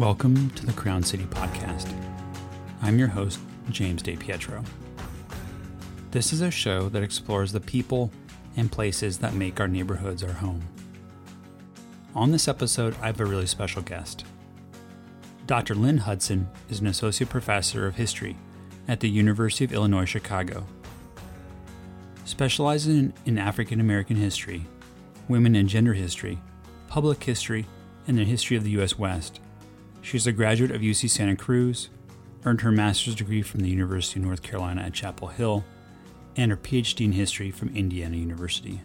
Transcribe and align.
Welcome 0.00 0.48
to 0.52 0.64
the 0.64 0.72
Crown 0.72 1.02
City 1.02 1.26
Podcast. 1.26 1.92
I'm 2.80 2.98
your 2.98 3.08
host, 3.08 3.38
James 3.68 4.02
DePietro. 4.02 4.64
This 6.10 6.32
is 6.32 6.40
a 6.40 6.50
show 6.50 6.88
that 6.88 7.02
explores 7.02 7.52
the 7.52 7.60
people 7.60 8.10
and 8.56 8.72
places 8.72 9.18
that 9.18 9.34
make 9.34 9.60
our 9.60 9.68
neighborhoods 9.68 10.24
our 10.24 10.32
home. 10.32 10.62
On 12.14 12.30
this 12.30 12.48
episode, 12.48 12.96
I 13.02 13.08
have 13.08 13.20
a 13.20 13.26
really 13.26 13.44
special 13.44 13.82
guest. 13.82 14.24
Dr. 15.46 15.74
Lynn 15.74 15.98
Hudson 15.98 16.48
is 16.70 16.80
an 16.80 16.86
associate 16.86 17.28
professor 17.28 17.86
of 17.86 17.96
history 17.96 18.38
at 18.88 19.00
the 19.00 19.10
University 19.10 19.66
of 19.66 19.72
Illinois 19.74 20.06
Chicago. 20.06 20.66
Specializing 22.24 23.12
in 23.26 23.36
African 23.36 23.80
American 23.80 24.16
history, 24.16 24.64
women 25.28 25.54
and 25.54 25.68
gender 25.68 25.92
history, 25.92 26.40
public 26.88 27.22
history, 27.22 27.66
and 28.08 28.16
the 28.16 28.24
history 28.24 28.56
of 28.56 28.64
the 28.64 28.70
U.S. 28.70 28.98
West, 28.98 29.40
she 30.02 30.16
is 30.16 30.26
a 30.26 30.32
graduate 30.32 30.70
of 30.70 30.80
UC 30.80 31.10
Santa 31.10 31.36
Cruz, 31.36 31.90
earned 32.44 32.62
her 32.62 32.72
master's 32.72 33.14
degree 33.14 33.42
from 33.42 33.60
the 33.60 33.68
University 33.68 34.18
of 34.18 34.26
North 34.26 34.42
Carolina 34.42 34.82
at 34.82 34.94
Chapel 34.94 35.28
Hill, 35.28 35.64
and 36.36 36.50
her 36.50 36.56
PhD 36.56 37.04
in 37.04 37.12
history 37.12 37.50
from 37.50 37.74
Indiana 37.76 38.16
University. 38.16 38.80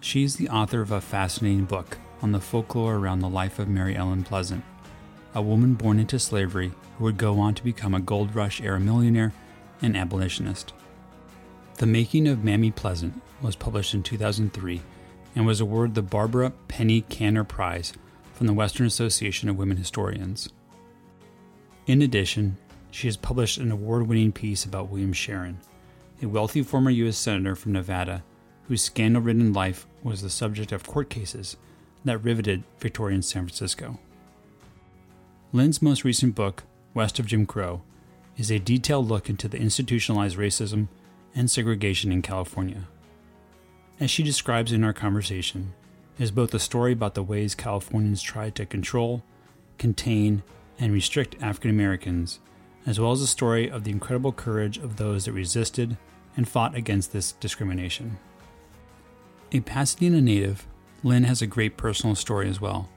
She 0.00 0.24
is 0.24 0.36
the 0.36 0.48
author 0.48 0.80
of 0.80 0.92
a 0.92 1.00
fascinating 1.00 1.64
book 1.64 1.98
on 2.22 2.32
the 2.32 2.40
folklore 2.40 2.96
around 2.96 3.20
the 3.20 3.28
life 3.28 3.58
of 3.58 3.68
Mary 3.68 3.96
Ellen 3.96 4.24
Pleasant, 4.24 4.64
a 5.34 5.42
woman 5.42 5.74
born 5.74 5.98
into 5.98 6.18
slavery 6.18 6.72
who 6.96 7.04
would 7.04 7.18
go 7.18 7.38
on 7.38 7.54
to 7.54 7.64
become 7.64 7.94
a 7.94 8.00
gold 8.00 8.34
rush 8.34 8.60
era 8.60 8.80
millionaire 8.80 9.32
and 9.82 9.96
abolitionist. 9.96 10.72
The 11.78 11.86
Making 11.86 12.26
of 12.26 12.42
Mammy 12.42 12.70
Pleasant 12.70 13.20
was 13.42 13.54
published 13.54 13.94
in 13.94 14.02
2003 14.02 14.80
and 15.34 15.46
was 15.46 15.60
awarded 15.60 15.94
the 15.94 16.02
Barbara 16.02 16.52
Penny 16.68 17.02
Kanner 17.02 17.46
Prize 17.46 17.92
from 18.36 18.46
the 18.46 18.52
Western 18.52 18.86
Association 18.86 19.48
of 19.48 19.56
Women 19.56 19.78
Historians. 19.78 20.50
In 21.86 22.02
addition, 22.02 22.58
she 22.90 23.08
has 23.08 23.16
published 23.16 23.56
an 23.58 23.72
award 23.72 24.06
winning 24.06 24.30
piece 24.30 24.64
about 24.64 24.90
William 24.90 25.14
Sharon, 25.14 25.58
a 26.22 26.26
wealthy 26.26 26.62
former 26.62 26.90
U.S. 26.90 27.16
Senator 27.16 27.56
from 27.56 27.72
Nevada 27.72 28.22
whose 28.68 28.82
scandal 28.82 29.22
ridden 29.22 29.52
life 29.52 29.86
was 30.02 30.22
the 30.22 30.30
subject 30.30 30.72
of 30.72 30.86
court 30.86 31.08
cases 31.08 31.56
that 32.04 32.18
riveted 32.18 32.64
Victorian 32.78 33.22
San 33.22 33.44
Francisco. 33.44 33.98
Lynn's 35.52 35.80
most 35.80 36.04
recent 36.04 36.34
book, 36.34 36.64
West 36.94 37.18
of 37.18 37.26
Jim 37.26 37.46
Crow, 37.46 37.82
is 38.36 38.50
a 38.50 38.58
detailed 38.58 39.08
look 39.08 39.30
into 39.30 39.48
the 39.48 39.58
institutionalized 39.58 40.36
racism 40.36 40.88
and 41.34 41.50
segregation 41.50 42.12
in 42.12 42.22
California. 42.22 42.88
As 43.98 44.10
she 44.10 44.22
describes 44.22 44.72
in 44.72 44.84
our 44.84 44.92
conversation, 44.92 45.72
is 46.18 46.30
both 46.30 46.54
a 46.54 46.58
story 46.58 46.92
about 46.92 47.14
the 47.14 47.22
ways 47.22 47.54
Californians 47.54 48.22
tried 48.22 48.54
to 48.54 48.66
control, 48.66 49.22
contain, 49.78 50.42
and 50.78 50.92
restrict 50.92 51.36
African 51.42 51.70
Americans, 51.70 52.40
as 52.86 52.98
well 52.98 53.12
as 53.12 53.20
a 53.20 53.26
story 53.26 53.70
of 53.70 53.84
the 53.84 53.90
incredible 53.90 54.32
courage 54.32 54.78
of 54.78 54.96
those 54.96 55.24
that 55.24 55.32
resisted 55.32 55.96
and 56.36 56.48
fought 56.48 56.74
against 56.74 57.12
this 57.12 57.32
discrimination. 57.32 58.18
A 59.52 59.60
Pasadena 59.60 60.20
native, 60.20 60.66
Lynn 61.02 61.24
has 61.24 61.42
a 61.42 61.46
great 61.46 61.76
personal 61.76 62.14
story 62.14 62.48
as 62.48 62.60
well. 62.60 62.88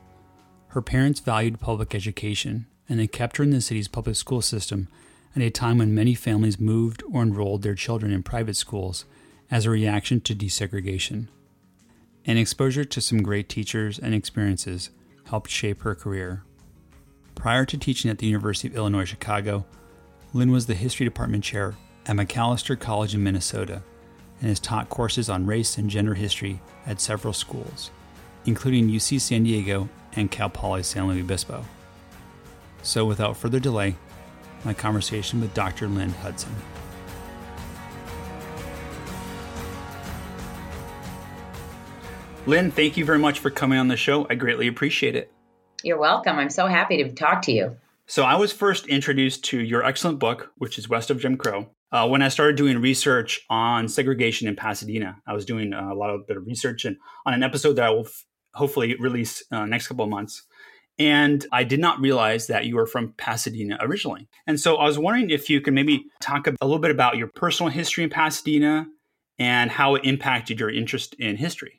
Her 0.69 0.81
parents 0.81 1.19
valued 1.19 1.59
public 1.59 1.93
education, 1.95 2.67
and 2.87 2.99
they 2.99 3.07
kept 3.07 3.37
her 3.37 3.43
in 3.43 3.49
the 3.49 3.61
city's 3.61 3.87
public 3.87 4.15
school 4.15 4.41
system 4.41 4.87
at 5.35 5.41
a 5.41 5.49
time 5.49 5.77
when 5.77 5.93
many 5.93 6.15
families 6.15 6.59
moved 6.59 7.03
or 7.11 7.21
enrolled 7.21 7.61
their 7.61 7.75
children 7.75 8.11
in 8.11 8.23
private 8.23 8.55
schools 8.55 9.05
as 9.51 9.65
a 9.65 9.69
reaction 9.69 10.21
to 10.21 10.35
desegregation 10.35 11.27
and 12.25 12.37
exposure 12.37 12.85
to 12.85 13.01
some 13.01 13.23
great 13.23 13.49
teachers 13.49 13.99
and 13.99 14.13
experiences 14.13 14.89
helped 15.25 15.49
shape 15.49 15.81
her 15.81 15.95
career. 15.95 16.43
Prior 17.35 17.65
to 17.65 17.77
teaching 17.77 18.11
at 18.11 18.17
the 18.17 18.27
University 18.27 18.67
of 18.67 18.75
Illinois 18.75 19.05
Chicago, 19.05 19.65
Lynn 20.33 20.51
was 20.51 20.65
the 20.65 20.75
history 20.75 21.05
department 21.05 21.43
chair 21.43 21.75
at 22.05 22.15
Macalester 22.15 22.79
College 22.79 23.15
in 23.15 23.23
Minnesota 23.23 23.81
and 24.39 24.49
has 24.49 24.59
taught 24.59 24.89
courses 24.89 25.29
on 25.29 25.45
race 25.45 25.77
and 25.77 25.89
gender 25.89 26.13
history 26.13 26.61
at 26.85 27.01
several 27.01 27.33
schools, 27.33 27.91
including 28.45 28.89
UC 28.89 29.21
San 29.21 29.43
Diego 29.43 29.89
and 30.13 30.31
Cal 30.31 30.49
Poly 30.49 30.83
San 30.83 31.07
Luis 31.07 31.21
Obispo. 31.21 31.63
So, 32.81 33.05
without 33.05 33.37
further 33.37 33.59
delay, 33.59 33.95
my 34.63 34.73
conversation 34.73 35.41
with 35.41 35.53
Dr. 35.53 35.87
Lynn 35.87 36.09
Hudson. 36.09 36.55
Lynn, 42.45 42.71
thank 42.71 42.97
you 42.97 43.05
very 43.05 43.19
much 43.19 43.39
for 43.39 43.49
coming 43.49 43.77
on 43.77 43.89
the 43.89 43.97
show. 43.97 44.25
I 44.29 44.35
greatly 44.35 44.67
appreciate 44.67 45.15
it. 45.15 45.31
You're 45.83 45.99
welcome. 45.99 46.37
I'm 46.39 46.49
so 46.49 46.67
happy 46.67 47.03
to 47.03 47.11
talk 47.11 47.41
to 47.43 47.51
you. 47.51 47.77
So, 48.07 48.23
I 48.23 48.35
was 48.35 48.51
first 48.51 48.87
introduced 48.87 49.43
to 49.45 49.59
your 49.59 49.85
excellent 49.85 50.17
book, 50.17 50.51
which 50.57 50.79
is 50.79 50.89
West 50.89 51.11
of 51.11 51.19
Jim 51.19 51.37
Crow, 51.37 51.69
uh, 51.91 52.07
when 52.07 52.23
I 52.23 52.29
started 52.29 52.55
doing 52.55 52.79
research 52.79 53.45
on 53.49 53.87
segregation 53.87 54.47
in 54.47 54.55
Pasadena. 54.55 55.17
I 55.27 55.33
was 55.33 55.45
doing 55.45 55.73
uh, 55.73 55.89
a 55.91 55.95
lot 55.95 56.09
of 56.09 56.25
bit 56.25 56.37
of 56.37 56.47
research 56.47 56.85
and 56.85 56.97
on 57.25 57.35
an 57.35 57.43
episode 57.43 57.73
that 57.73 57.85
I 57.85 57.91
will 57.91 58.07
f- 58.07 58.25
hopefully 58.55 58.95
release 58.99 59.43
uh, 59.51 59.65
next 59.65 59.87
couple 59.87 60.03
of 60.03 60.09
months. 60.09 60.43
And 60.97 61.45
I 61.51 61.63
did 61.63 61.79
not 61.79 62.01
realize 62.01 62.47
that 62.47 62.65
you 62.65 62.75
were 62.75 62.87
from 62.87 63.13
Pasadena 63.13 63.77
originally. 63.79 64.27
And 64.47 64.59
so 64.59 64.75
I 64.77 64.85
was 64.85 64.99
wondering 64.99 65.29
if 65.29 65.49
you 65.49 65.61
could 65.61 65.73
maybe 65.73 66.05
talk 66.19 66.47
a 66.47 66.55
little 66.61 66.79
bit 66.79 66.91
about 66.91 67.15
your 67.15 67.27
personal 67.27 67.71
history 67.71 68.03
in 68.03 68.09
Pasadena 68.09 68.87
and 69.37 69.71
how 69.71 69.95
it 69.95 70.03
impacted 70.03 70.59
your 70.59 70.69
interest 70.69 71.15
in 71.19 71.37
history. 71.37 71.78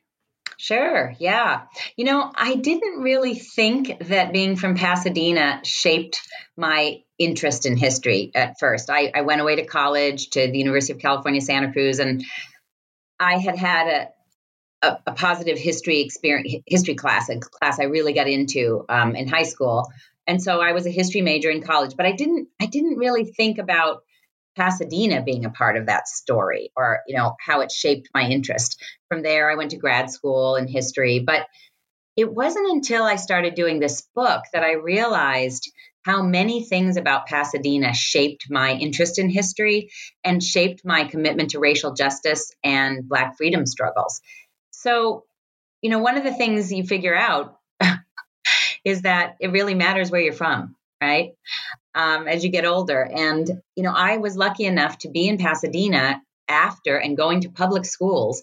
Sure. 0.62 1.14
Yeah. 1.18 1.62
You 1.96 2.04
know, 2.04 2.30
I 2.36 2.54
didn't 2.54 3.00
really 3.00 3.34
think 3.34 3.98
that 4.08 4.30
being 4.30 4.56
from 4.56 4.74
Pasadena 4.74 5.62
shaped 5.64 6.20
my 6.54 6.98
interest 7.18 7.64
in 7.64 7.78
history 7.78 8.30
at 8.34 8.58
first. 8.60 8.90
I, 8.90 9.10
I 9.14 9.22
went 9.22 9.40
away 9.40 9.56
to 9.56 9.64
college 9.64 10.28
to 10.30 10.50
the 10.52 10.58
University 10.58 10.92
of 10.92 10.98
California, 10.98 11.40
Santa 11.40 11.72
Cruz, 11.72 11.98
and 11.98 12.22
I 13.18 13.38
had 13.38 13.56
had 13.56 13.86
a, 14.82 14.86
a, 14.86 14.98
a 15.06 15.12
positive 15.12 15.56
history 15.56 16.00
experience, 16.00 16.62
history 16.66 16.94
class, 16.94 17.30
a 17.30 17.38
class 17.38 17.80
I 17.80 17.84
really 17.84 18.12
got 18.12 18.28
into 18.28 18.84
um, 18.90 19.16
in 19.16 19.28
high 19.28 19.44
school. 19.44 19.90
And 20.26 20.42
so 20.42 20.60
I 20.60 20.72
was 20.72 20.84
a 20.84 20.90
history 20.90 21.22
major 21.22 21.48
in 21.48 21.62
college, 21.62 21.96
but 21.96 22.04
I 22.04 22.12
didn't, 22.12 22.48
I 22.60 22.66
didn't 22.66 22.98
really 22.98 23.24
think 23.24 23.56
about 23.56 24.02
Pasadena 24.56 25.22
being 25.22 25.44
a 25.44 25.50
part 25.50 25.76
of 25.76 25.86
that 25.86 26.08
story 26.08 26.70
or, 26.76 27.00
you 27.06 27.16
know, 27.16 27.34
how 27.40 27.60
it 27.60 27.70
shaped 27.70 28.08
my 28.14 28.28
interest. 28.28 28.82
From 29.08 29.22
there, 29.22 29.50
I 29.50 29.56
went 29.56 29.70
to 29.70 29.76
grad 29.76 30.10
school 30.10 30.56
in 30.56 30.68
history, 30.68 31.20
but 31.20 31.46
it 32.16 32.32
wasn't 32.32 32.70
until 32.70 33.04
I 33.04 33.16
started 33.16 33.54
doing 33.54 33.80
this 33.80 34.02
book 34.14 34.42
that 34.52 34.62
I 34.62 34.72
realized 34.72 35.70
how 36.02 36.22
many 36.22 36.64
things 36.64 36.96
about 36.96 37.26
Pasadena 37.26 37.94
shaped 37.94 38.46
my 38.50 38.72
interest 38.72 39.18
in 39.18 39.28
history 39.28 39.90
and 40.24 40.42
shaped 40.42 40.82
my 40.84 41.04
commitment 41.04 41.50
to 41.50 41.58
racial 41.58 41.94
justice 41.94 42.52
and 42.64 43.08
Black 43.08 43.36
freedom 43.36 43.66
struggles. 43.66 44.20
So, 44.70 45.24
you 45.82 45.90
know, 45.90 45.98
one 45.98 46.16
of 46.16 46.24
the 46.24 46.34
things 46.34 46.72
you 46.72 46.84
figure 46.84 47.14
out 47.14 47.58
is 48.84 49.02
that 49.02 49.36
it 49.40 49.52
really 49.52 49.74
matters 49.74 50.10
where 50.10 50.20
you're 50.20 50.32
from, 50.32 50.74
right? 51.00 51.32
um, 51.94 52.28
as 52.28 52.44
you 52.44 52.50
get 52.50 52.64
older. 52.64 53.02
And, 53.02 53.48
you 53.74 53.82
know, 53.82 53.92
I 53.94 54.18
was 54.18 54.36
lucky 54.36 54.64
enough 54.64 54.98
to 54.98 55.08
be 55.08 55.28
in 55.28 55.38
Pasadena 55.38 56.22
after 56.48 56.96
and 56.96 57.16
going 57.16 57.42
to 57.42 57.50
public 57.50 57.84
schools 57.84 58.42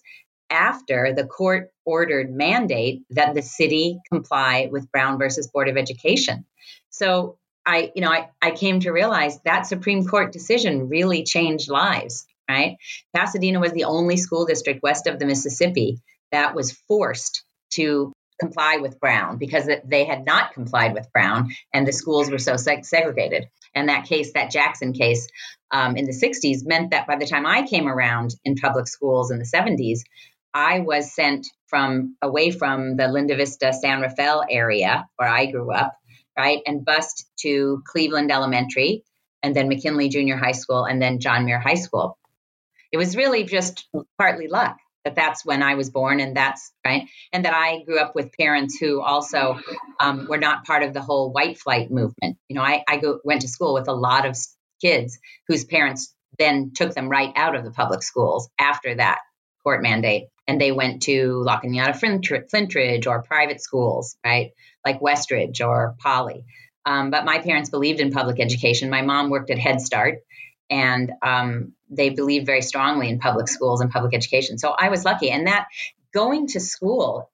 after 0.50 1.14
the 1.14 1.26
court 1.26 1.72
ordered 1.86 2.32
mandate 2.32 3.02
that 3.10 3.34
the 3.34 3.42
city 3.42 4.00
comply 4.10 4.70
with 4.72 4.92
Brown 4.92 5.18
versus 5.18 5.48
Board 5.48 5.68
of 5.68 5.78
Education. 5.78 6.46
So 6.90 7.38
I, 7.66 7.92
you 7.96 8.02
know, 8.02 8.12
I, 8.12 8.30
I 8.42 8.52
came 8.52 8.80
to 8.82 8.92
realize 8.92 9.42
that 9.42 9.68
Supreme 9.68 10.06
Court 10.06 10.32
decision 10.32 10.88
really 10.88 11.24
changed 11.24 11.70
lives, 11.70 12.26
right? 12.50 12.78
Pasadena 13.14 13.60
was 13.60 13.74
the 13.74 13.84
only 13.84 14.16
school 14.16 14.46
district 14.46 14.82
west 14.84 15.06
of 15.06 15.20
the 15.20 15.26
Mississippi 15.26 16.00
that 16.32 16.56
was 16.56 16.72
forced 16.88 17.44
to 17.72 18.14
comply 18.40 18.78
with 18.78 19.00
Brown 19.00 19.38
because 19.38 19.70
they 19.86 20.06
had 20.06 20.26
not 20.26 20.54
complied 20.54 20.94
with 20.94 21.12
Brown 21.12 21.50
and 21.74 21.88
the 21.88 21.94
schools 21.94 22.30
were 22.30 22.38
so 22.38 22.54
seg- 22.54 22.86
segregated. 22.86 23.48
And 23.74 23.90
that 23.90 24.06
case, 24.06 24.34
that 24.34 24.52
Jackson 24.52 24.94
case 24.94 25.28
um, 25.72 25.98
in 25.98 26.06
the 26.06 26.12
60s, 26.12 26.66
meant 26.66 26.92
that 26.92 27.08
by 27.08 27.18
the 27.18 27.28
time 27.28 27.46
I 27.46 27.68
came 27.68 27.88
around 27.88 28.36
in 28.46 28.56
public 28.56 28.88
schools 28.88 29.32
in 29.32 29.40
the 29.40 29.46
70s, 29.46 30.00
I 30.54 30.80
was 30.80 31.14
sent 31.14 31.48
from 31.68 32.16
away 32.22 32.52
from 32.52 32.96
the 32.96 33.08
Linda 33.08 33.36
Vista 33.36 33.74
San 33.74 34.02
Rafael 34.02 34.44
area 34.50 35.06
where 35.18 35.30
I 35.30 35.48
grew 35.48 35.72
up, 35.72 35.96
right, 36.38 36.62
and 36.66 36.86
bused 36.86 37.28
to 37.42 37.84
Cleveland 37.86 38.32
Elementary 38.32 39.04
and 39.44 39.56
then 39.56 39.68
McKinley 39.68 40.10
Junior 40.10 40.38
High 40.38 40.54
School 40.54 40.86
and 40.86 41.02
then 41.02 41.20
John 41.20 41.46
Muir 41.46 41.60
High 41.60 41.76
School. 41.76 42.18
It 42.92 42.98
was 42.98 43.18
really 43.18 43.44
just 43.44 43.88
partly 44.18 44.48
luck 44.48 44.78
that 45.08 45.16
that's 45.16 45.46
when 45.46 45.64
I 45.64 45.76
was 45.76 45.90
born, 45.90 46.20
and 46.20 46.36
that's 46.36 46.72
right, 46.86 47.08
and 47.32 47.46
that 47.46 47.54
I 47.54 47.84
grew 47.84 47.98
up 47.98 48.14
with 48.14 48.38
parents 48.38 48.78
who 48.78 49.02
also 49.02 49.60
um, 50.00 50.28
were 50.30 50.38
not 50.38 50.66
part 50.66 50.84
of 50.84 50.94
the 50.94 51.02
whole 51.02 51.32
white 51.32 51.58
flight 51.58 51.90
movement. 51.90 52.38
You 52.50 52.56
know, 52.56 52.62
I, 52.62 52.84
I 52.88 52.98
go, 52.98 53.20
went 53.24 53.42
to 53.42 53.48
school 53.48 53.74
with 53.74 53.88
a 53.88 53.94
lot 53.94 54.26
of 54.26 54.38
kids 54.82 55.18
whose 55.48 55.66
parents 55.66 56.14
then 56.38 56.72
took 56.76 56.94
them 56.94 57.10
right 57.10 57.32
out 57.36 57.56
of 57.56 57.64
the 57.64 57.72
public 57.72 58.04
schools 58.04 58.50
after 58.60 58.94
that 58.96 59.20
court 59.64 59.82
mandate 59.82 60.28
and 60.48 60.62
they 60.62 60.72
went 60.72 61.04
to 61.04 61.42
La 61.44 61.60
Cañada 61.60 61.94
Flintridge 61.94 63.06
or 63.06 63.24
private 63.24 63.62
schools, 63.62 64.18
right? 64.26 64.52
Like 64.86 65.02
Westridge 65.02 65.60
or 65.62 65.96
Poly. 66.00 66.46
Um, 66.86 67.10
but 67.12 67.26
my 67.26 67.40
parents 67.40 67.70
believed 67.70 68.00
in 68.00 68.12
public 68.12 68.40
education. 68.40 68.90
My 68.90 69.02
mom 69.02 69.30
worked 69.30 69.50
at 69.50 69.60
Head 69.60 69.82
Start 69.82 70.20
and 70.70 71.12
um, 71.22 71.74
they 71.90 72.10
believe 72.10 72.46
very 72.46 72.62
strongly 72.62 73.10
in 73.10 73.20
public 73.20 73.48
schools 73.48 73.82
and 73.82 73.92
public 73.92 74.14
education. 74.14 74.58
So 74.58 74.72
I 74.78 74.90
was 74.90 75.06
lucky. 75.06 75.32
And 75.32 75.48
that 75.48 75.68
going 76.14 76.48
to 76.48 76.60
school 76.60 77.32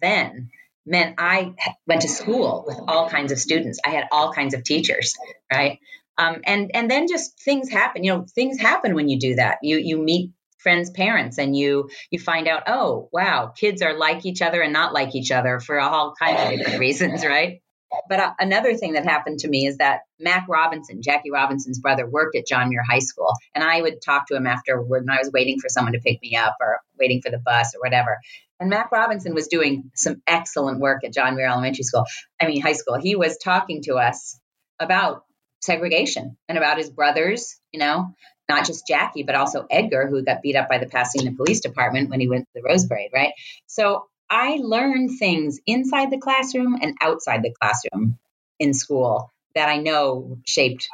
then 0.00 0.50
meant 0.84 1.16
I 1.18 1.54
went 1.86 2.02
to 2.02 2.08
school 2.08 2.64
with 2.66 2.78
all 2.86 3.08
kinds 3.08 3.32
of 3.32 3.38
students. 3.38 3.80
I 3.84 3.90
had 3.90 4.04
all 4.12 4.32
kinds 4.32 4.54
of 4.54 4.62
teachers, 4.62 5.14
right? 5.52 5.78
Um, 6.18 6.40
and 6.44 6.70
and 6.74 6.90
then 6.90 7.08
just 7.08 7.38
things 7.40 7.68
happen. 7.68 8.04
You 8.04 8.12
know, 8.12 8.26
things 8.34 8.58
happen 8.60 8.94
when 8.94 9.08
you 9.08 9.18
do 9.18 9.34
that. 9.34 9.58
You 9.62 9.78
you 9.78 9.98
meet 9.98 10.30
friends' 10.58 10.90
parents, 10.90 11.38
and 11.38 11.54
you 11.54 11.90
you 12.10 12.18
find 12.18 12.48
out, 12.48 12.64
oh 12.66 13.08
wow, 13.12 13.48
kids 13.48 13.82
are 13.82 13.98
like 13.98 14.24
each 14.24 14.40
other 14.40 14.62
and 14.62 14.72
not 14.72 14.94
like 14.94 15.14
each 15.14 15.30
other 15.30 15.60
for 15.60 15.78
all 15.78 16.14
kinds 16.18 16.42
of 16.42 16.58
different 16.58 16.80
reasons, 16.80 17.24
right? 17.24 17.60
But 18.08 18.20
uh, 18.20 18.32
another 18.38 18.74
thing 18.74 18.94
that 18.94 19.04
happened 19.04 19.40
to 19.40 19.48
me 19.48 19.66
is 19.66 19.78
that 19.78 20.00
Mack 20.18 20.46
Robinson, 20.48 21.02
Jackie 21.02 21.30
Robinson's 21.30 21.78
brother, 21.78 22.06
worked 22.06 22.36
at 22.36 22.46
John 22.46 22.68
Muir 22.68 22.82
High 22.88 23.00
School, 23.00 23.32
and 23.54 23.62
I 23.62 23.80
would 23.80 24.02
talk 24.02 24.26
to 24.28 24.36
him 24.36 24.46
after 24.46 24.80
when 24.80 25.08
I 25.08 25.18
was 25.18 25.30
waiting 25.32 25.58
for 25.60 25.68
someone 25.68 25.92
to 25.92 26.00
pick 26.00 26.20
me 26.22 26.36
up 26.36 26.56
or 26.60 26.80
waiting 26.98 27.22
for 27.22 27.30
the 27.30 27.38
bus 27.38 27.74
or 27.74 27.80
whatever. 27.80 28.18
And 28.58 28.70
Mack 28.70 28.90
Robinson 28.90 29.34
was 29.34 29.48
doing 29.48 29.90
some 29.94 30.22
excellent 30.26 30.80
work 30.80 31.04
at 31.04 31.12
John 31.12 31.36
Muir 31.36 31.48
Elementary 31.48 31.84
School. 31.84 32.04
I 32.40 32.46
mean, 32.46 32.62
high 32.62 32.72
school. 32.72 32.98
He 32.98 33.14
was 33.14 33.36
talking 33.36 33.82
to 33.82 33.96
us 33.96 34.38
about 34.80 35.24
segregation 35.60 36.36
and 36.48 36.56
about 36.56 36.78
his 36.78 36.90
brothers, 36.90 37.56
you 37.72 37.80
know, 37.80 38.14
not 38.48 38.66
just 38.66 38.86
Jackie, 38.86 39.24
but 39.24 39.34
also 39.34 39.66
Edgar, 39.70 40.06
who 40.06 40.22
got 40.22 40.42
beat 40.42 40.56
up 40.56 40.68
by 40.68 40.78
the 40.78 40.86
Pasadena 40.86 41.34
Police 41.36 41.60
Department 41.60 42.10
when 42.10 42.20
he 42.20 42.28
went 42.28 42.44
to 42.44 42.50
the 42.54 42.62
Rose 42.62 42.86
Parade, 42.86 43.10
right? 43.12 43.32
So 43.66 44.06
I 44.28 44.58
learned 44.60 45.18
things 45.18 45.60
inside 45.66 46.10
the 46.10 46.18
classroom 46.18 46.78
and 46.80 46.94
outside 47.00 47.42
the 47.42 47.54
classroom 47.60 48.18
in 48.58 48.74
school 48.74 49.30
that 49.54 49.68
I 49.68 49.78
know 49.78 50.38
shaped 50.46 50.88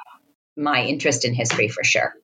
my 0.57 0.85
interest 0.85 1.25
in 1.25 1.35
history 1.35 1.69
for 1.69 1.83
sure. 1.83 2.15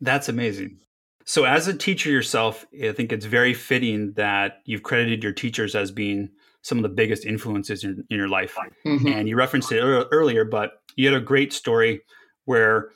That's 0.00 0.28
amazing. 0.28 0.78
So, 1.26 1.44
as 1.44 1.68
a 1.68 1.74
teacher 1.74 2.10
yourself, 2.10 2.66
I 2.82 2.92
think 2.92 3.12
it's 3.12 3.24
very 3.24 3.54
fitting 3.54 4.12
that 4.14 4.60
you've 4.66 4.82
credited 4.82 5.22
your 5.22 5.32
teachers 5.32 5.74
as 5.74 5.90
being 5.90 6.30
some 6.62 6.78
of 6.78 6.82
the 6.82 6.88
biggest 6.90 7.24
influences 7.24 7.84
in, 7.84 8.04
in 8.10 8.16
your 8.16 8.28
life. 8.28 8.56
Mm-hmm. 8.86 9.06
And 9.06 9.28
you 9.28 9.36
referenced 9.36 9.72
it 9.72 9.80
earlier, 9.80 10.44
but 10.44 10.82
you 10.96 11.06
had 11.06 11.14
a 11.14 11.24
great 11.24 11.52
story 11.52 12.02
where 12.44 12.90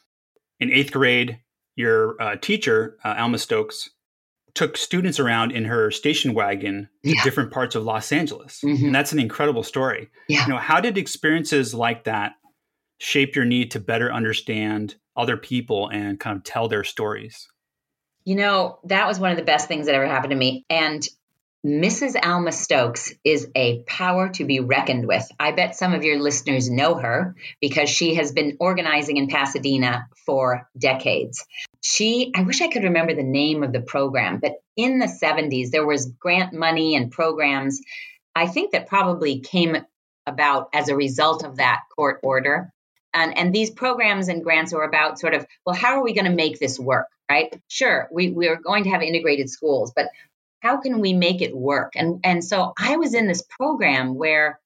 in 0.61 0.71
eighth 0.71 0.93
grade, 0.93 1.41
your 1.77 2.21
uh, 2.21 2.37
teacher, 2.37 2.99
uh, 3.05 3.15
Alma 3.17 3.39
Stokes, 3.39 3.91
took 4.59 4.77
students 4.77 5.21
around 5.21 5.53
in 5.53 5.65
her 5.67 5.89
station 5.93 6.35
wagon 6.35 6.89
to 7.05 7.11
yeah. 7.11 7.23
different 7.23 7.53
parts 7.53 7.77
of 7.77 7.85
Los 7.85 8.11
Angeles. 8.11 8.61
Mm-hmm. 8.65 8.87
And 8.87 8.95
that's 8.95 9.13
an 9.13 9.21
incredible 9.21 9.63
story. 9.63 10.11
Yeah. 10.29 10.43
You 10.43 10.53
know, 10.53 10.59
how 10.59 10.81
did 10.81 10.99
experiences 10.99 11.75
like 11.75 12.03
that 12.05 12.33
shape 12.99 13.37
your 13.37 13.45
need 13.45 13.71
to 13.71 13.79
better 13.79 14.13
understand 14.13 14.97
other 15.17 15.37
people 15.37 15.89
and 15.91 16.19
kind 16.19 16.37
of 16.37 16.43
tell 16.43 16.67
their 16.67 16.83
stories? 16.83 17.47
You 18.25 18.35
know, 18.35 18.81
that 18.83 19.07
was 19.07 19.21
one 19.21 19.31
of 19.31 19.37
the 19.37 19.45
best 19.45 19.69
things 19.69 19.87
that 19.87 19.95
ever 19.95 20.09
happened 20.09 20.33
to 20.33 20.37
me. 20.37 20.67
And 20.69 21.07
Mrs. 21.65 22.17
Alma 22.21 22.51
Stokes 22.51 23.15
is 23.23 23.49
a 23.55 23.85
power 23.87 24.29
to 24.31 24.45
be 24.45 24.59
reckoned 24.59 25.07
with. 25.07 25.25
I 25.39 25.53
bet 25.53 25.77
some 25.77 25.95
of 25.95 26.03
your 26.03 26.19
listeners 26.19 26.69
know 26.69 26.97
her 26.97 27.37
because 27.61 27.89
she 27.89 28.17
has 28.17 28.33
been 28.33 28.57
organizing 28.59 29.19
in 29.19 29.29
Pasadena 29.29 30.09
for 30.27 30.69
decades. 30.77 31.45
She, 31.81 32.33
I 32.35 32.43
wish 32.43 32.61
I 32.61 32.69
could 32.69 32.85
remember 32.85 33.15
the 33.15 33.23
name 33.23 33.63
of 33.63 33.73
the 33.73 33.81
program, 33.81 34.39
but 34.41 34.57
in 34.77 34.99
the 34.99 35.07
70s, 35.07 35.71
there 35.71 35.87
was 35.87 36.07
grant 36.07 36.53
money 36.53 36.97
and 36.97 37.11
programs, 37.11 37.81
I 38.35 38.47
think 38.47 38.73
that 38.73 38.89
probably 38.89 39.41
came 39.41 39.77
about 40.27 40.69
as 40.75 40.89
a 40.89 40.97
result 40.97 41.45
of 41.45 41.57
that 41.57 41.83
court 41.95 42.21
order. 42.23 42.73
And, 43.15 43.37
and 43.39 43.55
these 43.55 43.71
programs 43.71 44.29
and 44.29 44.45
grants 44.45 44.73
were 44.73 44.85
about 44.85 45.19
sort 45.19 45.35
of, 45.35 45.47
well, 45.65 45.75
how 45.75 45.95
are 45.99 46.03
we 46.03 46.15
going 46.15 46.27
to 46.27 46.33
make 46.35 46.59
this 46.59 46.79
work? 46.79 47.07
Right? 47.31 47.55
Sure, 47.69 48.09
we, 48.11 48.31
we 48.31 48.49
are 48.49 48.57
going 48.57 48.85
to 48.85 48.91
have 48.91 49.03
integrated 49.03 49.51
schools, 49.51 49.93
but 49.95 50.09
how 50.61 50.81
can 50.81 51.01
we 51.01 51.13
make 51.13 51.41
it 51.41 51.57
work? 51.57 51.93
And 51.95 52.21
and 52.25 52.45
so 52.45 52.73
I 52.79 52.97
was 52.97 53.15
in 53.15 53.27
this 53.27 53.43
program 53.43 54.15
where 54.15 54.61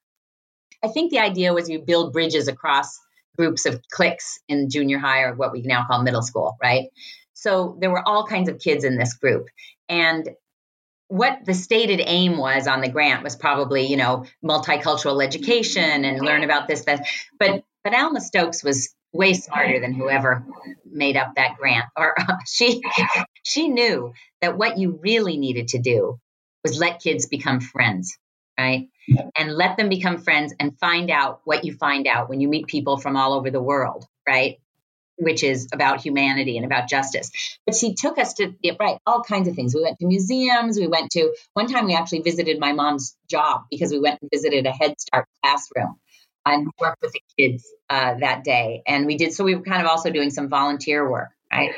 I 0.82 0.88
think 0.88 1.11
the 1.11 1.19
idea 1.19 1.53
was 1.53 1.69
you 1.69 1.81
build 1.81 2.12
bridges 2.12 2.49
across 2.49 2.99
groups 3.37 3.67
of 3.67 3.81
cliques 3.90 4.38
in 4.49 4.70
junior 4.70 4.99
high 4.99 5.23
or 5.23 5.34
what 5.34 5.52
we 5.52 5.62
now 5.62 5.84
call 5.87 6.02
middle 6.02 6.23
school, 6.23 6.56
right? 6.62 6.88
So 7.34 7.76
there 7.81 7.90
were 7.90 8.06
all 8.06 8.26
kinds 8.26 8.49
of 8.49 8.58
kids 8.58 8.84
in 8.84 8.96
this 8.96 9.14
group. 9.14 9.46
And 9.88 10.29
what 11.08 11.40
the 11.44 11.55
stated 11.55 12.00
aim 12.05 12.38
was 12.38 12.67
on 12.67 12.81
the 12.81 12.88
grant 12.88 13.23
was 13.23 13.37
probably, 13.37 13.87
you 13.87 13.96
know, 13.96 14.25
multicultural 14.44 15.23
education 15.23 16.05
and 16.05 16.25
learn 16.25 16.43
about 16.43 16.69
this, 16.69 16.84
that. 16.84 17.06
But 17.38 17.64
but 17.84 17.94
Alma 17.94 18.20
Stokes 18.20 18.62
was 18.62 18.94
way 19.12 19.34
smarter 19.34 19.81
than 19.81 19.93
whoever 19.93 20.44
made 20.90 21.17
up 21.17 21.34
that 21.37 21.56
grant. 21.58 21.84
Or 21.96 22.19
uh, 22.19 22.37
she 22.46 22.81
she 23.43 23.69
knew 23.69 24.12
that 24.40 24.56
what 24.56 24.79
you 24.79 24.99
really 25.02 25.37
needed 25.37 25.69
to 25.69 25.79
do 25.79 26.19
was 26.64 26.79
let 26.79 27.02
kids 27.02 27.26
become 27.26 27.61
friends, 27.61 28.17
right? 28.58 28.88
And 29.37 29.52
let 29.54 29.76
them 29.76 29.88
become 29.88 30.19
friends 30.19 30.54
and 30.60 30.78
find 30.78 31.10
out 31.10 31.40
what 31.44 31.64
you 31.64 31.75
find 31.75 32.06
out 32.06 32.28
when 32.28 32.40
you 32.40 32.49
meet 32.49 32.66
people 32.66 32.96
from 32.96 33.16
all 33.16 33.32
over 33.32 33.50
the 33.50 33.62
world, 33.62 34.06
right? 34.28 34.58
Which 35.16 35.43
is 35.43 35.69
about 35.72 36.00
humanity 36.00 36.56
and 36.56 36.64
about 36.66 36.88
justice. 36.88 37.31
But 37.66 37.75
she 37.75 37.94
took 37.94 38.19
us 38.19 38.34
to, 38.34 38.54
yeah, 38.62 38.75
right, 38.78 38.99
all 39.06 39.22
kinds 39.22 39.49
of 39.49 39.54
things. 39.54 39.75
We 39.75 39.82
went 39.82 39.99
to 39.99 40.06
museums. 40.06 40.78
We 40.78 40.87
went 40.87 41.10
to, 41.12 41.34
one 41.54 41.66
time 41.66 41.87
we 41.87 41.94
actually 41.94 42.22
visited 42.22 42.58
my 42.60 42.72
mom's 42.72 43.16
job 43.28 43.62
because 43.70 43.90
we 43.90 44.00
went 44.00 44.20
and 44.20 44.31
visited 44.32 44.66
a 44.66 44.72
Head 44.72 45.00
Start 45.00 45.26
classroom 45.43 45.98
and 46.44 46.69
worked 46.81 47.02
with 47.02 47.12
the 47.12 47.20
kids 47.38 47.64
uh, 47.90 48.14
that 48.20 48.44
day. 48.44 48.82
And 48.87 49.06
we 49.06 49.16
did, 49.16 49.32
so 49.32 49.44
we 49.44 49.55
were 49.55 49.62
kind 49.62 49.82
of 49.82 49.88
also 49.88 50.10
doing 50.10 50.31
some 50.31 50.48
volunteer 50.48 51.08
work, 51.08 51.31
right? 51.52 51.72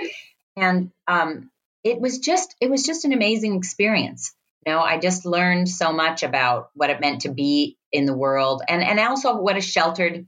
And 0.57 0.91
um, 1.07 1.51
it 1.83 2.01
was 2.01 2.19
just, 2.19 2.55
it 2.61 2.71
was 2.71 2.85
just 2.85 3.05
an 3.05 3.13
amazing 3.13 3.57
experience. 3.57 4.35
You 4.67 4.73
know, 4.73 4.81
I 4.81 4.99
just 4.99 5.27
learned 5.27 5.69
so 5.69 5.93
much 5.93 6.23
about 6.23 6.71
what 6.75 6.91
it 6.91 7.01
meant 7.01 7.23
to 7.23 7.33
be 7.33 7.77
in 7.93 8.07
the 8.07 8.17
world 8.17 8.63
and, 8.69 8.83
and 8.83 8.99
also 8.99 9.37
what 9.37 9.57
a 9.57 9.61
sheltered 9.61 10.27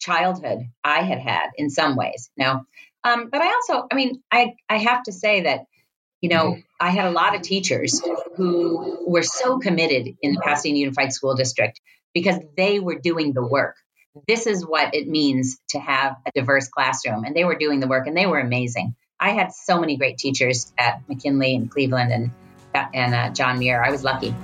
childhood 0.00 0.60
I 0.82 1.02
had 1.02 1.18
had 1.18 1.48
in 1.56 1.70
some 1.70 1.96
ways, 1.96 2.30
you 2.36 2.44
know. 2.44 2.64
Um, 3.02 3.28
but 3.30 3.40
I 3.42 3.52
also, 3.52 3.86
I 3.90 3.94
mean, 3.94 4.22
I, 4.30 4.54
I 4.68 4.78
have 4.78 5.02
to 5.04 5.12
say 5.12 5.42
that, 5.42 5.66
you 6.20 6.30
know, 6.30 6.56
I 6.80 6.90
had 6.90 7.06
a 7.06 7.10
lot 7.10 7.34
of 7.34 7.42
teachers 7.42 8.00
who 8.36 9.04
were 9.06 9.22
so 9.22 9.58
committed 9.58 10.16
in 10.22 10.32
the 10.32 10.40
Pasadena 10.40 10.78
Unified 10.78 11.12
School 11.12 11.34
District 11.34 11.80
because 12.14 12.38
they 12.56 12.80
were 12.80 12.98
doing 12.98 13.32
the 13.32 13.44
work. 13.44 13.76
This 14.28 14.46
is 14.46 14.64
what 14.64 14.94
it 14.94 15.08
means 15.08 15.58
to 15.70 15.80
have 15.80 16.16
a 16.26 16.30
diverse 16.34 16.68
classroom. 16.68 17.24
And 17.24 17.34
they 17.34 17.44
were 17.44 17.56
doing 17.56 17.80
the 17.80 17.88
work 17.88 18.06
and 18.06 18.16
they 18.16 18.26
were 18.26 18.38
amazing. 18.38 18.94
I 19.18 19.30
had 19.30 19.52
so 19.52 19.80
many 19.80 19.96
great 19.96 20.16
teachers 20.18 20.72
at 20.78 21.02
McKinley 21.08 21.54
and 21.56 21.70
Cleveland 21.70 22.12
and, 22.12 22.30
and 22.74 23.14
uh, 23.14 23.30
John 23.30 23.58
Muir. 23.58 23.84
I 23.84 23.90
was 23.90 24.04
lucky. 24.04 24.34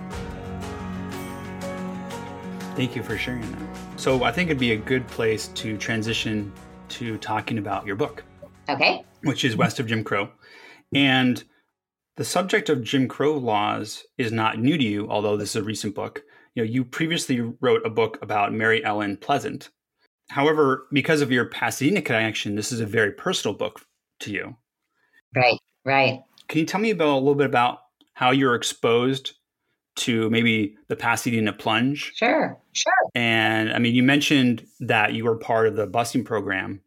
Thank 2.77 2.97
you 2.97 3.03
for 3.03 3.19
sharing 3.19 3.43
that. 3.53 3.61
So 3.97 4.25
I 4.25 4.33
think 4.33 4.49
it'd 4.49 4.59
be 4.59 4.73
a 4.73 4.77
good 4.77 5.07
place 5.09 5.49
to 5.49 5.77
transition 5.77 6.53
to 6.91 7.19
talking 7.19 7.59
about 7.59 7.87
your 7.87 7.97
book. 7.97 8.25
Okay. 8.69 9.05
Which 9.23 9.45
is 9.45 9.57
West 9.57 9.81
of 9.81 9.87
Jim 9.87 10.03
Crow. 10.05 10.31
And 10.95 11.43
the 12.17 12.25
subject 12.25 12.69
of 12.69 12.83
Jim 12.83 13.09
Crow 13.09 13.37
laws 13.37 14.05
is 14.17 14.33
not 14.33 14.59
new 14.59 14.79
to 14.79 14.85
you, 14.85 15.09
although 15.11 15.37
this 15.37 15.51
is 15.51 15.57
a 15.57 15.63
recent 15.63 15.95
book 15.95 16.23
you 16.55 16.65
know, 16.65 16.71
you 16.71 16.85
previously 16.85 17.41
wrote 17.61 17.85
a 17.85 17.91
book 17.91 18.19
about 18.23 18.53
Mary 18.53 18.85
Ellen 18.85 19.17
Pleasant. 19.17 19.71
However, 20.31 20.87
because 20.93 21.21
of 21.21 21.33
your 21.33 21.47
Pasadena 21.47 22.03
connection, 22.03 22.55
this 22.55 22.73
is 22.73 22.81
a 22.81 22.87
very 22.87 23.13
personal 23.13 23.57
book 23.57 23.85
to 24.21 24.33
you. 24.33 24.57
Right, 25.35 25.59
right. 25.85 26.23
Can 26.49 26.61
you 26.61 26.67
tell 26.67 26.81
me 26.81 26.91
about 26.91 27.15
a 27.15 27.19
little 27.19 27.35
bit 27.35 27.47
about 27.47 27.81
how 28.21 28.33
you're 28.33 28.55
exposed 28.55 29.33
to 29.97 30.29
maybe 30.29 30.77
the 30.89 30.95
Pasadena 30.95 31.55
plunge? 31.55 32.12
Sure, 32.15 32.59
sure. 32.73 32.93
And 33.15 33.73
I 33.73 33.79
mean, 33.79 33.95
you 33.95 34.03
mentioned 34.03 34.67
that 34.81 35.15
you 35.15 35.25
were 35.25 35.37
part 35.37 35.67
of 35.67 35.75
the 35.75 35.87
busing 35.87 36.23
program 36.23 36.83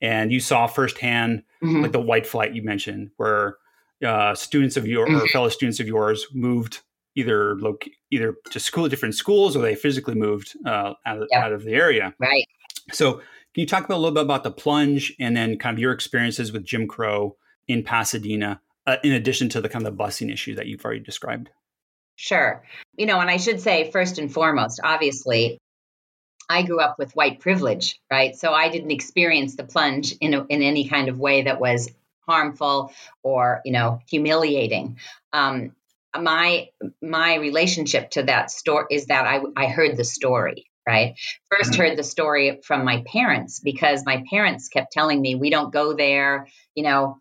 and 0.00 0.32
you 0.32 0.40
saw 0.40 0.66
firsthand 0.66 1.42
mm-hmm. 1.62 1.82
like 1.82 1.92
the 1.92 2.00
white 2.00 2.26
flight 2.26 2.54
you 2.54 2.62
mentioned 2.62 3.10
where 3.18 3.58
uh, 4.02 4.34
students 4.34 4.78
of 4.78 4.86
your 4.86 5.06
or 5.06 5.28
fellow 5.28 5.50
students 5.50 5.80
of 5.80 5.86
yours 5.86 6.26
moved 6.32 6.80
either 7.14 7.56
loc- 7.56 7.84
either 8.10 8.36
to 8.50 8.58
school 8.58 8.88
different 8.88 9.14
schools 9.14 9.54
or 9.54 9.60
they 9.60 9.74
physically 9.74 10.14
moved 10.14 10.56
uh, 10.64 10.94
out, 11.04 11.18
of, 11.18 11.28
yep. 11.30 11.44
out 11.44 11.52
of 11.52 11.62
the 11.64 11.74
area. 11.74 12.14
Right. 12.18 12.46
So, 12.90 13.16
can 13.52 13.62
you 13.62 13.66
talk 13.66 13.84
about 13.84 13.96
a 13.96 14.00
little 14.00 14.14
bit 14.14 14.24
about 14.24 14.44
the 14.44 14.50
plunge 14.50 15.12
and 15.20 15.36
then 15.36 15.58
kind 15.58 15.76
of 15.76 15.78
your 15.78 15.92
experiences 15.92 16.52
with 16.52 16.64
Jim 16.64 16.86
Crow 16.86 17.36
in 17.68 17.82
Pasadena, 17.82 18.62
uh, 18.90 18.96
in 19.04 19.12
addition 19.12 19.48
to 19.50 19.60
the 19.60 19.68
kind 19.68 19.86
of 19.86 19.96
the 19.96 20.02
busing 20.02 20.32
issue 20.32 20.56
that 20.56 20.66
you've 20.66 20.84
already 20.84 21.00
described? 21.00 21.50
Sure. 22.16 22.64
You 22.96 23.06
know, 23.06 23.20
and 23.20 23.30
I 23.30 23.36
should 23.36 23.60
say, 23.60 23.90
first 23.90 24.18
and 24.18 24.32
foremost, 24.32 24.80
obviously, 24.82 25.58
I 26.48 26.62
grew 26.62 26.80
up 26.80 26.96
with 26.98 27.14
white 27.14 27.38
privilege, 27.38 28.00
right? 28.10 28.34
So 28.34 28.52
I 28.52 28.68
didn't 28.68 28.90
experience 28.90 29.54
the 29.54 29.64
plunge 29.64 30.12
in, 30.20 30.34
a, 30.34 30.44
in 30.46 30.62
any 30.62 30.88
kind 30.88 31.08
of 31.08 31.18
way 31.18 31.42
that 31.42 31.60
was 31.60 31.88
harmful 32.26 32.92
or, 33.22 33.60
you 33.64 33.72
know, 33.72 34.00
humiliating. 34.08 34.98
Um, 35.32 35.76
my 36.18 36.68
my 37.00 37.36
relationship 37.36 38.10
to 38.10 38.24
that 38.24 38.50
story 38.50 38.86
is 38.90 39.06
that 39.06 39.26
I 39.26 39.40
I 39.56 39.66
heard 39.66 39.96
the 39.96 40.02
story 40.02 40.66
right 40.84 41.14
first 41.48 41.76
heard 41.76 41.96
the 41.96 42.02
story 42.02 42.58
from 42.64 42.84
my 42.84 43.04
parents 43.06 43.60
because 43.60 44.04
my 44.04 44.24
parents 44.28 44.68
kept 44.68 44.90
telling 44.90 45.20
me 45.20 45.36
we 45.36 45.50
don't 45.50 45.72
go 45.72 45.94
there 45.94 46.48
you 46.74 46.82
know 46.82 47.20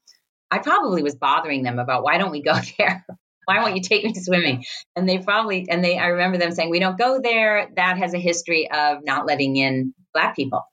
I 0.51 0.60
probably 0.60 1.03
was 1.03 1.15
bothering 1.15 1.63
them 1.63 1.79
about 1.79 2.03
why 2.03 2.18
don't 2.18 2.32
we 2.32 2.41
go 2.41 2.53
there? 2.77 3.06
Why 3.46 3.62
won't 3.62 3.75
you 3.75 3.82
take 3.82 4.03
me 4.03 4.13
swimming? 4.13 4.65
And 4.96 5.10
they 5.10 5.18
probably 5.18 5.68
and 5.70 5.84
they 5.84 5.98
I 5.98 6.08
remember 6.08 6.38
them 6.38 6.51
saying 6.51 6.70
we 6.70 6.79
don't 6.79 6.98
go 6.98 7.20
there. 7.20 7.70
That 7.75 7.98
has 7.98 8.13
a 8.13 8.20
history 8.20 8.70
of 8.70 9.03
not 9.03 9.25
letting 9.25 9.56
in 9.56 9.94
black 10.13 10.36
people 10.36 10.63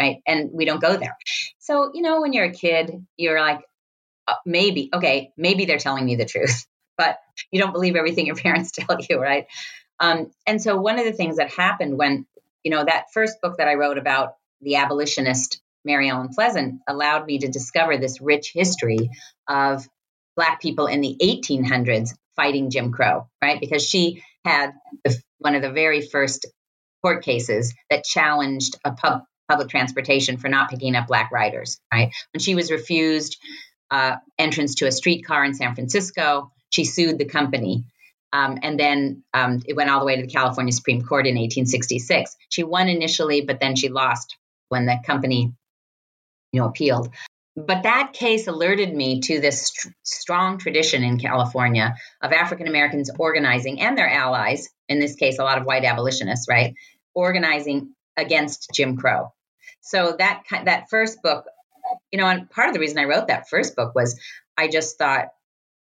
right? 0.00 0.18
And 0.26 0.50
we 0.52 0.64
don't 0.64 0.80
go 0.80 0.96
there. 0.96 1.16
So 1.58 1.90
you 1.94 2.02
know 2.02 2.20
when 2.20 2.32
you're 2.32 2.44
a 2.44 2.52
kid 2.52 3.04
you're 3.16 3.40
like 3.40 3.60
uh, 4.26 4.34
maybe 4.44 4.90
okay 4.92 5.32
maybe 5.36 5.64
they're 5.64 5.78
telling 5.78 6.04
me 6.04 6.16
the 6.16 6.26
truth 6.26 6.66
but 6.98 7.18
you 7.50 7.60
don't 7.60 7.72
believe 7.72 7.96
everything 7.96 8.26
your 8.26 8.36
parents 8.46 8.72
tell 8.72 8.98
you, 9.08 9.18
right? 9.18 9.46
Um, 10.00 10.30
and 10.46 10.62
so 10.62 10.76
one 10.76 10.98
of 10.98 11.04
the 11.04 11.12
things 11.12 11.36
that 11.36 11.50
happened 11.50 11.96
when, 11.96 12.26
you 12.62 12.70
know, 12.70 12.84
that 12.84 13.06
first 13.12 13.40
book 13.40 13.56
that 13.58 13.68
I 13.68 13.74
wrote 13.74 13.98
about 13.98 14.34
the 14.60 14.76
abolitionist 14.76 15.60
Mary 15.84 16.08
Ellen 16.08 16.28
Pleasant 16.28 16.80
allowed 16.88 17.26
me 17.26 17.38
to 17.38 17.48
discover 17.48 17.96
this 17.96 18.20
rich 18.20 18.52
history 18.52 19.10
of 19.48 19.86
Black 20.36 20.60
people 20.60 20.86
in 20.86 21.00
the 21.00 21.16
1800s 21.20 22.10
fighting 22.36 22.70
Jim 22.70 22.92
Crow, 22.92 23.28
right? 23.42 23.58
Because 23.60 23.86
she 23.86 24.22
had 24.44 24.72
one 25.38 25.54
of 25.54 25.62
the 25.62 25.72
very 25.72 26.02
first 26.02 26.46
court 27.02 27.24
cases 27.24 27.74
that 27.90 28.04
challenged 28.04 28.76
a 28.84 28.92
pub, 28.92 29.22
public 29.48 29.68
transportation 29.68 30.36
for 30.36 30.48
not 30.48 30.70
picking 30.70 30.94
up 30.94 31.06
Black 31.06 31.30
riders, 31.32 31.80
right? 31.92 32.12
When 32.32 32.40
she 32.40 32.54
was 32.54 32.70
refused 32.70 33.36
uh, 33.90 34.16
entrance 34.38 34.76
to 34.76 34.86
a 34.86 34.92
streetcar 34.92 35.44
in 35.44 35.54
San 35.54 35.74
Francisco, 35.74 36.52
she 36.70 36.84
sued 36.84 37.18
the 37.18 37.24
company. 37.24 37.84
Um, 38.32 38.58
and 38.62 38.78
then 38.78 39.22
um, 39.32 39.62
it 39.66 39.74
went 39.74 39.88
all 39.88 40.00
the 40.00 40.06
way 40.06 40.16
to 40.16 40.22
the 40.22 40.32
California 40.32 40.72
Supreme 40.72 41.02
Court 41.02 41.26
in 41.26 41.34
1866. 41.34 42.36
She 42.50 42.62
won 42.62 42.88
initially, 42.88 43.40
but 43.40 43.58
then 43.58 43.74
she 43.74 43.88
lost 43.88 44.36
when 44.68 44.84
the 44.84 44.98
company, 45.06 45.54
you 46.52 46.60
know, 46.60 46.68
appealed. 46.68 47.10
But 47.56 47.82
that 47.82 48.12
case 48.12 48.46
alerted 48.46 48.94
me 48.94 49.20
to 49.22 49.40
this 49.40 49.68
st- 49.68 49.94
strong 50.04 50.58
tradition 50.58 51.02
in 51.02 51.18
California 51.18 51.96
of 52.22 52.32
African 52.32 52.68
Americans 52.68 53.10
organizing 53.18 53.80
and 53.80 53.98
their 53.98 54.08
allies, 54.08 54.68
in 54.88 55.00
this 55.00 55.16
case, 55.16 55.38
a 55.38 55.44
lot 55.44 55.58
of 55.58 55.64
white 55.64 55.84
abolitionists, 55.84 56.48
right, 56.48 56.74
organizing 57.14 57.94
against 58.16 58.70
Jim 58.72 58.96
Crow. 58.96 59.32
So 59.80 60.14
that 60.18 60.44
that 60.64 60.88
first 60.88 61.22
book, 61.22 61.46
you 62.12 62.18
know, 62.18 62.26
and 62.26 62.48
part 62.48 62.68
of 62.68 62.74
the 62.74 62.80
reason 62.80 62.98
I 62.98 63.04
wrote 63.04 63.28
that 63.28 63.48
first 63.48 63.74
book 63.74 63.94
was 63.94 64.20
I 64.56 64.68
just 64.68 64.98
thought 64.98 65.28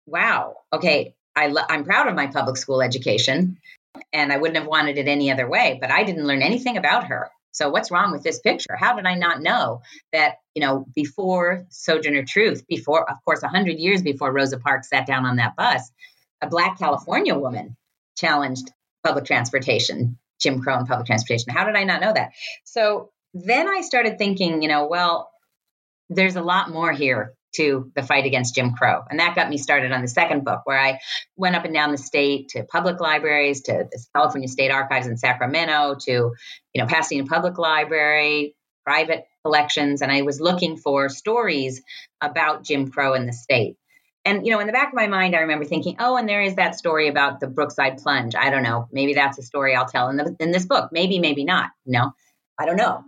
wow, 0.06 0.56
okay, 0.72 1.14
I 1.36 1.48
lo- 1.48 1.62
I'm 1.68 1.84
proud 1.84 2.08
of 2.08 2.14
my 2.14 2.28
public 2.28 2.56
school 2.56 2.82
education 2.82 3.58
and 4.12 4.32
I 4.32 4.38
wouldn't 4.38 4.58
have 4.58 4.66
wanted 4.66 4.98
it 4.98 5.06
any 5.06 5.30
other 5.30 5.48
way, 5.48 5.78
but 5.80 5.90
I 5.90 6.04
didn't 6.04 6.26
learn 6.26 6.42
anything 6.42 6.76
about 6.76 7.08
her. 7.08 7.30
So 7.52 7.70
what's 7.70 7.90
wrong 7.90 8.12
with 8.12 8.22
this 8.22 8.40
picture? 8.40 8.76
How 8.76 8.94
did 8.94 9.06
I 9.06 9.14
not 9.14 9.42
know 9.42 9.82
that, 10.12 10.36
you 10.54 10.62
know, 10.62 10.86
before 10.94 11.66
Sojourner 11.70 12.24
Truth, 12.24 12.66
before, 12.68 13.08
of 13.10 13.16
course, 13.24 13.42
100 13.42 13.78
years 13.78 14.02
before 14.02 14.32
Rosa 14.32 14.58
Parks 14.58 14.90
sat 14.90 15.06
down 15.06 15.24
on 15.24 15.36
that 15.36 15.56
bus, 15.56 15.90
a 16.40 16.48
Black 16.48 16.78
California 16.78 17.34
woman 17.34 17.76
challenged 18.16 18.70
public 19.04 19.24
transportation, 19.24 20.18
Jim 20.40 20.60
Crow 20.60 20.76
and 20.78 20.86
public 20.86 21.06
transportation. 21.06 21.52
How 21.52 21.64
did 21.64 21.76
I 21.76 21.84
not 21.84 22.00
know 22.00 22.12
that? 22.12 22.32
So 22.64 23.10
then 23.34 23.68
I 23.68 23.80
started 23.80 24.18
thinking, 24.18 24.62
you 24.62 24.68
know, 24.68 24.86
well, 24.86 25.30
there's 26.10 26.36
a 26.36 26.42
lot 26.42 26.70
more 26.70 26.92
here 26.92 27.34
to 27.56 27.90
the 27.94 28.02
fight 28.02 28.26
against 28.26 28.54
Jim 28.54 28.72
Crow. 28.72 29.02
And 29.08 29.20
that 29.20 29.34
got 29.34 29.48
me 29.48 29.58
started 29.58 29.92
on 29.92 30.02
the 30.02 30.08
second 30.08 30.44
book, 30.44 30.62
where 30.64 30.78
I 30.78 30.98
went 31.36 31.56
up 31.56 31.64
and 31.64 31.74
down 31.74 31.92
the 31.92 31.98
state 31.98 32.50
to 32.50 32.64
public 32.64 33.00
libraries, 33.00 33.62
to 33.62 33.88
the 33.90 34.04
California 34.14 34.48
State 34.48 34.70
Archives 34.70 35.06
in 35.06 35.16
Sacramento, 35.16 35.96
to 36.06 36.12
you 36.12 36.82
know 36.82 36.86
Pasadena 36.86 37.26
Public 37.26 37.58
Library, 37.58 38.54
private 38.84 39.24
collections, 39.44 40.02
and 40.02 40.12
I 40.12 40.22
was 40.22 40.40
looking 40.40 40.76
for 40.76 41.08
stories 41.08 41.82
about 42.20 42.64
Jim 42.64 42.90
Crow 42.90 43.14
in 43.14 43.26
the 43.26 43.32
state. 43.32 43.76
And 44.24 44.46
you 44.46 44.52
know, 44.52 44.60
in 44.60 44.66
the 44.66 44.72
back 44.72 44.88
of 44.88 44.94
my 44.94 45.06
mind, 45.06 45.34
I 45.34 45.40
remember 45.40 45.64
thinking, 45.64 45.96
"Oh, 45.98 46.16
and 46.16 46.28
there 46.28 46.42
is 46.42 46.56
that 46.56 46.74
story 46.74 47.08
about 47.08 47.40
the 47.40 47.46
Brookside 47.46 47.98
Plunge. 47.98 48.34
I 48.34 48.50
don't 48.50 48.62
know. 48.62 48.88
Maybe 48.92 49.14
that's 49.14 49.38
a 49.38 49.42
story 49.42 49.74
I'll 49.74 49.86
tell 49.86 50.08
in 50.10 50.16
the 50.16 50.36
in 50.38 50.50
this 50.50 50.66
book. 50.66 50.90
Maybe, 50.92 51.18
maybe 51.18 51.44
not. 51.44 51.70
Know, 51.86 52.12
I 52.58 52.66
don't 52.66 52.76
know." 52.76 53.04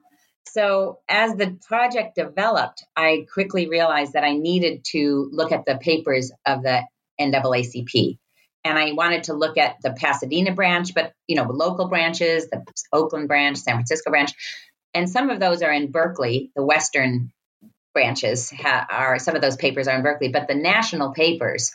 So, 0.53 0.99
as 1.09 1.37
the 1.37 1.59
project 1.67 2.17
developed, 2.17 2.85
I 2.97 3.27
quickly 3.33 3.69
realized 3.69 4.15
that 4.15 4.25
I 4.25 4.35
needed 4.35 4.85
to 4.93 5.29
look 5.33 5.53
at 5.53 5.65
the 5.65 5.79
papers 5.79 6.33
of 6.45 6.63
the 6.63 6.83
NAACP. 7.21 8.19
And 8.65 8.79
I 8.79 8.93
wanted 8.93 9.25
to 9.25 9.35
look 9.35 9.57
at 9.57 9.77
the 9.83 9.93
Pasadena 9.93 10.53
branch, 10.53 10.93
but 10.93 11.13
you 11.27 11.37
know, 11.37 11.45
local 11.45 11.89
branches, 11.89 12.49
the 12.51 12.65
Oakland 12.93 13.29
branch, 13.29 13.59
San 13.59 13.77
Francisco 13.77 14.11
branch, 14.11 14.33
and 14.93 15.09
some 15.09 15.31
of 15.31 15.41
those 15.41 15.63
are 15.63 15.73
in 15.73 15.91
Berkeley. 15.91 16.51
The 16.55 16.65
Western 16.65 17.33
branches 17.95 18.51
ha- 18.51 18.87
are 18.91 19.19
some 19.19 19.37
of 19.37 19.43
those 19.43 19.57
papers 19.57 19.89
are 19.89 19.97
in 19.97 20.03
Berkeley, 20.03 20.29
but 20.29 20.49
the 20.49 20.55
national 20.55 21.13
papers 21.13 21.73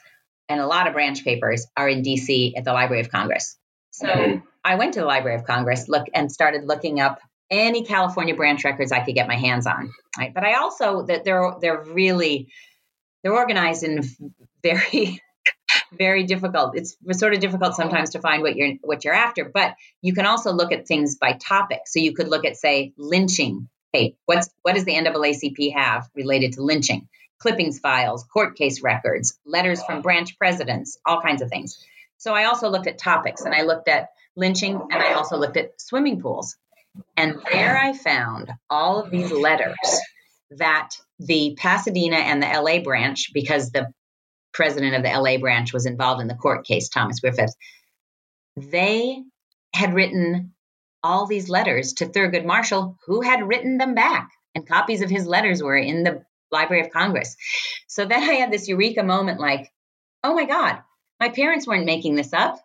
and 0.48 0.60
a 0.60 0.68
lot 0.68 0.88
of 0.88 0.94
branch 0.94 1.24
papers 1.24 1.66
are 1.76 1.90
in 1.90 2.04
DC 2.04 2.54
at 2.58 2.64
the 2.64 2.74
Library 2.74 3.02
of 3.02 3.10
Congress. 3.10 3.58
So 3.92 4.08
mm-hmm. 4.08 4.46
I 4.64 4.76
went 4.76 4.94
to 4.94 5.00
the 5.00 5.06
Library 5.06 5.38
of 5.38 5.46
Congress, 5.46 5.88
look 5.88 6.08
and 6.14 6.32
started 6.32 6.66
looking 6.66 7.00
up 7.00 7.20
any 7.50 7.84
California 7.84 8.36
branch 8.36 8.64
records 8.64 8.92
I 8.92 9.02
could 9.02 9.16
get 9.16 9.28
my 9.28 9.36
hands 9.36 9.68
on. 9.68 9.92
Right. 10.18 10.34
But 10.34 10.44
I 10.44 10.56
also 10.56 11.04
that 11.04 11.24
they're 11.24 11.54
they're 11.62 11.84
really 11.84 12.48
they're 13.24 13.36
organized 13.36 13.84
in 13.84 14.04
very 14.64 15.22
very 15.92 16.24
difficult. 16.24 16.78
It's 16.78 16.98
sort 17.14 17.34
of 17.34 17.40
difficult 17.40 17.76
sometimes 17.76 18.12
to 18.12 18.20
find 18.20 18.42
what 18.42 18.56
you're 18.56 18.74
what 18.82 19.04
you're 19.04 19.14
after, 19.14 19.46
but 19.46 19.76
you 20.02 20.14
can 20.14 20.26
also 20.26 20.52
look 20.52 20.72
at 20.72 20.88
things 20.88 21.16
by 21.16 21.34
topic. 21.34 21.82
So 21.86 22.00
you 22.00 22.14
could 22.14 22.28
look 22.28 22.46
at 22.46 22.58
say 22.58 22.94
lynching. 22.98 23.70
Hey, 23.94 24.18
what's 24.26 24.50
what 24.64 24.76
does 24.76 24.86
the 24.86 24.94
NAACP 24.94 25.74
have 25.74 26.10
related 26.16 26.54
to 26.54 26.64
lynching? 26.64 27.08
Clippings 27.40 27.80
files, 27.80 28.24
court 28.24 28.56
case 28.56 28.82
records, 28.82 29.38
letters 29.46 29.84
from 29.84 30.02
branch 30.02 30.38
presidents, 30.38 30.98
all 31.06 31.22
kinds 31.22 31.42
of 31.42 31.50
things. 31.50 31.78
So 32.18 32.34
I 32.34 32.46
also 32.46 32.70
looked 32.70 32.88
at 32.88 32.98
topics 32.98 33.44
and 33.44 33.54
I 33.54 33.64
looked 33.64 33.88
at 33.88 34.10
lynching 34.36 34.76
and 34.76 35.02
I 35.02 35.14
also 35.14 35.38
looked 35.38 35.58
at 35.58 35.80
swimming 35.80 36.22
pools 36.22 36.56
and 37.18 37.40
there 37.52 37.78
I 37.78 37.94
found 37.94 38.52
all 38.70 39.00
of 39.00 39.12
these 39.12 39.32
letters 39.32 39.76
that 40.52 40.92
the 41.20 41.56
Pasadena 41.58 42.18
and 42.18 42.42
the 42.42 42.48
LA 42.48 42.82
branch, 42.82 43.32
because 43.34 43.72
the 43.72 43.92
president 44.54 44.96
of 44.96 45.04
the 45.04 45.20
LA 45.20 45.38
branch 45.38 45.74
was 45.74 45.86
involved 45.86 46.22
in 46.22 46.28
the 46.28 46.36
court 46.36 46.66
case, 46.66 46.90
Thomas 46.90 47.20
Griffith, 47.20 47.54
they 48.56 49.22
had 49.74 49.94
written 49.94 50.54
all 51.04 51.28
these 51.28 51.50
letters 51.50 51.94
to 51.94 52.06
Thurgood 52.06 52.46
Marshall, 52.46 52.98
who 53.06 53.22
had 53.22 53.48
written 53.48 53.78
them 53.78 53.94
back. 53.94 54.30
And 54.56 54.68
copies 54.68 55.02
of 55.02 55.10
his 55.10 55.28
letters 55.28 55.62
were 55.62 55.78
in 55.78 56.04
the 56.04 56.24
Library 56.52 56.86
of 56.86 56.92
Congress. 56.92 57.36
So 57.88 58.06
then 58.06 58.24
I 58.24 58.34
had 58.36 58.52
this 58.52 58.68
eureka 58.68 59.04
moment 59.04 59.40
like, 59.40 59.70
oh 60.24 60.34
my 60.34 60.46
God, 60.46 60.80
my 61.20 61.30
parents 61.30 61.68
weren't 61.68 61.86
making 61.86 62.16
this 62.16 62.34
up. 62.34 62.58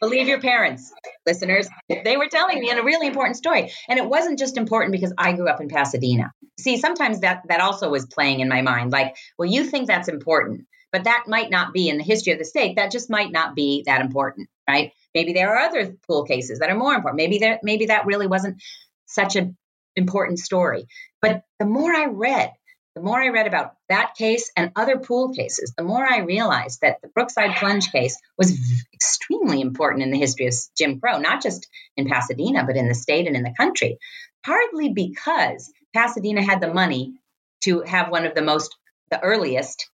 Believe 0.00 0.28
your 0.28 0.40
parents, 0.40 0.92
listeners. 1.26 1.68
They 1.88 2.16
were 2.16 2.28
telling 2.28 2.58
me 2.58 2.70
a 2.70 2.82
really 2.82 3.06
important 3.06 3.36
story. 3.36 3.70
And 3.88 3.98
it 3.98 4.08
wasn't 4.08 4.38
just 4.38 4.56
important 4.56 4.92
because 4.92 5.12
I 5.18 5.32
grew 5.32 5.48
up 5.48 5.60
in 5.60 5.68
Pasadena. 5.68 6.32
See, 6.58 6.78
sometimes 6.78 7.20
that, 7.20 7.42
that 7.48 7.60
also 7.60 7.90
was 7.90 8.06
playing 8.06 8.40
in 8.40 8.48
my 8.48 8.62
mind 8.62 8.92
like, 8.92 9.14
well, 9.38 9.48
you 9.48 9.64
think 9.64 9.86
that's 9.86 10.08
important, 10.08 10.66
but 10.90 11.04
that 11.04 11.24
might 11.26 11.50
not 11.50 11.74
be 11.74 11.88
in 11.88 11.98
the 11.98 12.04
history 12.04 12.32
of 12.32 12.38
the 12.38 12.44
state. 12.46 12.76
That 12.76 12.90
just 12.90 13.10
might 13.10 13.30
not 13.30 13.54
be 13.54 13.82
that 13.86 14.00
important, 14.00 14.48
right? 14.68 14.92
Maybe 15.14 15.34
there 15.34 15.54
are 15.54 15.68
other 15.68 15.94
pool 16.06 16.24
cases 16.24 16.60
that 16.60 16.70
are 16.70 16.78
more 16.78 16.94
important. 16.94 17.18
Maybe 17.18 17.38
there, 17.38 17.58
maybe 17.62 17.86
that 17.86 18.06
really 18.06 18.26
wasn't 18.26 18.62
such 19.06 19.36
an 19.36 19.56
important 19.96 20.38
story. 20.38 20.86
But 21.20 21.42
the 21.58 21.66
more 21.66 21.92
I 21.92 22.06
read, 22.06 22.52
the 22.94 23.02
more 23.02 23.20
I 23.20 23.28
read 23.28 23.46
about 23.46 23.74
that 23.88 24.14
case 24.16 24.50
and 24.56 24.72
other 24.74 24.98
pool 24.98 25.32
cases, 25.32 25.72
the 25.76 25.84
more 25.84 26.04
I 26.04 26.18
realized 26.18 26.80
that 26.80 27.00
the 27.02 27.08
Brookside 27.08 27.56
Plunge 27.56 27.90
case 27.92 28.18
was 28.36 28.58
extremely 28.92 29.60
important 29.60 30.02
in 30.02 30.10
the 30.10 30.18
history 30.18 30.46
of 30.46 30.54
Jim 30.76 31.00
Crow, 31.00 31.18
not 31.18 31.42
just 31.42 31.68
in 31.96 32.08
Pasadena, 32.08 32.64
but 32.64 32.76
in 32.76 32.88
the 32.88 32.94
state 32.94 33.26
and 33.26 33.36
in 33.36 33.42
the 33.42 33.54
country. 33.56 33.98
Partly 34.44 34.92
because 34.92 35.72
Pasadena 35.94 36.42
had 36.42 36.60
the 36.60 36.72
money 36.72 37.14
to 37.62 37.82
have 37.82 38.10
one 38.10 38.26
of 38.26 38.34
the 38.34 38.42
most, 38.42 38.76
the 39.10 39.20
earliest 39.20 39.88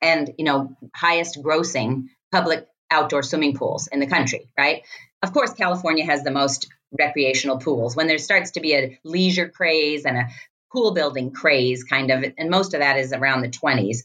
and, 0.00 0.32
you 0.38 0.44
know, 0.44 0.76
highest 0.94 1.38
grossing 1.42 2.06
public 2.30 2.66
outdoor 2.90 3.22
swimming 3.22 3.56
pools 3.56 3.88
in 3.88 4.00
the 4.00 4.06
country, 4.06 4.50
right? 4.58 4.82
Of 5.22 5.32
course, 5.32 5.52
California 5.52 6.04
has 6.04 6.22
the 6.22 6.30
most 6.30 6.68
recreational 6.98 7.58
pools. 7.58 7.96
When 7.96 8.06
there 8.06 8.18
starts 8.18 8.52
to 8.52 8.60
be 8.60 8.74
a 8.74 8.98
leisure 9.04 9.48
craze 9.48 10.04
and 10.04 10.16
a 10.16 10.28
pool 10.72 10.92
building 10.92 11.30
craze, 11.30 11.84
kind 11.84 12.10
of, 12.10 12.24
and 12.38 12.50
most 12.50 12.74
of 12.74 12.80
that 12.80 12.96
is 12.96 13.12
around 13.12 13.42
the 13.42 13.48
20s. 13.48 13.98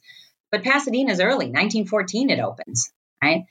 But 0.52 0.64
Pasadena's 0.64 1.20
early, 1.20 1.48
1914 1.48 2.30
it 2.30 2.40
opens, 2.40 2.92
right? 3.22 3.46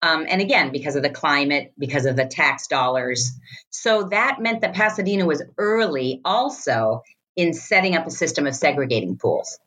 Um, 0.00 0.26
and 0.28 0.40
again, 0.40 0.70
because 0.70 0.96
of 0.96 1.02
the 1.02 1.10
climate, 1.10 1.72
because 1.78 2.06
of 2.06 2.16
the 2.16 2.24
tax 2.24 2.68
dollars. 2.68 3.32
So 3.70 4.04
that 4.04 4.40
meant 4.40 4.60
that 4.60 4.74
Pasadena 4.74 5.26
was 5.26 5.42
early 5.56 6.20
also 6.24 7.02
in 7.34 7.52
setting 7.52 7.96
up 7.96 8.06
a 8.06 8.10
system 8.10 8.46
of 8.46 8.54
segregating 8.54 9.16
pools, 9.16 9.58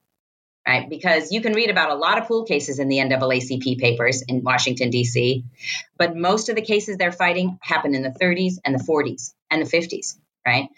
right? 0.65 0.89
Because 0.89 1.31
you 1.31 1.41
can 1.41 1.53
read 1.53 1.69
about 1.69 1.91
a 1.91 1.95
lot 1.95 2.17
of 2.17 2.27
pool 2.27 2.45
cases 2.45 2.79
in 2.79 2.87
the 2.87 2.97
NAACP 2.97 3.77
papers 3.79 4.21
in 4.21 4.41
Washington, 4.41 4.89
D.C., 4.89 5.43
but 5.97 6.15
most 6.15 6.49
of 6.49 6.55
the 6.55 6.61
cases 6.61 6.97
they're 6.97 7.11
fighting 7.11 7.57
happen 7.61 7.93
in 7.93 8.01
the 8.01 8.09
30s 8.09 8.55
and 8.63 8.73
the 8.73 8.83
40s 8.83 9.33
and 9.49 9.65
the 9.65 9.69
50s, 9.69 10.17
right? 10.45 10.69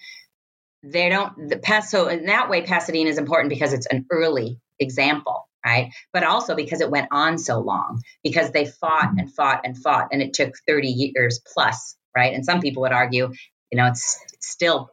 They 0.84 1.10
don't, 1.10 1.50
the 1.50 1.58
past, 1.58 1.90
so 1.90 2.08
in 2.08 2.26
that 2.26 2.50
way, 2.50 2.62
Pasadena 2.62 3.10
is 3.10 3.18
important 3.18 3.50
because 3.50 3.72
it's 3.74 3.88
an 3.88 4.06
early 4.10 4.60
example, 4.80 5.48
right? 5.66 5.94
But 6.12 6.24
also 6.24 6.56
because 6.56 6.82
it 6.82 6.92
went 6.92 7.08
on 7.12 7.38
so 7.38 7.60
long, 7.60 8.02
because 8.24 8.52
they 8.52 8.66
fought 8.66 9.12
and 9.18 9.34
fought 9.34 9.62
and 9.64 9.78
fought, 9.78 10.10
and 10.12 10.22
it 10.22 10.34
took 10.34 10.56
30 10.68 10.90
years 10.90 11.40
plus, 11.54 11.96
right? 12.16 12.34
And 12.34 12.46
some 12.46 12.60
people 12.60 12.82
would 12.82 12.92
argue, 12.92 13.32
you 13.72 13.78
know, 13.78 13.88
it's 13.88 14.20
still 14.42 14.90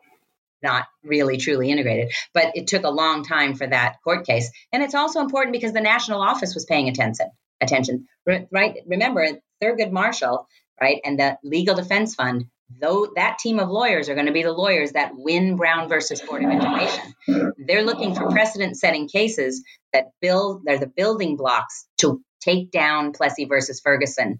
not 0.62 0.86
really 1.02 1.38
truly 1.38 1.70
integrated. 1.70 2.12
But 2.34 2.52
it 2.54 2.66
took 2.66 2.84
a 2.84 2.90
long 2.90 3.24
time 3.24 3.54
for 3.54 3.66
that 3.66 3.96
court 4.04 4.26
case. 4.26 4.50
And 4.72 4.82
it's 4.82 4.94
also 4.94 5.20
important 5.20 5.52
because 5.52 5.72
the 5.72 5.80
national 5.80 6.22
office 6.22 6.54
was 6.54 6.64
paying 6.66 6.88
attention. 6.88 7.30
Attention, 7.60 8.06
right? 8.26 8.76
Remember, 8.86 9.26
Thurgood 9.62 9.92
Marshall, 9.92 10.46
right, 10.80 11.00
and 11.04 11.18
the 11.18 11.36
Legal 11.42 11.74
Defense 11.74 12.14
Fund. 12.14 12.46
Though 12.78 13.08
that 13.16 13.38
team 13.38 13.58
of 13.58 13.68
lawyers 13.68 14.08
are 14.08 14.14
going 14.14 14.26
to 14.26 14.32
be 14.32 14.42
the 14.42 14.52
lawyers 14.52 14.92
that 14.92 15.12
win 15.14 15.56
Brown 15.56 15.88
versus 15.88 16.20
Board 16.20 16.44
of 16.44 16.50
Education. 16.50 17.54
They're 17.58 17.84
looking 17.84 18.14
for 18.14 18.28
precedent-setting 18.30 19.08
cases 19.08 19.64
that 19.92 20.06
build. 20.20 20.62
They're 20.64 20.78
the 20.78 20.86
building 20.86 21.36
blocks 21.36 21.86
to 21.98 22.22
take 22.40 22.70
down 22.70 23.12
Plessy 23.12 23.44
versus 23.44 23.80
Ferguson 23.80 24.38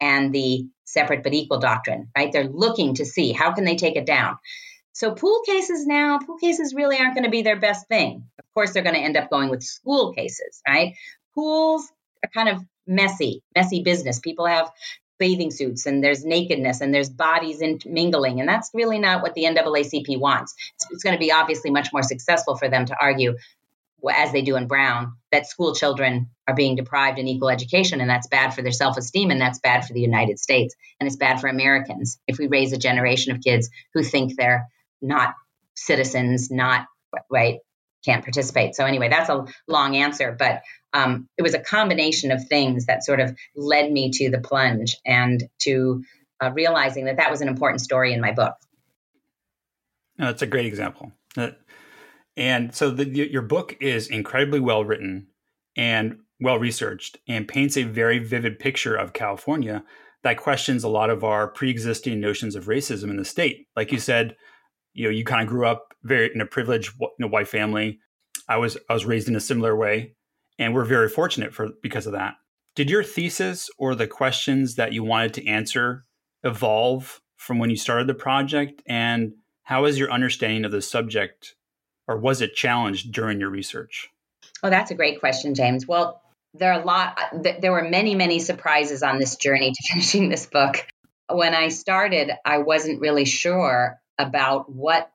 and 0.00 0.34
the 0.34 0.66
separate 0.84 1.22
but 1.22 1.34
equal 1.34 1.58
doctrine. 1.58 2.08
Right? 2.16 2.32
They're 2.32 2.44
looking 2.44 2.94
to 2.94 3.04
see 3.04 3.32
how 3.32 3.52
can 3.52 3.64
they 3.64 3.76
take 3.76 3.96
it 3.96 4.06
down. 4.06 4.36
So 4.94 5.14
pool 5.14 5.40
cases 5.46 5.86
now, 5.86 6.18
pool 6.18 6.36
cases 6.36 6.74
really 6.74 6.98
aren't 6.98 7.14
going 7.14 7.24
to 7.24 7.30
be 7.30 7.42
their 7.42 7.58
best 7.58 7.88
thing. 7.88 8.24
Of 8.38 8.44
course, 8.54 8.72
they're 8.72 8.82
going 8.82 8.94
to 8.94 9.00
end 9.00 9.16
up 9.16 9.30
going 9.30 9.48
with 9.48 9.62
school 9.62 10.12
cases, 10.12 10.60
right? 10.68 10.94
Pools 11.34 11.90
are 12.22 12.30
kind 12.32 12.50
of 12.50 12.62
messy, 12.86 13.42
messy 13.56 13.82
business. 13.82 14.18
People 14.18 14.46
have 14.46 14.70
bathing 15.22 15.52
suits 15.52 15.86
and 15.86 16.02
there's 16.02 16.24
nakedness 16.24 16.80
and 16.80 16.92
there's 16.92 17.08
bodies 17.08 17.62
mingling. 17.86 18.40
And 18.40 18.48
that's 18.48 18.72
really 18.74 18.98
not 18.98 19.22
what 19.22 19.34
the 19.34 19.44
NAACP 19.44 20.18
wants. 20.18 20.52
It's, 20.74 20.86
it's 20.90 21.04
going 21.04 21.14
to 21.14 21.20
be 21.20 21.30
obviously 21.30 21.70
much 21.70 21.90
more 21.92 22.02
successful 22.02 22.56
for 22.56 22.68
them 22.68 22.86
to 22.86 22.96
argue, 23.00 23.36
as 24.12 24.32
they 24.32 24.42
do 24.42 24.56
in 24.56 24.66
Brown, 24.66 25.12
that 25.30 25.46
school 25.46 25.76
children 25.76 26.28
are 26.48 26.56
being 26.56 26.74
deprived 26.74 27.20
in 27.20 27.28
equal 27.28 27.50
education 27.50 28.00
and 28.00 28.10
that's 28.10 28.26
bad 28.26 28.52
for 28.52 28.62
their 28.62 28.72
self-esteem 28.72 29.30
and 29.30 29.40
that's 29.40 29.60
bad 29.60 29.84
for 29.84 29.92
the 29.92 30.00
United 30.00 30.40
States 30.40 30.74
and 30.98 31.06
it's 31.06 31.14
bad 31.14 31.40
for 31.40 31.46
Americans 31.46 32.18
if 32.26 32.38
we 32.38 32.48
raise 32.48 32.72
a 32.72 32.76
generation 32.78 33.30
of 33.32 33.40
kids 33.40 33.70
who 33.94 34.02
think 34.02 34.34
they're 34.34 34.66
not 35.00 35.34
citizens, 35.76 36.50
not 36.50 36.88
right, 37.30 37.60
can't 38.04 38.24
participate. 38.24 38.74
So 38.74 38.84
anyway, 38.84 39.08
that's 39.08 39.28
a 39.28 39.46
long 39.68 39.96
answer, 39.96 40.34
but 40.38 40.62
um, 40.92 41.28
it 41.38 41.42
was 41.42 41.54
a 41.54 41.60
combination 41.60 42.30
of 42.30 42.46
things 42.46 42.86
that 42.86 43.04
sort 43.04 43.20
of 43.20 43.36
led 43.56 43.90
me 43.90 44.10
to 44.10 44.30
the 44.30 44.40
plunge 44.40 44.98
and 45.06 45.44
to 45.60 46.04
uh, 46.42 46.50
realizing 46.52 47.06
that 47.06 47.16
that 47.16 47.30
was 47.30 47.40
an 47.40 47.48
important 47.48 47.80
story 47.80 48.12
in 48.12 48.20
my 48.20 48.32
book. 48.32 48.54
No, 50.18 50.26
that's 50.26 50.42
a 50.42 50.46
great 50.46 50.66
example. 50.66 51.12
Uh, 51.36 51.50
and 52.36 52.74
so 52.74 52.90
the, 52.90 53.06
your 53.06 53.42
book 53.42 53.76
is 53.80 54.08
incredibly 54.08 54.60
well 54.60 54.84
written 54.84 55.28
and 55.76 56.18
well 56.40 56.58
researched 56.58 57.18
and 57.28 57.48
paints 57.48 57.76
a 57.76 57.84
very 57.84 58.18
vivid 58.18 58.58
picture 58.58 58.94
of 58.94 59.12
California 59.12 59.84
that 60.22 60.36
questions 60.36 60.84
a 60.84 60.88
lot 60.88 61.10
of 61.10 61.24
our 61.24 61.48
pre-existing 61.48 62.20
notions 62.20 62.54
of 62.54 62.66
racism 62.66 63.10
in 63.10 63.16
the 63.16 63.24
state. 63.24 63.66
Like 63.76 63.92
you 63.92 63.98
said, 63.98 64.36
you 64.94 65.04
know 65.04 65.10
you 65.10 65.24
kind 65.24 65.42
of 65.42 65.48
grew 65.48 65.66
up 65.66 65.94
very 66.02 66.30
in 66.34 66.40
a 66.40 66.46
privileged 66.46 66.94
you 67.00 67.08
know, 67.18 67.28
white 67.28 67.48
family. 67.48 68.00
I 68.48 68.56
was 68.56 68.76
i 68.88 68.94
was 68.94 69.04
raised 69.04 69.28
in 69.28 69.36
a 69.36 69.40
similar 69.40 69.74
way 69.76 70.14
and 70.58 70.74
we're 70.74 70.84
very 70.84 71.08
fortunate 71.08 71.54
for 71.54 71.70
because 71.82 72.06
of 72.06 72.12
that. 72.12 72.34
Did 72.74 72.90
your 72.90 73.02
thesis 73.02 73.68
or 73.78 73.94
the 73.94 74.06
questions 74.06 74.76
that 74.76 74.92
you 74.92 75.04
wanted 75.04 75.34
to 75.34 75.46
answer 75.46 76.04
evolve 76.42 77.20
from 77.36 77.58
when 77.58 77.70
you 77.70 77.76
started 77.76 78.06
the 78.06 78.14
project? 78.14 78.82
And 78.86 79.32
how 79.62 79.84
is 79.84 79.98
your 79.98 80.10
understanding 80.10 80.64
of 80.64 80.72
the 80.72 80.82
subject 80.82 81.54
or 82.08 82.18
was 82.18 82.40
it 82.40 82.54
challenged 82.54 83.12
during 83.12 83.40
your 83.40 83.50
research? 83.50 84.10
Oh 84.62 84.70
that's 84.70 84.90
a 84.90 84.94
great 84.94 85.20
question 85.20 85.54
james. 85.54 85.86
Well 85.86 86.20
there 86.54 86.72
are 86.72 86.82
a 86.82 86.84
lot 86.84 87.18
uh, 87.18 87.52
there 87.60 87.72
were 87.72 87.88
many 87.88 88.14
many 88.14 88.38
surprises 88.38 89.02
on 89.02 89.18
this 89.18 89.36
journey 89.36 89.72
to 89.72 89.82
finishing 89.92 90.28
this 90.28 90.46
book. 90.46 90.86
When 91.30 91.54
i 91.54 91.68
started 91.68 92.30
i 92.44 92.58
wasn't 92.58 93.00
really 93.00 93.24
sure 93.24 94.01
about 94.18 94.70
what 94.70 95.10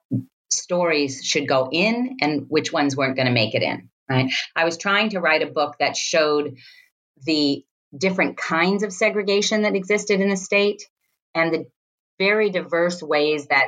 stories 0.49 1.23
should 1.23 1.47
go 1.47 1.69
in 1.71 2.17
and 2.21 2.45
which 2.49 2.71
ones 2.71 2.95
weren't 2.95 3.15
going 3.15 3.27
to 3.27 3.33
make 3.33 3.55
it 3.55 3.63
in. 3.63 3.89
Right. 4.09 4.31
I 4.55 4.63
was 4.63 4.77
trying 4.77 5.09
to 5.09 5.19
write 5.19 5.43
a 5.43 5.51
book 5.51 5.75
that 5.79 5.97
showed 5.97 6.57
the 7.25 7.65
different 7.95 8.37
kinds 8.37 8.83
of 8.83 8.93
segregation 8.93 9.63
that 9.63 9.75
existed 9.75 10.21
in 10.21 10.29
the 10.29 10.37
state 10.37 10.83
and 11.35 11.53
the 11.53 11.65
very 12.17 12.49
diverse 12.49 13.03
ways 13.03 13.47
that 13.47 13.67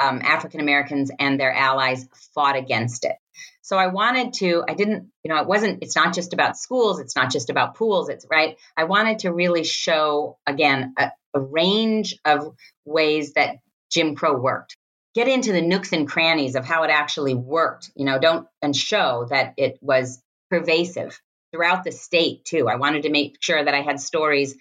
um, 0.00 0.20
African 0.22 0.60
Americans 0.60 1.10
and 1.18 1.38
their 1.38 1.52
allies 1.52 2.08
fought 2.34 2.56
against 2.56 3.04
it. 3.04 3.16
So 3.62 3.76
I 3.76 3.88
wanted 3.88 4.32
to, 4.34 4.64
I 4.68 4.74
didn't, 4.74 5.10
you 5.22 5.32
know, 5.32 5.40
it 5.40 5.48
wasn't, 5.48 5.82
it's 5.82 5.96
not 5.96 6.14
just 6.14 6.32
about 6.32 6.56
schools, 6.56 7.00
it's 7.00 7.16
not 7.16 7.30
just 7.30 7.50
about 7.50 7.74
pools, 7.74 8.08
it's 8.08 8.26
right. 8.30 8.56
I 8.76 8.84
wanted 8.84 9.20
to 9.20 9.32
really 9.32 9.64
show, 9.64 10.38
again, 10.46 10.94
a, 10.98 11.10
a 11.34 11.40
range 11.40 12.16
of 12.24 12.54
ways 12.84 13.34
that 13.34 13.56
Jim 13.90 14.14
Crow 14.14 14.38
worked. 14.38 14.76
Get 15.14 15.28
into 15.28 15.52
the 15.52 15.62
nooks 15.62 15.92
and 15.92 16.06
crannies 16.06 16.54
of 16.54 16.64
how 16.64 16.82
it 16.84 16.90
actually 16.90 17.34
worked, 17.34 17.90
you 17.96 18.04
know, 18.04 18.18
don't 18.18 18.46
and 18.62 18.76
show 18.76 19.26
that 19.30 19.54
it 19.56 19.78
was 19.80 20.22
pervasive 20.50 21.20
throughout 21.52 21.84
the 21.84 21.92
state 21.92 22.44
too. 22.44 22.68
I 22.68 22.76
wanted 22.76 23.02
to 23.02 23.10
make 23.10 23.38
sure 23.40 23.62
that 23.62 23.74
I 23.74 23.80
had 23.80 24.00
stories 24.00 24.54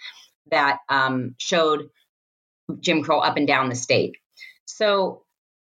that 0.50 0.80
um, 0.90 1.36
showed 1.38 1.90
Jim 2.80 3.04
Crow 3.04 3.20
up 3.20 3.38
and 3.38 3.48
down 3.48 3.70
the 3.70 3.76
state. 3.76 4.18
So 4.66 5.24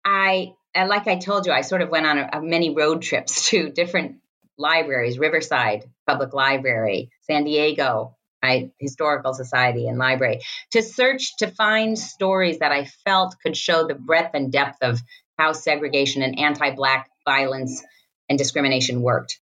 I, 0.05 0.53
like 0.75 1.07
I 1.07 1.17
told 1.17 1.45
you, 1.45 1.51
I 1.51 1.61
sort 1.61 1.81
of 1.81 1.89
went 1.89 2.05
on 2.05 2.17
a, 2.17 2.29
a 2.33 2.41
many 2.41 2.75
road 2.75 3.01
trips 3.01 3.49
to 3.49 3.69
different 3.69 4.17
libraries, 4.57 5.19
Riverside 5.19 5.85
Public 6.05 6.33
Library, 6.33 7.11
San 7.21 7.43
Diego, 7.43 8.16
right? 8.43 8.71
Historical 8.79 9.33
Society 9.33 9.87
and 9.87 9.97
Library, 9.97 10.41
to 10.71 10.81
search 10.81 11.37
to 11.37 11.47
find 11.47 11.97
stories 11.97 12.59
that 12.59 12.71
I 12.71 12.85
felt 13.05 13.35
could 13.41 13.57
show 13.57 13.87
the 13.87 13.95
breadth 13.95 14.31
and 14.33 14.51
depth 14.51 14.77
of 14.81 14.99
how 15.37 15.51
segregation 15.51 16.21
and 16.21 16.39
anti 16.39 16.71
Black 16.71 17.09
violence 17.25 17.83
and 18.29 18.37
discrimination 18.37 19.01
worked. 19.01 19.39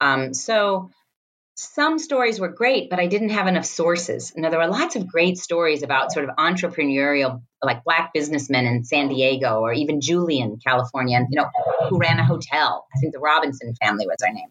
Um, 0.00 0.34
so 0.34 0.90
some 1.56 1.98
stories 1.98 2.40
were 2.40 2.48
great, 2.48 2.90
but 2.90 2.98
I 2.98 3.06
didn't 3.06 3.28
have 3.28 3.46
enough 3.46 3.64
sources. 3.64 4.32
Know, 4.36 4.50
there 4.50 4.58
were 4.58 4.66
lots 4.66 4.96
of 4.96 5.06
great 5.06 5.38
stories 5.38 5.82
about 5.82 6.12
sort 6.12 6.28
of 6.28 6.36
entrepreneurial, 6.36 7.42
like 7.62 7.84
black 7.84 8.12
businessmen 8.12 8.66
in 8.66 8.84
San 8.84 9.08
Diego 9.08 9.60
or 9.60 9.72
even 9.72 10.00
Julian, 10.00 10.58
California, 10.64 11.24
you 11.30 11.36
know, 11.36 11.48
who 11.88 11.98
ran 11.98 12.18
a 12.18 12.24
hotel. 12.24 12.86
I 12.94 12.98
think 12.98 13.12
the 13.12 13.20
Robinson 13.20 13.74
family 13.80 14.06
was 14.06 14.16
their 14.18 14.32
name. 14.32 14.48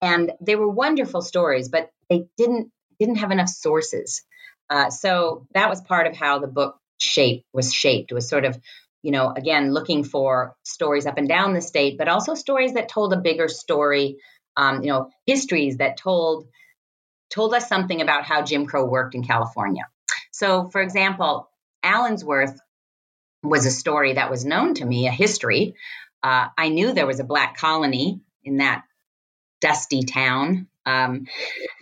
And 0.00 0.32
they 0.40 0.54
were 0.54 0.68
wonderful 0.68 1.22
stories, 1.22 1.68
but 1.68 1.90
they 2.08 2.26
didn't 2.36 2.70
didn't 2.98 3.16
have 3.16 3.30
enough 3.30 3.48
sources. 3.48 4.22
Uh, 4.70 4.90
so 4.90 5.46
that 5.54 5.70
was 5.70 5.80
part 5.80 6.06
of 6.06 6.16
how 6.16 6.38
the 6.38 6.46
book 6.46 6.78
shape 6.98 7.44
was 7.52 7.72
shaped. 7.72 8.12
Was 8.12 8.28
sort 8.28 8.44
of, 8.44 8.58
you 9.02 9.12
know, 9.12 9.32
again 9.34 9.72
looking 9.72 10.04
for 10.04 10.54
stories 10.62 11.06
up 11.06 11.18
and 11.18 11.28
down 11.28 11.54
the 11.54 11.60
state, 11.60 11.96
but 11.98 12.08
also 12.08 12.34
stories 12.34 12.74
that 12.74 12.88
told 12.88 13.12
a 13.12 13.18
bigger 13.20 13.48
story. 13.48 14.18
Um, 14.56 14.82
you 14.82 14.88
know, 14.88 15.10
histories 15.26 15.78
that 15.78 15.96
told 15.96 16.48
told 17.30 17.54
us 17.54 17.68
something 17.68 18.00
about 18.00 18.24
how 18.24 18.42
Jim 18.42 18.66
Crow 18.66 18.86
worked 18.86 19.14
in 19.14 19.22
California. 19.22 19.84
So, 20.30 20.68
for 20.70 20.80
example, 20.80 21.48
Allensworth 21.84 22.58
was 23.42 23.66
a 23.66 23.70
story 23.70 24.14
that 24.14 24.30
was 24.30 24.44
known 24.44 24.74
to 24.74 24.84
me, 24.84 25.06
a 25.06 25.12
history. 25.12 25.74
Uh, 26.22 26.48
I 26.56 26.68
knew 26.68 26.92
there 26.92 27.06
was 27.06 27.20
a 27.20 27.24
black 27.24 27.56
colony 27.56 28.20
in 28.42 28.58
that 28.58 28.82
dusty 29.60 30.02
town 30.02 30.68
um, 30.88 31.26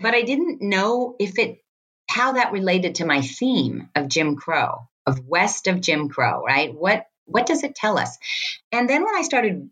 but 0.01 0.14
I 0.14 0.23
didn't 0.23 0.61
know 0.62 1.14
if 1.19 1.38
it 1.38 1.59
how 2.09 2.33
that 2.33 2.53
related 2.53 2.97
to 2.97 3.07
my 3.07 3.21
theme 3.21 3.88
of 3.95 4.09
Jim 4.09 4.37
Crow, 4.37 4.88
of 5.07 5.27
west 5.27 5.66
of 5.66 5.81
Jim 5.81 6.09
Crow, 6.09 6.42
right? 6.42 6.75
What 6.75 7.07
what 7.25 7.47
does 7.47 7.62
it 7.62 7.75
tell 7.75 7.99
us? 7.99 8.16
And 8.73 8.88
then 8.88 9.05
when 9.05 9.16
I 9.16 9.23
started 9.23 9.71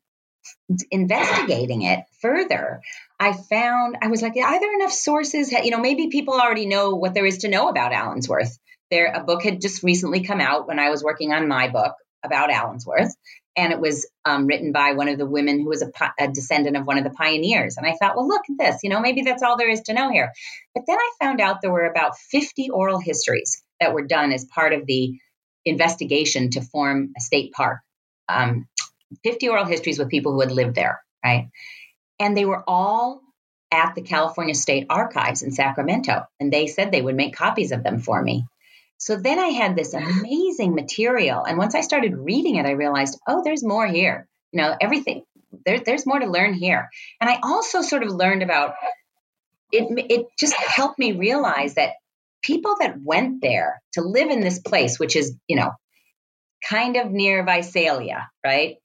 investigating 0.91 1.83
it 1.83 2.01
further, 2.21 2.81
I 3.19 3.33
found 3.33 3.97
I 4.03 4.09
was 4.09 4.23
like, 4.23 4.37
are 4.37 4.61
there 4.61 4.75
enough 4.75 4.93
sources? 4.93 5.51
You 5.51 5.71
know, 5.71 5.81
maybe 5.81 6.09
people 6.09 6.35
already 6.35 6.67
know 6.67 6.95
what 6.95 7.15
there 7.15 7.27
is 7.27 7.39
to 7.39 7.49
know 7.49 7.69
about 7.69 7.93
Allensworth. 7.93 8.59
There, 8.91 9.13
a 9.13 9.25
book 9.25 9.43
had 9.43 9.61
just 9.61 9.83
recently 9.83 10.23
come 10.23 10.41
out 10.41 10.69
when 10.69 10.79
I 10.79 10.91
was 10.91 11.03
working 11.03 11.33
on 11.33 11.49
my 11.49 11.69
book 11.69 11.95
about 12.23 12.51
Allensworth, 12.51 13.13
and 13.57 13.73
it 13.73 13.81
was 13.81 14.07
um, 14.25 14.47
written 14.47 14.73
by 14.73 14.93
one 14.93 15.09
of 15.09 15.19
the 15.19 15.27
women 15.27 15.61
who 15.61 15.69
was 15.69 15.83
a, 15.83 15.91
a, 16.19 16.29
descendant 16.29 16.77
of 16.77 16.87
one 16.87 16.99
of 16.99 17.05
the 17.05 17.11
pioneers. 17.11 17.77
And 17.77 17.87
I 17.87 17.95
thought, 17.95 18.17
well, 18.17 18.27
look 18.27 18.43
at 18.51 18.59
this, 18.59 18.81
you 18.83 18.91
know, 18.91 19.01
maybe 19.01 19.23
that's 19.23 19.43
all 19.43 19.57
there 19.57 19.71
is 19.71 19.83
to 19.83 19.95
know 19.95 20.11
here. 20.11 20.33
But 20.75 20.85
then 20.87 20.99
I 20.99 21.11
found 21.21 21.41
out 21.41 21.61
there 21.61 21.71
were 21.71 21.87
about 21.87 22.19
50 22.19 22.71
oral 22.71 22.99
histories 22.99 23.63
that 23.81 23.95
were 23.95 24.07
done 24.07 24.33
as 24.33 24.45
part 24.45 24.73
of 24.73 24.87
the 24.87 25.19
investigation 25.65 26.51
to 26.51 26.63
form 26.63 27.13
a 27.17 27.21
state 27.21 27.53
park. 27.53 27.79
Um, 28.29 28.67
50 29.23 29.49
oral 29.49 29.65
histories 29.65 29.99
with 29.99 30.09
people 30.09 30.33
who 30.33 30.41
had 30.41 30.51
lived 30.51 30.75
there, 30.75 31.01
right? 31.25 31.49
And 32.19 32.37
they 32.37 32.45
were 32.45 32.65
all 32.67 33.21
at 33.71 33.95
the 33.95 34.03
California 34.03 34.55
State 34.55 34.87
Archives 34.91 35.43
in 35.43 35.53
Sacramento, 35.53 36.25
and 36.41 36.53
they 36.53 36.67
said 36.67 36.91
they 36.91 37.03
would 37.03 37.17
make 37.17 37.37
copies 37.37 37.73
of 37.73 37.83
them 37.83 38.01
for 38.01 38.21
me. 38.21 38.45
So 39.05 39.17
then 39.17 39.39
I 39.39 39.49
had 39.49 39.77
this 39.77 39.93
amazing 39.93 40.75
material. 40.75 41.45
And 41.45 41.59
once 41.59 41.75
I 41.75 41.83
started 41.83 42.17
reading 42.17 42.57
it, 42.57 42.65
I 42.65 42.71
realized, 42.71 43.21
oh, 43.29 43.43
there's 43.45 43.63
more 43.63 43.87
here. 43.87 44.27
You 44.51 44.63
know, 44.63 44.75
everything, 44.81 45.25
there, 45.67 45.79
there's 45.79 46.07
more 46.07 46.21
to 46.21 46.27
learn 46.27 46.55
here. 46.55 46.89
And 47.21 47.29
I 47.29 47.39
also 47.43 47.83
sort 47.83 48.03
of 48.03 48.09
learned 48.09 48.43
about 48.43 48.73
it, 49.71 50.07
it 50.11 50.27
just 50.39 50.55
helped 50.55 50.99
me 50.99 51.13
realize 51.13 51.75
that 51.75 51.97
people 52.41 52.77
that 52.81 52.99
went 52.99 53.43
there 53.43 53.83
to 53.93 54.01
live 54.01 54.31
in 54.31 54.41
this 54.41 54.59
place, 54.59 54.99
which 54.99 55.17
is, 55.17 55.37
you 55.49 55.57
know, 55.57 55.73
kind 56.67 56.97
of 56.97 57.11
near 57.11 57.45
Visalia, 57.45 58.31
right? 58.43 58.77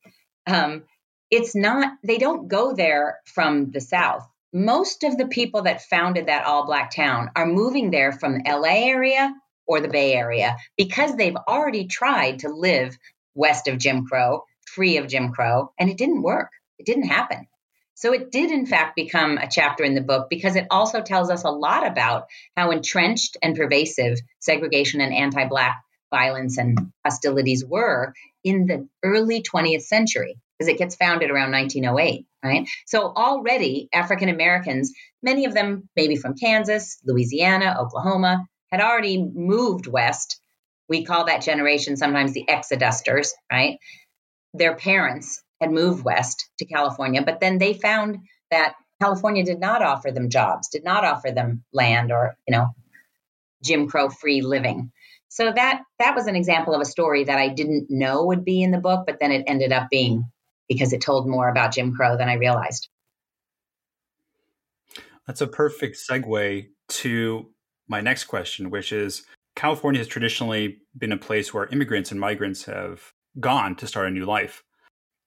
Um, 0.45 0.83
it's 1.31 1.55
not, 1.55 1.93
they 2.03 2.17
don't 2.17 2.49
go 2.49 2.75
there 2.75 3.19
from 3.23 3.71
the 3.71 3.79
South. 3.79 4.27
Most 4.51 5.05
of 5.05 5.17
the 5.17 5.27
people 5.27 5.61
that 5.61 5.83
founded 5.83 6.25
that 6.25 6.43
all 6.43 6.65
black 6.65 6.93
town 6.93 7.31
are 7.37 7.45
moving 7.45 7.89
there 7.89 8.11
from 8.11 8.33
the 8.33 8.43
LA 8.45 8.89
area 8.89 9.33
or 9.69 9.79
the 9.79 9.87
Bay 9.87 10.13
Area 10.13 10.57
because 10.75 11.15
they've 11.15 11.35
already 11.47 11.85
tried 11.85 12.39
to 12.39 12.49
live 12.49 12.97
west 13.35 13.67
of 13.67 13.77
Jim 13.77 14.05
Crow, 14.05 14.43
free 14.65 14.97
of 14.97 15.07
Jim 15.07 15.31
Crow, 15.31 15.71
and 15.79 15.89
it 15.89 15.97
didn't 15.97 16.23
work. 16.23 16.49
It 16.79 16.87
didn't 16.87 17.03
happen. 17.03 17.47
So 17.93 18.13
it 18.13 18.31
did, 18.31 18.51
in 18.51 18.65
fact, 18.65 18.95
become 18.95 19.37
a 19.37 19.49
chapter 19.49 19.83
in 19.83 19.93
the 19.93 20.01
book 20.01 20.27
because 20.29 20.55
it 20.55 20.65
also 20.71 21.01
tells 21.01 21.29
us 21.29 21.43
a 21.43 21.51
lot 21.51 21.85
about 21.85 22.25
how 22.57 22.71
entrenched 22.71 23.37
and 23.43 23.55
pervasive 23.55 24.17
segregation 24.39 25.01
and 25.01 25.13
anti 25.13 25.45
Black 25.45 25.83
violence 26.09 26.57
and 26.57 26.91
hostilities 27.05 27.63
were 27.63 28.13
in 28.43 28.65
the 28.65 28.87
early 29.03 29.43
20th 29.43 29.83
century, 29.83 30.37
because 30.57 30.69
it 30.73 30.79
gets 30.79 30.95
founded 30.95 31.29
around 31.29 31.51
1908, 31.51 32.25
right? 32.43 32.67
So 32.87 33.03
already 33.03 33.89
African 33.93 34.29
Americans, 34.29 34.93
many 35.21 35.45
of 35.45 35.53
them 35.53 35.89
maybe 35.95 36.15
from 36.15 36.35
Kansas, 36.35 36.99
Louisiana, 37.05 37.75
Oklahoma, 37.79 38.47
had 38.71 38.81
already 38.81 39.23
moved 39.23 39.87
west. 39.87 40.39
We 40.87 41.05
call 41.05 41.25
that 41.25 41.41
generation 41.41 41.97
sometimes 41.97 42.33
the 42.33 42.45
exodusters, 42.49 43.29
right? 43.51 43.77
Their 44.53 44.75
parents 44.75 45.43
had 45.61 45.71
moved 45.71 46.03
west 46.03 46.49
to 46.59 46.65
California, 46.65 47.21
but 47.21 47.39
then 47.39 47.57
they 47.57 47.73
found 47.73 48.19
that 48.51 48.75
California 49.01 49.43
did 49.43 49.59
not 49.59 49.81
offer 49.81 50.11
them 50.11 50.29
jobs, 50.29 50.69
did 50.69 50.83
not 50.83 51.05
offer 51.05 51.31
them 51.31 51.63
land 51.73 52.11
or, 52.11 52.37
you 52.47 52.55
know, 52.55 52.69
Jim 53.63 53.87
Crow 53.87 54.09
free 54.09 54.41
living. 54.41 54.91
So 55.29 55.51
that 55.51 55.83
that 55.99 56.15
was 56.15 56.27
an 56.27 56.35
example 56.35 56.73
of 56.73 56.81
a 56.81 56.85
story 56.85 57.25
that 57.25 57.37
I 57.37 57.49
didn't 57.49 57.87
know 57.89 58.25
would 58.25 58.43
be 58.43 58.63
in 58.63 58.71
the 58.71 58.79
book, 58.79 59.05
but 59.05 59.19
then 59.19 59.31
it 59.31 59.43
ended 59.47 59.71
up 59.71 59.89
being 59.89 60.25
because 60.67 60.91
it 60.91 61.01
told 61.01 61.27
more 61.27 61.49
about 61.49 61.73
Jim 61.73 61.93
Crow 61.95 62.17
than 62.17 62.29
I 62.29 62.33
realized. 62.33 62.89
That's 65.27 65.41
a 65.41 65.47
perfect 65.47 65.97
segue 65.97 66.67
to 66.87 67.49
my 67.89 67.99
next 68.01 68.25
question, 68.25 68.69
which 68.69 68.93
is 68.93 69.23
California 69.55 69.99
has 69.99 70.07
traditionally 70.07 70.77
been 70.97 71.11
a 71.11 71.17
place 71.17 71.53
where 71.53 71.65
immigrants 71.67 72.11
and 72.11 72.19
migrants 72.19 72.63
have 72.65 73.11
gone 73.39 73.75
to 73.75 73.87
start 73.87 74.07
a 74.07 74.11
new 74.11 74.25
life. 74.25 74.63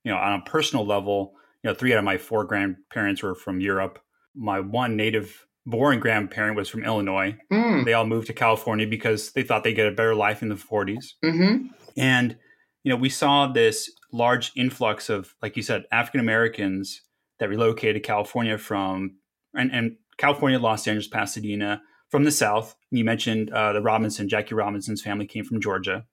You 0.04 0.12
know, 0.12 0.18
on 0.18 0.40
a 0.40 0.50
personal 0.50 0.86
level, 0.86 1.34
you 1.62 1.70
know, 1.70 1.74
three 1.74 1.92
out 1.92 1.98
of 1.98 2.04
my 2.04 2.18
four 2.18 2.44
grandparents 2.44 3.22
were 3.22 3.34
from 3.34 3.60
Europe. 3.60 3.98
My 4.34 4.60
one 4.60 4.96
native 4.96 5.46
born 5.66 6.00
grandparent 6.00 6.56
was 6.56 6.68
from 6.68 6.84
Illinois. 6.84 7.36
Mm. 7.52 7.84
They 7.84 7.92
all 7.92 8.06
moved 8.06 8.26
to 8.28 8.32
California 8.32 8.86
because 8.86 9.32
they 9.32 9.42
thought 9.42 9.64
they'd 9.64 9.74
get 9.74 9.86
a 9.86 9.92
better 9.92 10.14
life 10.14 10.42
in 10.42 10.48
the 10.48 10.56
40s. 10.56 11.12
Mm-hmm. 11.24 11.66
And, 11.96 12.36
you 12.82 12.90
know, 12.90 12.96
we 12.96 13.08
saw 13.08 13.46
this 13.46 13.90
large 14.12 14.52
influx 14.56 15.08
of, 15.08 15.34
like 15.40 15.56
you 15.56 15.62
said, 15.62 15.84
African 15.92 16.20
Americans 16.20 17.02
that 17.38 17.48
relocated 17.48 18.02
to 18.02 18.06
California 18.06 18.58
from, 18.58 19.18
and, 19.54 19.70
and 19.72 19.96
California, 20.16 20.58
Los 20.58 20.86
Angeles, 20.86 21.06
Pasadena, 21.08 21.82
from 22.12 22.24
the 22.24 22.30
South. 22.30 22.76
You 22.90 23.04
mentioned 23.04 23.50
uh, 23.50 23.72
the 23.72 23.80
Robinson, 23.80 24.28
Jackie 24.28 24.54
Robinson's 24.54 25.02
family 25.02 25.26
came 25.26 25.44
from 25.44 25.60
Georgia. 25.60 26.04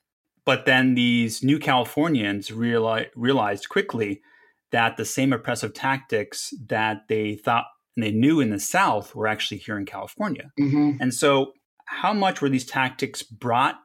But 0.46 0.66
then 0.66 0.96
these 0.96 1.44
new 1.44 1.60
Californians 1.60 2.50
reali- 2.50 3.10
realized 3.16 3.68
quickly 3.70 4.22
that 4.72 4.96
the 4.96 5.04
same 5.04 5.34
oppressive 5.34 5.74
tactics 5.74 6.54
that 6.68 7.02
they 7.10 7.36
thought 7.36 7.66
and 7.96 8.04
they 8.04 8.12
knew 8.12 8.40
in 8.40 8.50
the 8.50 8.60
South 8.60 9.14
were 9.14 9.28
actually 9.28 9.58
here 9.58 9.78
in 9.78 9.86
California. 9.86 10.52
Mm-hmm. 10.58 11.02
And 11.02 11.14
so, 11.14 11.52
how 11.86 12.14
much 12.14 12.42
were 12.42 12.50
these 12.50 12.66
tactics 12.66 13.22
brought 13.22 13.76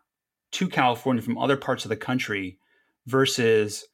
to 0.53 0.69
California 0.69 1.23
from 1.23 1.37
other 1.37 1.57
parts 1.57 1.85
of 1.85 1.89
the 1.89 1.97
country 1.97 2.59
versus 3.07 3.85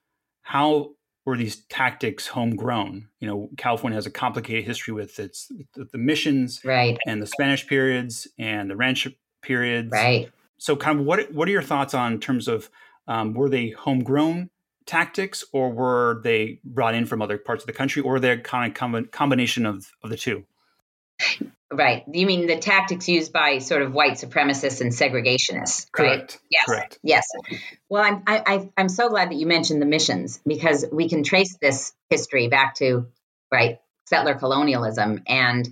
how 0.42 0.90
were 1.24 1.37
these 1.37 1.56
tactics 1.68 2.26
homegrown? 2.26 3.09
You 3.20 3.28
know, 3.28 3.50
California 3.56 3.96
has 3.96 4.06
a 4.06 4.11
complicated 4.11 4.64
history 4.64 4.94
with 4.94 5.18
its 5.18 5.50
the 5.74 5.98
missions, 5.98 6.61
right, 6.64 6.98
and 7.06 7.20
the 7.20 7.26
Spanish 7.26 7.66
periods 7.66 8.28
and 8.38 8.70
the 8.70 8.76
ranch 8.76 9.09
periods, 9.42 9.92
right. 9.92 10.30
So, 10.59 10.76
kind 10.76 11.00
of, 11.00 11.06
what 11.06 11.33
what 11.33 11.48
are 11.48 11.52
your 11.52 11.62
thoughts 11.62 11.94
on 11.94 12.20
terms 12.20 12.48
of 12.48 12.70
um, 13.06 13.35
were 13.35 13.48
they 13.48 13.70
homegrown 13.70 14.50
tactics, 14.87 15.44
or 15.52 15.70
were 15.70 16.20
they 16.22 16.61
brought 16.64 16.94
in 16.94 17.06
from 17.06 17.22
other 17.22 17.38
parts 17.38 17.62
of 17.62 17.66
the 17.66 17.72
country, 17.72 18.02
or 18.02 18.20
they're 18.20 18.40
kind 18.40 18.70
of 18.70 18.76
com- 18.76 19.06
combination 19.06 19.66
of 19.66 19.92
of 20.02 20.11
the 20.11 20.16
two? 20.16 20.44
Right. 21.72 22.02
You 22.12 22.26
mean 22.26 22.48
the 22.48 22.59
tactics 22.59 23.09
used 23.09 23.33
by 23.33 23.59
sort 23.59 23.83
of 23.83 23.92
white 23.92 24.14
supremacists 24.14 24.80
and 24.80 24.90
segregationists, 24.90 25.87
Correct. 25.92 26.33
right? 26.33 26.38
Yes. 26.50 26.64
Correct. 26.66 26.98
Yes. 27.02 27.26
Well, 27.88 28.02
I'm 28.02 28.22
I, 28.26 28.68
I'm 28.76 28.88
so 28.88 29.09
glad 29.09 29.30
that 29.30 29.37
you 29.37 29.46
mentioned 29.46 29.80
the 29.80 29.87
missions 29.87 30.40
because 30.44 30.85
we 30.90 31.09
can 31.09 31.22
trace 31.22 31.56
this 31.61 31.92
history 32.09 32.48
back 32.48 32.74
to 32.76 33.06
right 33.52 33.78
settler 34.06 34.35
colonialism 34.35 35.22
and 35.28 35.68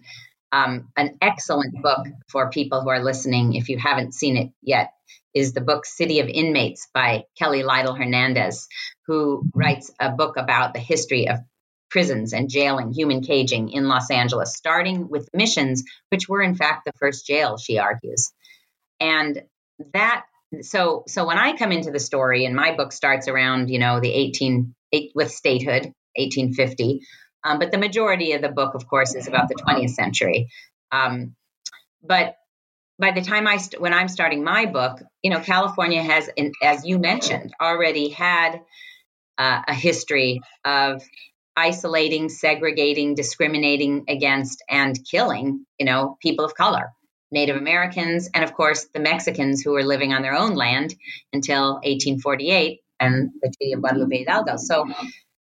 um, 0.53 0.89
an 0.97 1.19
excellent 1.21 1.83
book 1.83 2.07
for 2.29 2.49
people 2.51 2.81
who 2.81 2.91
are 2.91 3.03
listening. 3.03 3.55
If 3.55 3.69
you 3.69 3.77
haven't 3.79 4.15
seen 4.15 4.37
it 4.37 4.53
yet, 4.63 4.93
is 5.35 5.53
the 5.53 5.61
book 5.61 5.85
City 5.85 6.21
of 6.21 6.29
Inmates 6.29 6.89
by 6.95 7.25
Kelly 7.37 7.63
Lytle 7.63 7.95
Hernandez, 7.95 8.69
who 9.07 9.43
writes 9.55 9.91
a 10.01 10.11
book 10.11 10.37
about 10.37 10.75
the 10.75 10.81
history 10.81 11.29
of 11.29 11.39
prisons 11.91 12.33
and 12.33 12.49
jailing, 12.49 12.93
human 12.93 13.23
caging 13.23 13.71
in 13.71 13.89
Los 13.89 14.11
Angeles, 14.11 14.55
starting 14.55 15.09
with 15.09 15.29
missions, 15.33 15.85
which 16.11 16.29
were 16.29 16.43
in 16.43 16.55
fact 16.55 16.85
the 16.85 16.93
first 16.99 17.27
jail, 17.27 17.57
she 17.57 17.79
argues. 17.79 18.33
And 19.01 19.43
that 19.93 20.25
so 20.63 21.05
so 21.07 21.27
when 21.27 21.39
I 21.39 21.57
come 21.57 21.73
into 21.73 21.91
the 21.91 22.01
story, 22.01 22.45
and 22.45 22.55
my 22.55 22.75
book 22.75 22.93
starts 22.93 23.29
around 23.29 23.69
you 23.71 23.79
know 23.79 24.01
the 24.01 24.13
18 24.13 24.75
with 25.15 25.31
statehood, 25.31 25.93
1850, 26.17 27.03
um, 27.45 27.59
but 27.59 27.71
the 27.71 27.79
majority 27.79 28.33
of 28.33 28.43
the 28.43 28.49
book, 28.49 28.75
of 28.75 28.89
course, 28.89 29.15
is 29.15 29.29
about 29.29 29.49
the 29.49 29.55
20th 29.55 29.91
century. 29.91 30.49
Um, 30.91 31.35
but 32.03 32.37
by 32.99 33.13
the 33.13 33.23
time 33.23 33.47
I 33.47 33.59
st- 33.59 33.81
when 33.81 33.95
I'm 33.95 34.09
starting 34.09 34.43
my 34.43 34.67
book, 34.67 35.01
you 35.23 35.31
know, 35.31 35.41
California 35.41 36.03
has, 36.03 36.29
as 36.63 36.85
you 36.85 36.99
mentioned, 36.99 37.53
already 37.61 38.09
had 38.09 38.61
uh, 39.37 39.63
a 39.69 39.75
history 39.75 40.41
of 40.65 41.03
isolating, 41.59 42.29
segregating, 42.29 43.17
discriminating 43.17 44.05
against, 44.09 44.63
and 44.71 44.97
killing, 45.05 45.67
you 45.77 45.85
know, 45.85 46.17
people 46.23 46.45
of 46.45 46.55
color, 46.55 46.93
Native 47.33 47.57
Americans, 47.57 48.31
and 48.33 48.45
of 48.45 48.55
course 48.55 48.87
the 48.95 49.01
Mexicans 49.01 49.61
who 49.61 49.73
were 49.73 49.83
living 49.83 50.13
on 50.13 50.23
their 50.23 50.35
own 50.35 50.55
land 50.55 50.95
until 51.33 51.75
1848 51.75 52.81
and 53.01 53.31
the 53.43 53.53
Treaty 53.57 53.73
of 53.73 53.81
Guadalupe 53.81 54.19
Hidalgo. 54.19 54.57
So 54.57 54.87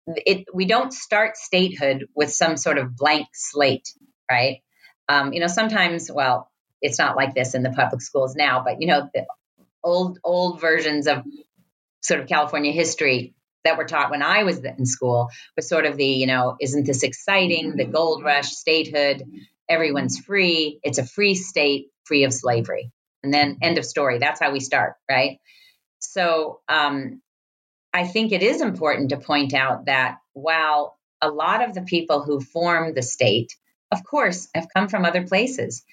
it, 0.07 0.45
we 0.53 0.65
don't 0.65 0.91
start 0.91 1.37
statehood 1.37 2.07
with 2.13 2.31
some 2.33 2.57
sort 2.57 2.77
of 2.77 2.97
blank 2.97 3.27
slate, 3.33 3.87
right? 4.29 4.61
Um, 5.07 5.31
you 5.31 5.39
know, 5.39 5.47
sometimes, 5.47 6.11
well, 6.11 6.51
it's 6.81 6.99
not 6.99 7.15
like 7.15 7.33
this 7.33 7.55
in 7.55 7.63
the 7.63 7.71
public 7.71 8.01
schools 8.01 8.35
now, 8.35 8.63
but 8.65 8.81
you 8.81 8.87
know, 8.87 9.09
the 9.13 9.25
old 9.81 10.19
old 10.25 10.59
versions 10.59 11.07
of 11.07 11.23
sort 12.01 12.19
of 12.19 12.27
California 12.27 12.73
history 12.73 13.33
that 13.63 13.77
were 13.77 13.85
taught 13.85 14.11
when 14.11 14.23
I 14.23 14.43
was 14.43 14.59
in 14.59 14.85
school 14.85 15.29
was 15.55 15.67
sort 15.67 15.85
of 15.85 15.97
the, 15.97 16.05
you 16.05 16.27
know, 16.27 16.55
isn't 16.59 16.85
this 16.85 17.03
exciting? 17.03 17.75
The 17.75 17.85
gold 17.85 18.23
rush, 18.23 18.49
statehood, 18.49 19.23
everyone's 19.69 20.19
free. 20.19 20.79
It's 20.83 20.97
a 20.97 21.05
free 21.05 21.35
state, 21.35 21.87
free 22.03 22.23
of 22.23 22.33
slavery. 22.33 22.91
And 23.23 23.33
then 23.33 23.59
end 23.61 23.77
of 23.77 23.85
story. 23.85 24.17
That's 24.17 24.39
how 24.39 24.51
we 24.51 24.59
start, 24.59 24.95
right? 25.09 25.39
So 25.99 26.61
um, 26.67 27.21
I 27.93 28.07
think 28.07 28.31
it 28.31 28.41
is 28.41 28.61
important 28.61 29.09
to 29.09 29.17
point 29.17 29.53
out 29.53 29.85
that 29.85 30.17
while 30.33 30.97
a 31.21 31.29
lot 31.29 31.63
of 31.63 31.75
the 31.75 31.83
people 31.83 32.23
who 32.23 32.39
formed 32.39 32.95
the 32.95 33.03
state, 33.03 33.55
of 33.91 34.03
course, 34.03 34.49
have 34.55 34.67
come 34.73 34.87
from 34.87 35.05
other 35.05 35.27
places, 35.27 35.83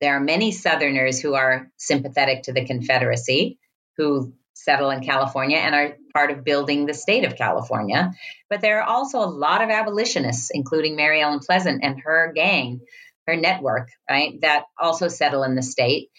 there 0.00 0.16
are 0.16 0.20
many 0.20 0.50
Southerners 0.50 1.20
who 1.20 1.34
are 1.34 1.70
sympathetic 1.76 2.44
to 2.44 2.52
the 2.52 2.64
Confederacy, 2.64 3.58
who 3.96 4.32
settle 4.64 4.90
in 4.90 5.02
California 5.02 5.56
and 5.56 5.74
are 5.74 5.96
part 6.14 6.30
of 6.30 6.44
building 6.44 6.86
the 6.86 6.94
state 6.94 7.24
of 7.24 7.36
California. 7.36 8.12
But 8.48 8.60
there 8.60 8.80
are 8.80 8.88
also 8.88 9.18
a 9.18 9.26
lot 9.26 9.62
of 9.62 9.70
abolitionists, 9.70 10.50
including 10.52 10.96
Mary 10.96 11.20
Ellen 11.20 11.40
Pleasant 11.40 11.82
and 11.82 12.00
her 12.04 12.32
gang, 12.34 12.80
her 13.26 13.36
network, 13.36 13.88
right, 14.08 14.40
that 14.42 14.64
also 14.78 15.08
settle 15.08 15.42
in 15.42 15.54
the 15.54 15.62
state. 15.62 16.10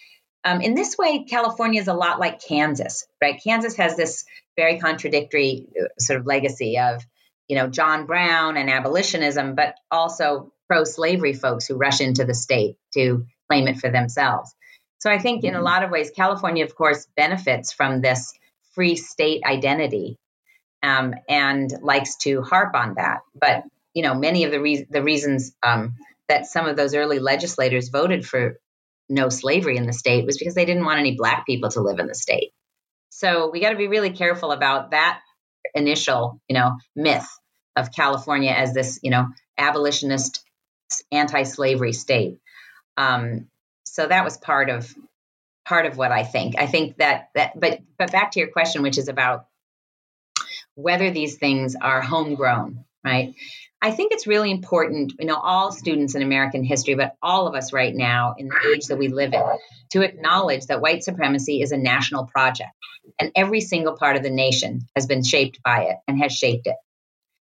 Um, 0.43 0.62
in 0.62 0.73
this 0.73 0.97
way, 0.97 1.23
California 1.23 1.79
is 1.79 1.88
a 1.88 1.93
lot 1.93 2.19
like 2.19 2.41
Kansas, 2.41 3.06
right? 3.21 3.41
Kansas 3.41 3.75
has 3.77 3.95
this 3.95 4.25
very 4.58 4.79
contradictory 4.79 5.67
uh, 5.79 5.88
sort 5.99 6.19
of 6.19 6.25
legacy 6.25 6.77
of, 6.77 7.01
you 7.47 7.56
know, 7.56 7.67
John 7.67 8.06
Brown 8.06 8.58
and 8.58 8.69
abolitionism, 8.69 9.56
but 9.56 9.75
also 9.89 10.51
pro 10.67 10.84
slavery 10.84 11.34
folks 11.34 11.65
who 11.65 11.75
rush 11.75 12.01
into 12.01 12.25
the 12.25 12.34
state 12.34 12.75
to 12.93 13.25
claim 13.49 13.67
it 13.67 13.77
for 13.77 13.89
themselves. 13.89 14.53
So 15.04 15.12
I 15.12 15.20
think 15.20 15.44
in 15.44 15.54
a 15.54 15.58
mm-hmm. 15.58 15.66
lot 15.66 15.84
of 15.84 15.92
ways, 15.92 16.12
California, 16.16 16.63
of 16.63 16.76
course, 16.76 17.08
benefits 17.18 17.74
from 17.74 18.00
this 18.00 18.32
free 18.74 18.96
state 18.96 19.42
identity 19.46 20.18
um, 20.82 21.13
and 21.28 21.70
likes 21.82 22.16
to 22.20 22.42
harp 22.42 22.74
on 22.74 22.94
that. 22.94 23.20
But 23.36 23.66
you 23.94 24.02
know, 24.02 24.16
many 24.16 24.46
of 24.46 24.52
the 24.52 24.62
re- 24.62 24.88
the 24.89 25.04
reasons 25.04 25.54
um, 25.62 25.96
that 26.30 26.46
some 26.46 26.68
of 26.68 26.78
those 26.78 26.96
early 26.96 27.20
legislators 27.20 27.89
voted 27.89 28.26
for 28.26 28.58
no 29.10 29.28
slavery 29.28 29.76
in 29.76 29.88
the 29.88 29.92
state 29.92 30.26
was 30.26 30.38
because 30.38 30.56
they 30.56 30.63
didn't 30.63 30.86
want 30.86 31.02
any 31.02 31.18
black 31.18 31.46
people 31.46 31.70
to 31.72 31.82
live 31.82 32.00
in 32.00 32.08
the 32.08 32.16
state. 32.16 32.54
So 33.10 33.50
we 33.52 33.60
got 33.60 33.72
to 33.72 33.76
be 33.76 33.89
really 33.89 34.12
careful 34.12 34.54
about 34.54 34.92
that 34.92 35.20
initial, 35.76 36.39
you 36.48 36.54
know, 36.54 36.78
myth 36.96 37.28
of 37.76 37.92
California 37.92 38.52
as 38.52 38.74
this, 38.74 39.02
you 39.04 39.12
know, 39.12 39.28
abolitionist, 39.58 40.42
anti-slavery 41.12 41.92
state. 41.92 42.39
Um, 42.96 43.50
so 43.93 44.08
that 44.08 44.23
was 44.23 44.38
part 44.38 44.71
of 44.71 44.91
part 45.65 45.86
of 45.86 45.97
what 45.97 46.12
I 46.12 46.23
think. 46.23 46.56
I 46.58 46.65
think 46.65 46.97
that 46.97 47.29
that, 47.36 47.60
but 47.60 47.79
but 47.97 48.12
back 48.12 48.32
to 48.32 48.39
your 48.39 48.49
question, 48.49 48.82
which 48.82 48.97
is 48.97 49.08
about 49.08 49.45
whether 50.73 51.12
these 51.12 51.38
things 51.38 51.75
are 51.79 52.01
homegrown, 52.01 52.86
right? 53.06 53.36
I 53.84 53.91
think 53.91 54.12
it's 54.12 54.25
really 54.25 54.49
important, 54.49 55.13
you 55.19 55.27
know, 55.27 55.36
all 55.36 55.71
students 55.71 56.15
in 56.15 56.23
American 56.23 56.63
history, 56.63 56.95
but 56.95 57.15
all 57.21 57.47
of 57.47 57.53
us 57.53 57.71
right 57.71 57.93
now 57.93 58.34
in 58.36 58.47
the 58.47 58.73
age 58.73 58.88
that 58.88 58.97
we 58.97 59.10
live 59.10 59.32
in, 59.34 59.43
to 59.91 60.01
acknowledge 60.01 60.65
that 60.67 60.82
white 60.82 61.03
supremacy 61.03 61.62
is 61.62 61.71
a 61.71 61.77
national 61.77 62.25
project 62.25 62.71
and 63.19 63.32
every 63.36 63.62
single 63.62 63.95
part 63.95 64.15
of 64.15 64.23
the 64.23 64.32
nation 64.32 64.88
has 64.95 65.06
been 65.06 65.23
shaped 65.23 65.62
by 65.63 65.84
it 65.84 65.97
and 66.08 66.17
has 66.19 66.32
shaped 66.32 66.65
it. 66.65 66.77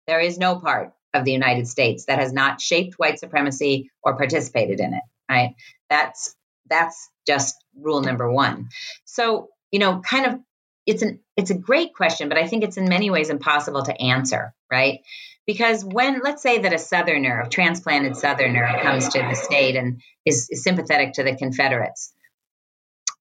There 0.06 0.20
is 0.20 0.36
no 0.36 0.56
part 0.56 0.92
of 1.14 1.24
the 1.24 1.32
United 1.32 1.66
States 1.66 2.04
that 2.06 2.18
has 2.18 2.32
not 2.32 2.60
shaped 2.60 2.98
white 2.98 3.18
supremacy 3.18 3.90
or 4.02 4.18
participated 4.18 4.80
in 4.80 4.92
it, 4.92 5.02
right? 5.30 5.54
That's 5.88 6.34
that's 6.72 7.10
just 7.26 7.54
rule 7.78 8.00
number 8.00 8.30
1. 8.30 8.68
So, 9.04 9.48
you 9.70 9.78
know, 9.78 10.00
kind 10.00 10.26
of 10.26 10.40
it's 10.86 11.02
an 11.02 11.20
it's 11.36 11.50
a 11.50 11.58
great 11.58 11.94
question, 11.94 12.28
but 12.28 12.38
I 12.38 12.46
think 12.46 12.64
it's 12.64 12.76
in 12.76 12.88
many 12.88 13.10
ways 13.10 13.30
impossible 13.30 13.84
to 13.84 14.00
answer, 14.00 14.54
right? 14.70 15.00
Because 15.46 15.84
when, 15.84 16.20
let's 16.22 16.42
say 16.42 16.58
that 16.58 16.72
a 16.72 16.78
Southerner, 16.78 17.40
a 17.40 17.48
transplanted 17.48 18.16
Southerner, 18.16 18.78
comes 18.80 19.08
to 19.08 19.18
the 19.18 19.34
state 19.34 19.76
and 19.76 20.00
is, 20.24 20.48
is 20.50 20.62
sympathetic 20.62 21.14
to 21.14 21.24
the 21.24 21.36
Confederates, 21.36 22.12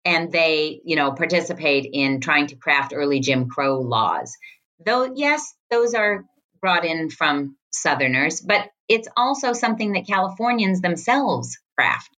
and 0.05 0.31
they, 0.31 0.81
you 0.83 0.95
know, 0.95 1.11
participate 1.11 1.89
in 1.91 2.19
trying 2.19 2.47
to 2.47 2.55
craft 2.55 2.93
early 2.95 3.21
Jim 3.21 3.49
Crow 3.49 3.81
laws, 3.81 4.35
though, 4.85 5.13
yes, 5.15 5.53
those 5.69 5.93
are 5.93 6.25
brought 6.61 6.85
in 6.85 7.09
from 7.09 7.57
Southerners, 7.71 8.41
but 8.41 8.69
it's 8.87 9.07
also 9.15 9.53
something 9.53 9.93
that 9.93 10.07
Californians 10.07 10.81
themselves 10.81 11.57
craft. 11.77 12.09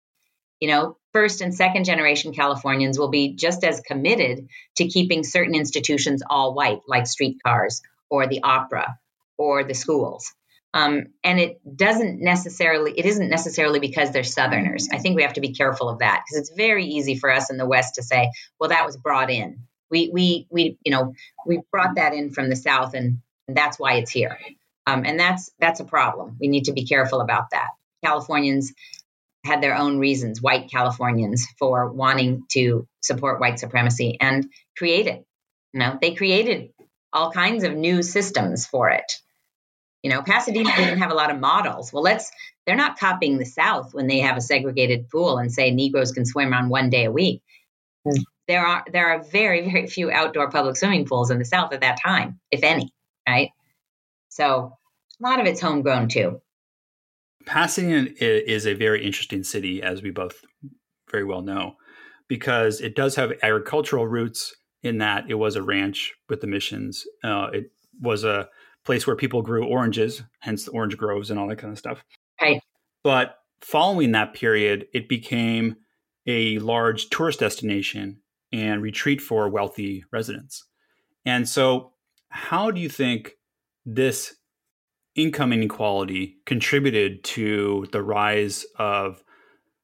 You 0.60 0.70
know, 0.70 0.98
first 1.14 1.42
and 1.42 1.54
second 1.54 1.86
generation 1.86 2.34
Californians 2.34 2.98
will 2.98 3.10
be 3.10 3.36
just 3.36 3.64
as 3.64 3.80
committed 3.82 4.48
to 4.78 4.88
keeping 4.88 5.24
certain 5.24 5.56
institutions 5.56 6.24
all 6.28 6.54
white, 6.54 6.80
like 6.88 7.08
streetcars 7.08 7.82
or 8.10 8.28
the 8.28 8.44
opera 8.44 8.98
or 9.38 9.64
the 9.64 9.74
schools. 9.74 10.34
Um, 10.74 11.08
and 11.24 11.40
it 11.40 11.60
doesn't 11.76 12.20
necessarily, 12.20 12.94
it 12.98 13.06
isn't 13.06 13.30
necessarily 13.30 13.80
because 13.80 14.12
they're 14.12 14.24
Southerners. 14.24 14.90
I 14.92 14.98
think 14.98 15.16
we 15.16 15.22
have 15.22 15.34
to 15.34 15.42
be 15.42 15.54
careful 15.54 15.88
of 15.88 16.00
that 16.00 16.24
because 16.26 16.42
it's 16.42 16.58
very 16.58 16.86
easy 16.86 17.16
for 17.16 17.32
us 17.32 17.52
in 17.52 17.58
the 17.58 17.68
West 17.68 17.96
to 17.96 18.04
say, 18.04 18.32
well, 18.60 18.70
that 18.70 18.86
was 18.86 18.98
brought 18.98 19.30
in. 19.30 19.60
We, 19.92 20.10
we, 20.12 20.48
we, 20.50 20.80
you 20.84 20.92
know, 20.92 21.14
we 21.46 21.62
brought 21.72 21.96
that 21.98 22.14
in 22.14 22.32
from 22.32 22.50
the 22.50 22.56
South 22.56 22.96
and, 22.96 23.20
that's 23.50 23.78
why 23.78 23.96
it's 23.96 24.10
here. 24.10 24.40
Um, 24.88 25.04
and 25.06 25.20
that's, 25.20 25.52
that's 25.60 25.82
a 25.82 25.84
problem. 25.84 26.38
We 26.40 26.48
need 26.48 26.64
to 26.66 26.72
be 26.72 26.86
careful 26.86 27.20
about 27.20 27.50
that. 27.52 27.68
Californians 28.02 28.74
had 29.44 29.62
their 29.62 29.76
own 29.76 30.00
reasons, 30.00 30.42
white 30.42 30.72
Californians, 30.72 31.48
for 31.60 31.92
wanting 31.92 32.46
to 32.50 32.88
support 33.02 33.40
white 33.40 33.60
supremacy 33.60 34.18
and 34.20 34.50
created, 34.78 35.24
you 35.74 35.80
know, 35.80 35.98
they 36.02 36.14
created 36.14 36.72
all 37.12 37.32
kinds 37.32 37.64
of 37.64 37.74
new 37.74 38.02
systems 38.02 38.66
for 38.66 38.90
it. 38.90 39.12
You 40.02 40.10
know, 40.10 40.22
Pasadena 40.22 40.70
didn't 40.76 41.00
have 41.00 41.12
a 41.12 41.16
lot 41.16 41.32
of 41.32 41.40
models. 41.40 41.94
Well, 41.94 42.04
let's, 42.04 42.32
they're 42.66 42.76
not 42.76 43.00
copying 43.00 43.38
the 43.38 43.46
South 43.46 43.94
when 43.94 44.08
they 44.08 44.20
have 44.20 44.38
a 44.38 44.42
segregated 44.42 45.10
pool 45.10 45.38
and 45.38 45.52
say 45.52 45.72
Negroes 45.72 46.12
can 46.12 46.26
swim 46.26 46.54
on 46.54 46.70
one 46.70 46.90
day 46.90 47.06
a 47.06 47.12
week. 47.12 47.42
Mm. 48.08 48.24
There 48.48 48.66
are 48.66 48.84
there 48.92 49.08
are 49.08 49.24
very 49.24 49.70
very 49.70 49.88
few 49.88 50.12
outdoor 50.12 50.50
public 50.50 50.76
swimming 50.76 51.06
pools 51.06 51.32
in 51.32 51.40
the 51.40 51.46
South 51.46 51.72
at 51.72 51.80
that 51.80 52.02
time, 52.04 52.42
if 52.52 52.62
any, 52.64 52.92
right? 53.28 53.52
So 54.28 54.74
a 55.20 55.24
lot 55.24 55.40
of 55.40 55.46
it's 55.46 55.62
homegrown 55.62 56.10
too. 56.10 56.42
Pasadena 57.46 58.10
is 58.20 58.66
a 58.66 58.74
very 58.74 59.06
interesting 59.06 59.44
city, 59.44 59.82
as 59.82 60.02
we 60.02 60.12
both 60.12 60.44
very 61.10 61.24
well 61.24 61.42
know, 61.42 61.76
because 62.28 62.82
it 62.82 62.96
does 62.96 63.16
have 63.16 63.34
agricultural 63.44 64.08
roots 64.08 64.56
in 64.82 64.98
that 64.98 65.26
it 65.30 65.36
was 65.36 65.56
a 65.56 65.64
ranch 65.64 66.14
with 66.30 66.42
the 66.42 66.48
missions. 66.48 67.06
Uh, 67.24 67.50
it 67.54 67.72
was 68.02 68.24
a 68.24 68.48
place 68.86 69.08
where 69.08 69.16
people 69.16 69.42
grew 69.42 69.66
oranges, 69.66 70.24
hence 70.40 70.66
the 70.66 70.72
orange 70.72 70.98
groves 70.98 71.30
and 71.30 71.40
all 71.40 71.48
that 71.48 71.58
kind 71.58 71.72
of 71.72 71.80
stuff. 71.80 72.04
Right. 72.42 72.62
But 73.04 73.38
following 73.62 74.12
that 74.12 74.34
period, 74.34 74.88
it 74.94 75.08
became 75.08 75.78
a 76.26 76.60
large 76.60 77.10
tourist 77.10 77.40
destination 77.40 78.20
and 78.52 78.82
retreat 78.82 79.22
for 79.22 79.50
wealthy 79.50 80.04
residents. 80.12 80.66
And 81.26 81.48
so, 81.48 81.94
how 82.30 82.72
do 82.72 82.82
you 82.82 82.90
think 82.90 83.34
this 83.86 84.36
income 85.16 85.54
inequality 85.54 86.38
contributed 86.46 87.24
to 87.24 87.88
the 87.92 88.02
rise 88.02 88.66
of 88.78 89.24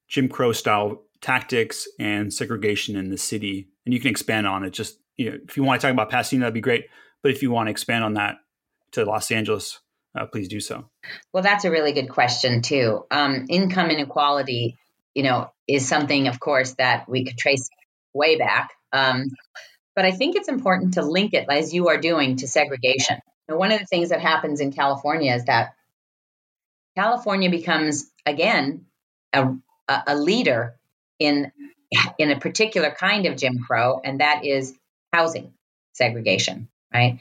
Jim 0.07 0.27
Crow 0.27 0.51
style 0.51 1.03
tactics 1.21 1.87
and 1.99 2.33
segregation 2.33 2.95
in 2.95 3.09
the 3.09 3.17
city? 3.17 3.69
And 3.85 3.93
you 3.93 3.99
can 3.99 4.09
expand 4.09 4.47
on 4.47 4.63
it. 4.63 4.71
Just 4.71 4.97
you 5.17 5.31
know, 5.31 5.37
if 5.47 5.57
you 5.57 5.63
want 5.63 5.81
to 5.81 5.87
talk 5.87 5.93
about 5.93 6.09
Pasadena, 6.09 6.43
that'd 6.43 6.53
be 6.53 6.61
great. 6.61 6.85
But 7.21 7.31
if 7.31 7.41
you 7.41 7.51
want 7.51 7.67
to 7.67 7.71
expand 7.71 8.03
on 8.03 8.13
that 8.13 8.37
to 8.91 9.05
Los 9.05 9.31
Angeles, 9.31 9.79
uh, 10.15 10.25
please 10.25 10.47
do 10.47 10.59
so. 10.59 10.89
Well, 11.33 11.43
that's 11.43 11.65
a 11.65 11.71
really 11.71 11.91
good 11.91 12.09
question 12.09 12.61
too. 12.61 13.05
Um, 13.11 13.45
income 13.49 13.89
inequality, 13.89 14.77
you 15.13 15.23
know, 15.23 15.51
is 15.67 15.87
something, 15.87 16.27
of 16.27 16.39
course, 16.39 16.73
that 16.75 17.07
we 17.09 17.25
could 17.25 17.37
trace 17.37 17.69
way 18.13 18.37
back. 18.37 18.69
Um, 18.91 19.27
but 19.95 20.05
I 20.05 20.11
think 20.11 20.35
it's 20.35 20.47
important 20.47 20.93
to 20.93 21.03
link 21.03 21.33
it, 21.33 21.47
as 21.49 21.73
you 21.73 21.89
are 21.89 21.97
doing, 21.97 22.37
to 22.37 22.47
segregation. 22.47 23.17
Now, 23.49 23.57
one 23.57 23.71
of 23.71 23.79
the 23.79 23.85
things 23.85 24.09
that 24.09 24.21
happens 24.21 24.59
in 24.59 24.71
California 24.71 25.33
is 25.33 25.45
that 25.45 25.73
California 26.95 27.49
becomes 27.49 28.09
again 28.25 28.85
a, 29.33 29.55
a 29.87 30.15
leader 30.15 30.75
in 31.17 31.51
in 32.19 32.29
a 32.29 32.39
particular 32.39 32.91
kind 32.91 33.25
of 33.25 33.35
Jim 33.35 33.59
Crow, 33.59 33.99
and 34.03 34.19
that 34.19 34.45
is 34.45 34.75
housing 35.11 35.53
segregation, 35.93 36.67
right? 36.93 37.19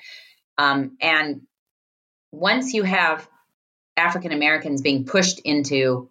Um, 0.59 0.99
and 1.01 1.43
once 2.31 2.75
you 2.75 2.83
have 2.83 3.27
African 3.97 4.33
Americans 4.33 4.83
being 4.83 5.05
pushed 5.07 5.41
into 5.41 6.11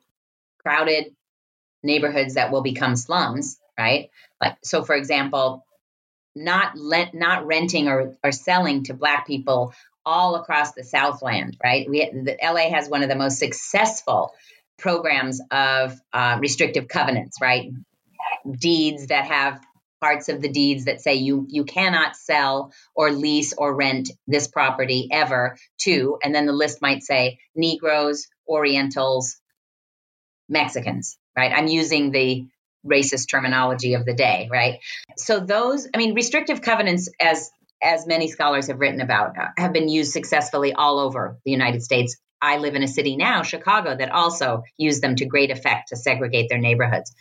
crowded 0.63 1.15
neighborhoods 1.83 2.33
that 2.33 2.51
will 2.51 2.63
become 2.63 2.95
slums, 2.95 3.59
right? 3.77 4.09
Like 4.41 4.57
so, 4.63 4.83
for 4.83 4.95
example, 4.95 5.63
not 6.35 6.77
let 6.77 7.13
not 7.13 7.45
renting 7.45 7.87
or, 7.87 8.15
or 8.23 8.31
selling 8.31 8.83
to 8.85 8.93
Black 8.93 9.27
people 9.27 9.73
all 10.07 10.35
across 10.35 10.71
the 10.71 10.85
Southland, 10.85 11.57
right? 11.61 11.87
We 11.87 11.99
the, 12.09 12.37
LA 12.41 12.69
has 12.69 12.87
one 12.87 13.03
of 13.03 13.09
the 13.09 13.15
most 13.15 13.39
successful 13.39 14.33
programs 14.79 15.41
of 15.51 15.99
uh, 16.13 16.37
restrictive 16.39 16.87
covenants, 16.87 17.41
right? 17.41 17.71
Deeds 18.49 19.07
that 19.07 19.25
have 19.25 19.59
parts 19.99 20.29
of 20.29 20.41
the 20.41 20.49
deeds 20.49 20.85
that 20.85 21.01
say 21.01 21.15
you 21.15 21.45
you 21.49 21.65
cannot 21.65 22.15
sell 22.15 22.71
or 22.95 23.11
lease 23.11 23.53
or 23.57 23.75
rent 23.75 24.11
this 24.27 24.47
property 24.47 25.09
ever 25.11 25.57
to 25.79 26.19
and 26.23 26.35
then 26.35 26.45
the 26.45 26.53
list 26.53 26.83
might 26.83 27.01
say 27.01 27.39
negroes 27.55 28.27
orientals 28.47 29.37
mexicans 30.47 31.17
right 31.35 31.51
i'm 31.51 31.65
using 31.65 32.11
the 32.11 32.45
racist 32.85 33.27
terminology 33.31 33.95
of 33.95 34.05
the 34.05 34.13
day 34.13 34.47
right 34.51 34.77
so 35.17 35.39
those 35.39 35.87
i 35.95 35.97
mean 35.97 36.13
restrictive 36.13 36.61
covenants 36.61 37.09
as 37.19 37.49
as 37.81 38.07
many 38.07 38.27
scholars 38.27 38.67
have 38.67 38.79
written 38.79 39.01
about, 39.01 39.37
uh, 39.37 39.47
have 39.57 39.73
been 39.73 39.89
used 39.89 40.11
successfully 40.11 40.73
all 40.73 40.99
over 40.99 41.37
the 41.45 41.51
United 41.51 41.83
States. 41.83 42.17
I 42.41 42.57
live 42.57 42.75
in 42.75 42.83
a 42.83 42.87
city 42.87 43.17
now, 43.17 43.43
Chicago, 43.43 43.95
that 43.95 44.11
also 44.11 44.63
used 44.77 45.01
them 45.01 45.15
to 45.15 45.25
great 45.25 45.51
effect 45.51 45.89
to 45.89 45.95
segregate 45.95 46.49
their 46.49 46.59
neighborhoods. 46.59 47.13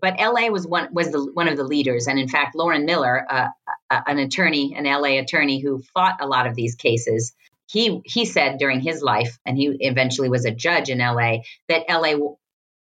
But 0.00 0.16
LA 0.18 0.48
was 0.48 0.66
one 0.66 0.88
was 0.92 1.10
the, 1.10 1.24
one 1.32 1.48
of 1.48 1.56
the 1.56 1.64
leaders, 1.64 2.06
and 2.06 2.18
in 2.18 2.28
fact, 2.28 2.54
Loren 2.54 2.86
Miller, 2.86 3.26
uh, 3.28 3.48
uh, 3.90 4.00
an 4.06 4.18
attorney, 4.18 4.74
an 4.76 4.84
LA 4.84 5.18
attorney 5.18 5.60
who 5.60 5.82
fought 5.94 6.20
a 6.20 6.26
lot 6.26 6.46
of 6.46 6.54
these 6.54 6.76
cases, 6.76 7.34
he 7.66 8.00
he 8.04 8.24
said 8.24 8.58
during 8.58 8.80
his 8.80 9.02
life, 9.02 9.38
and 9.44 9.56
he 9.56 9.76
eventually 9.80 10.28
was 10.28 10.44
a 10.44 10.52
judge 10.52 10.88
in 10.88 10.98
LA, 10.98 11.38
that 11.68 11.84
LA 11.88 12.14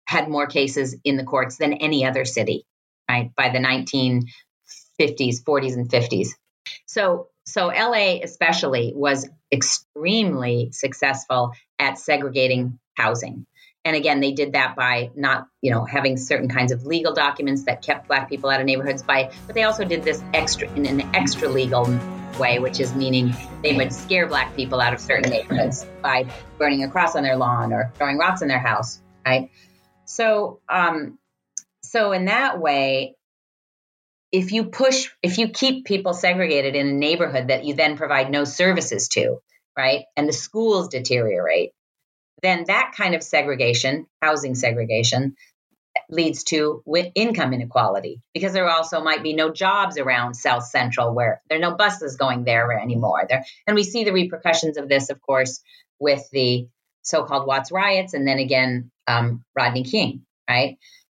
had 0.06 0.30
more 0.30 0.48
cases 0.48 0.96
in 1.04 1.18
the 1.18 1.24
courts 1.24 1.58
than 1.58 1.74
any 1.74 2.06
other 2.06 2.24
city, 2.24 2.66
right? 3.10 3.32
By 3.36 3.50
the 3.50 3.60
1950s, 3.60 5.44
40s, 5.44 5.74
and 5.74 5.90
50s. 5.90 6.30
So, 6.98 7.28
so 7.46 7.68
LA 7.68 8.22
especially 8.24 8.92
was 8.96 9.30
extremely 9.52 10.70
successful 10.72 11.52
at 11.78 12.00
segregating 12.00 12.80
housing. 12.96 13.46
and 13.86 13.96
again, 13.96 14.20
they 14.20 14.32
did 14.32 14.54
that 14.54 14.76
by 14.76 15.12
not, 15.16 15.48
you 15.62 15.70
know, 15.70 15.86
having 15.86 16.18
certain 16.18 16.50
kinds 16.50 16.72
of 16.72 16.88
legal 16.88 17.14
documents 17.14 17.66
that 17.66 17.84
kept 17.84 18.08
black 18.08 18.28
people 18.28 18.50
out 18.50 18.60
of 18.60 18.66
neighborhoods 18.66 19.04
by, 19.04 19.32
but 19.46 19.54
they 19.54 19.62
also 19.62 19.86
did 19.86 20.02
this 20.02 20.24
extra 20.34 20.68
in 20.74 20.88
an 20.88 21.02
extra 21.16 21.48
legal 21.48 21.86
way, 22.40 22.58
which 22.58 22.80
is 22.80 22.96
meaning 22.96 23.32
they 23.62 23.76
would 23.76 23.94
scare 23.94 24.26
black 24.26 24.56
people 24.56 24.82
out 24.82 24.92
of 24.92 25.00
certain 25.00 25.30
neighborhoods 25.30 25.86
by 26.02 26.26
burning 26.58 26.84
a 26.84 26.90
cross 26.90 27.16
on 27.16 27.22
their 27.22 27.38
lawn 27.38 27.72
or 27.72 27.92
throwing 27.94 28.18
rocks 28.18 28.42
in 28.42 28.48
their 28.48 28.60
house, 28.60 29.00
right? 29.24 29.52
So, 30.06 30.62
um, 30.68 31.20
so 31.84 32.12
in 32.12 32.26
that 32.26 32.60
way, 32.60 33.17
if 34.32 34.52
you 34.52 34.66
push, 34.66 35.10
if 35.24 35.38
you 35.38 35.50
keep 35.50 35.86
people 35.86 36.14
segregated 36.14 36.76
in 36.76 36.88
a 36.88 36.94
neighborhood 36.94 37.48
that 37.48 37.66
you 37.66 37.74
then 37.74 37.98
provide 37.98 38.30
no 38.30 38.44
services 38.44 39.08
to, 39.10 39.38
right, 39.78 40.06
and 40.16 40.28
the 40.28 40.34
schools 40.34 40.90
deteriorate, 40.90 41.72
then 42.42 42.66
that 42.68 42.94
kind 42.96 43.16
of 43.16 43.24
segregation, 43.24 44.06
housing 44.22 44.56
segregation, 44.56 45.36
leads 46.10 46.44
to 46.44 46.84
income 47.16 47.54
inequality 47.54 48.22
because 48.34 48.54
there 48.54 48.70
also 48.70 49.02
might 49.04 49.24
be 49.24 49.34
no 49.34 49.52
jobs 49.52 49.98
around 49.98 50.36
South 50.36 50.64
Central 50.64 51.14
where 51.14 51.42
there 51.50 51.58
are 51.58 51.62
no 51.62 51.76
buses 51.76 52.18
going 52.18 52.44
there 52.44 52.72
anymore. 52.80 53.26
There, 53.28 53.44
and 53.66 53.76
we 53.76 53.84
see 53.84 54.04
the 54.04 54.14
repercussions 54.14 54.78
of 54.78 54.88
this, 54.88 55.10
of 55.10 55.20
course, 55.22 55.62
with 56.00 56.24
the 56.32 56.68
so-called 57.02 57.48
Watts 57.48 57.72
riots, 57.72 58.14
and 58.14 58.28
then 58.28 58.38
again 58.38 58.92
um, 59.08 59.44
Rodney 59.56 59.84
King, 59.84 60.26
right? 60.50 60.78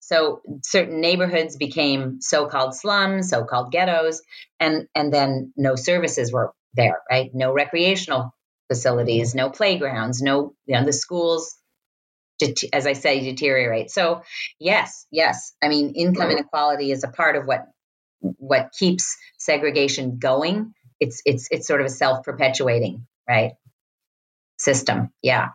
So 0.10 0.42
certain 0.64 1.02
neighborhoods 1.02 1.56
became 1.56 2.20
so-called 2.20 2.74
slums, 2.74 3.30
so-called 3.30 3.72
ghettos, 3.72 4.24
and 4.60 4.88
and 4.96 5.14
then 5.14 5.54
no 5.56 5.76
services 5.76 6.34
were 6.34 6.52
there, 6.74 7.00
right? 7.08 7.30
No 7.32 7.54
recreational 7.54 8.34
facilities, 8.68 9.36
no 9.36 9.52
playgrounds, 9.52 10.24
no, 10.24 10.56
you 10.66 10.76
know, 10.76 10.84
the 10.84 10.94
schools, 10.94 11.56
as 12.74 12.88
I 12.88 12.94
say, 12.94 13.20
deteriorate. 13.20 13.92
So, 13.92 14.24
yes, 14.60 15.06
yes. 15.12 15.54
I 15.62 15.68
mean, 15.68 15.94
income 15.94 16.32
inequality 16.32 16.92
is 16.92 17.04
a 17.04 17.10
part 17.10 17.36
of 17.36 17.46
what 17.46 17.68
what 18.20 18.72
keeps 18.72 19.16
segregation 19.38 20.18
going. 20.18 20.74
It's 21.00 21.22
it's 21.24 21.50
it's 21.52 21.68
sort 21.68 21.82
of 21.82 21.86
a 21.86 21.92
self 21.92 22.24
perpetuating, 22.24 23.06
right? 23.30 23.52
System. 24.58 25.12
Yeah. 25.22 25.50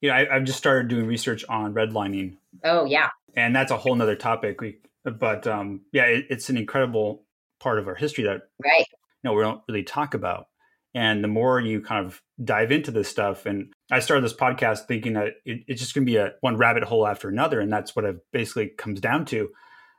You 0.00 0.08
Yeah, 0.08 0.16
I, 0.16 0.34
have 0.36 0.44
just 0.44 0.56
started 0.56 0.88
doing 0.88 1.06
research 1.06 1.44
on 1.46 1.74
redlining. 1.74 2.38
Oh 2.64 2.84
yeah. 2.84 3.10
And 3.36 3.54
that's 3.54 3.70
a 3.70 3.76
whole 3.76 3.94
nother 3.94 4.16
topic. 4.16 4.60
We, 4.60 4.78
but 5.04 5.46
um, 5.46 5.82
yeah, 5.92 6.04
it, 6.04 6.26
it's 6.30 6.48
an 6.48 6.56
incredible 6.56 7.24
part 7.60 7.78
of 7.78 7.88
our 7.88 7.94
history 7.94 8.24
that 8.24 8.42
right. 8.62 8.86
You 9.22 9.30
know, 9.30 9.34
we 9.34 9.42
don't 9.42 9.62
really 9.68 9.82
talk 9.82 10.14
about. 10.14 10.46
And 10.94 11.22
the 11.22 11.28
more 11.28 11.60
you 11.60 11.82
kind 11.82 12.06
of 12.06 12.22
dive 12.42 12.72
into 12.72 12.90
this 12.90 13.08
stuff, 13.08 13.44
and 13.44 13.70
I 13.90 14.00
started 14.00 14.24
this 14.24 14.34
podcast 14.34 14.86
thinking 14.86 15.12
that 15.12 15.34
it, 15.44 15.60
it's 15.68 15.80
just 15.80 15.94
going 15.94 16.06
to 16.06 16.10
be 16.10 16.16
a 16.16 16.32
one 16.40 16.56
rabbit 16.56 16.84
hole 16.84 17.06
after 17.06 17.28
another, 17.28 17.60
and 17.60 17.70
that's 17.70 17.94
what 17.94 18.06
it 18.06 18.16
basically 18.32 18.68
comes 18.68 19.00
down 19.00 19.26
to. 19.26 19.50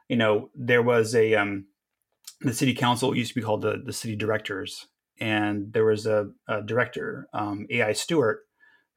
You 0.09 0.17
know, 0.17 0.49
there 0.55 0.81
was 0.81 1.13
a 1.13 1.35
um, 1.35 1.65
the 2.41 2.53
city 2.53 2.73
council 2.73 3.15
used 3.15 3.29
to 3.29 3.35
be 3.35 3.43
called 3.43 3.61
the 3.61 3.81
the 3.85 3.93
city 3.93 4.15
directors, 4.15 4.87
and 5.19 5.71
there 5.71 5.85
was 5.85 6.07
a, 6.07 6.31
a 6.47 6.63
director, 6.63 7.27
um, 7.31 7.67
A.I. 7.69 7.93
Stewart, 7.93 8.39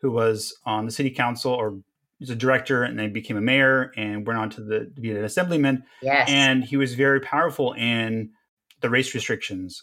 who 0.00 0.10
was 0.10 0.56
on 0.64 0.86
the 0.86 0.92
city 0.92 1.10
council 1.10 1.52
or 1.52 1.80
was 2.20 2.30
a 2.30 2.36
director 2.36 2.82
and 2.82 2.98
then 2.98 3.12
became 3.12 3.36
a 3.36 3.40
mayor 3.40 3.92
and 3.96 4.26
went 4.26 4.38
on 4.38 4.50
to 4.50 4.62
the 4.62 4.80
to 4.94 5.00
be 5.00 5.10
an 5.10 5.24
assemblyman. 5.24 5.84
Yes, 6.02 6.28
and 6.30 6.64
he 6.64 6.76
was 6.76 6.94
very 6.94 7.20
powerful 7.20 7.72
in 7.72 8.30
the 8.80 8.90
race 8.90 9.14
restrictions 9.14 9.82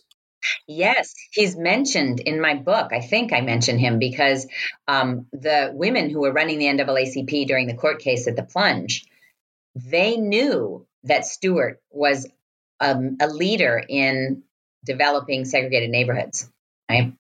Yes, 0.68 1.14
he's 1.32 1.56
mentioned 1.56 2.20
in 2.20 2.42
my 2.42 2.56
book. 2.56 2.92
I 2.94 3.02
think 3.02 3.34
I 3.34 3.42
mentioned 3.42 3.80
him 3.80 4.00
because 4.00 4.48
um, 4.88 5.28
the 5.32 5.72
women 5.74 6.10
who 6.10 6.22
were 6.22 6.32
running 6.32 6.60
the 6.60 6.66
NAACP 6.66 7.48
during 7.48 7.68
the 7.68 7.76
court 7.76 8.00
case 8.00 8.28
at 8.28 8.36
the 8.36 8.44
plunge, 8.44 9.06
they 9.76 10.18
knew 10.18 10.86
that 11.04 11.26
Stewart 11.26 11.82
was 11.90 12.28
um, 12.80 13.18
a 13.20 13.28
leader 13.28 13.82
in 13.88 14.44
developing 14.86 15.46
segregated 15.46 15.90
neighborhoods. 15.90 16.50
Right? 16.90 17.14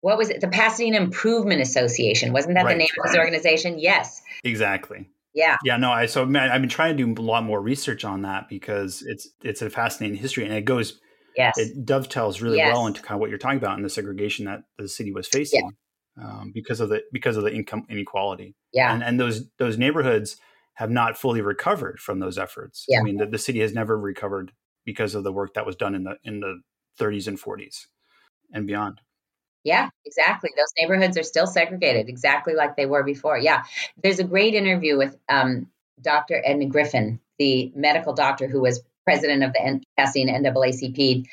What 0.00 0.18
was 0.18 0.30
it? 0.30 0.40
The 0.40 0.48
Pasadena 0.48 0.98
Improvement 0.98 1.60
Association. 1.60 2.32
Wasn't 2.32 2.54
that 2.54 2.64
right. 2.64 2.74
the 2.74 2.78
name 2.78 2.88
of 2.98 3.10
this 3.10 3.18
organization? 3.18 3.78
Yes. 3.78 4.22
Exactly. 4.44 5.08
Yeah. 5.34 5.56
Yeah. 5.64 5.76
No. 5.76 5.90
I 5.90 6.06
so 6.06 6.24
man, 6.24 6.50
I've 6.50 6.60
been 6.60 6.70
trying 6.70 6.96
to 6.96 7.14
do 7.14 7.20
a 7.20 7.22
lot 7.22 7.44
more 7.44 7.60
research 7.60 8.04
on 8.04 8.22
that 8.22 8.48
because 8.48 9.02
it's 9.06 9.28
it's 9.42 9.62
a 9.62 9.70
fascinating 9.70 10.16
history 10.16 10.44
and 10.44 10.54
it 10.54 10.64
goes 10.64 11.00
Yes. 11.38 11.56
It 11.56 11.86
dovetails 11.86 12.42
really 12.42 12.56
yes. 12.56 12.74
well 12.74 12.88
into 12.88 13.00
kind 13.00 13.14
of 13.14 13.20
what 13.20 13.30
you're 13.30 13.38
talking 13.38 13.58
about 13.58 13.76
in 13.76 13.84
the 13.84 13.88
segregation 13.88 14.46
that 14.46 14.62
the 14.76 14.88
city 14.88 15.12
was 15.12 15.28
facing 15.28 15.70
yeah. 16.18 16.26
um, 16.26 16.50
because 16.52 16.80
of 16.80 16.88
the 16.88 17.02
because 17.12 17.36
of 17.36 17.44
the 17.44 17.54
income 17.54 17.86
inequality. 17.88 18.56
Yeah. 18.72 18.92
And, 18.92 19.04
and 19.04 19.20
those 19.20 19.48
those 19.58 19.78
neighborhoods 19.78 20.36
have 20.74 20.90
not 20.90 21.16
fully 21.16 21.40
recovered 21.40 22.00
from 22.00 22.18
those 22.18 22.38
efforts. 22.38 22.84
Yeah. 22.88 22.98
I 22.98 23.02
mean, 23.02 23.18
the, 23.18 23.26
the 23.26 23.38
city 23.38 23.60
has 23.60 23.72
never 23.72 23.96
recovered 23.96 24.50
because 24.84 25.14
of 25.14 25.22
the 25.22 25.32
work 25.32 25.54
that 25.54 25.64
was 25.64 25.76
done 25.76 25.94
in 25.94 26.02
the 26.02 26.16
in 26.24 26.40
the 26.40 26.60
30s 26.98 27.28
and 27.28 27.40
40s 27.40 27.86
and 28.52 28.66
beyond. 28.66 29.00
Yeah, 29.64 29.90
exactly. 30.04 30.50
Those 30.56 30.72
neighborhoods 30.78 31.18
are 31.18 31.22
still 31.22 31.46
segregated, 31.46 32.08
exactly 32.08 32.54
like 32.54 32.76
they 32.76 32.86
were 32.86 33.02
before. 33.02 33.36
Yeah, 33.38 33.64
there's 34.02 34.18
a 34.18 34.24
great 34.24 34.54
interview 34.54 34.96
with 34.96 35.16
um, 35.28 35.68
Dr. 36.00 36.40
Edna 36.44 36.66
Griffith, 36.66 37.18
the 37.38 37.72
medical 37.74 38.14
doctor 38.14 38.46
who 38.46 38.60
was 38.60 38.82
president 39.04 39.42
of 39.42 39.52
the 39.52 39.80
Pasadena 39.96 40.38
NAACP 40.38 41.26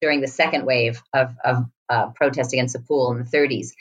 during 0.00 0.20
the 0.20 0.26
second 0.26 0.64
wave 0.66 1.02
of, 1.12 1.34
of 1.44 1.64
uh, 1.88 2.08
protest 2.10 2.52
against 2.52 2.72
the 2.74 2.80
pool 2.80 3.12
in 3.12 3.18
the 3.18 3.24
30s. 3.24 3.72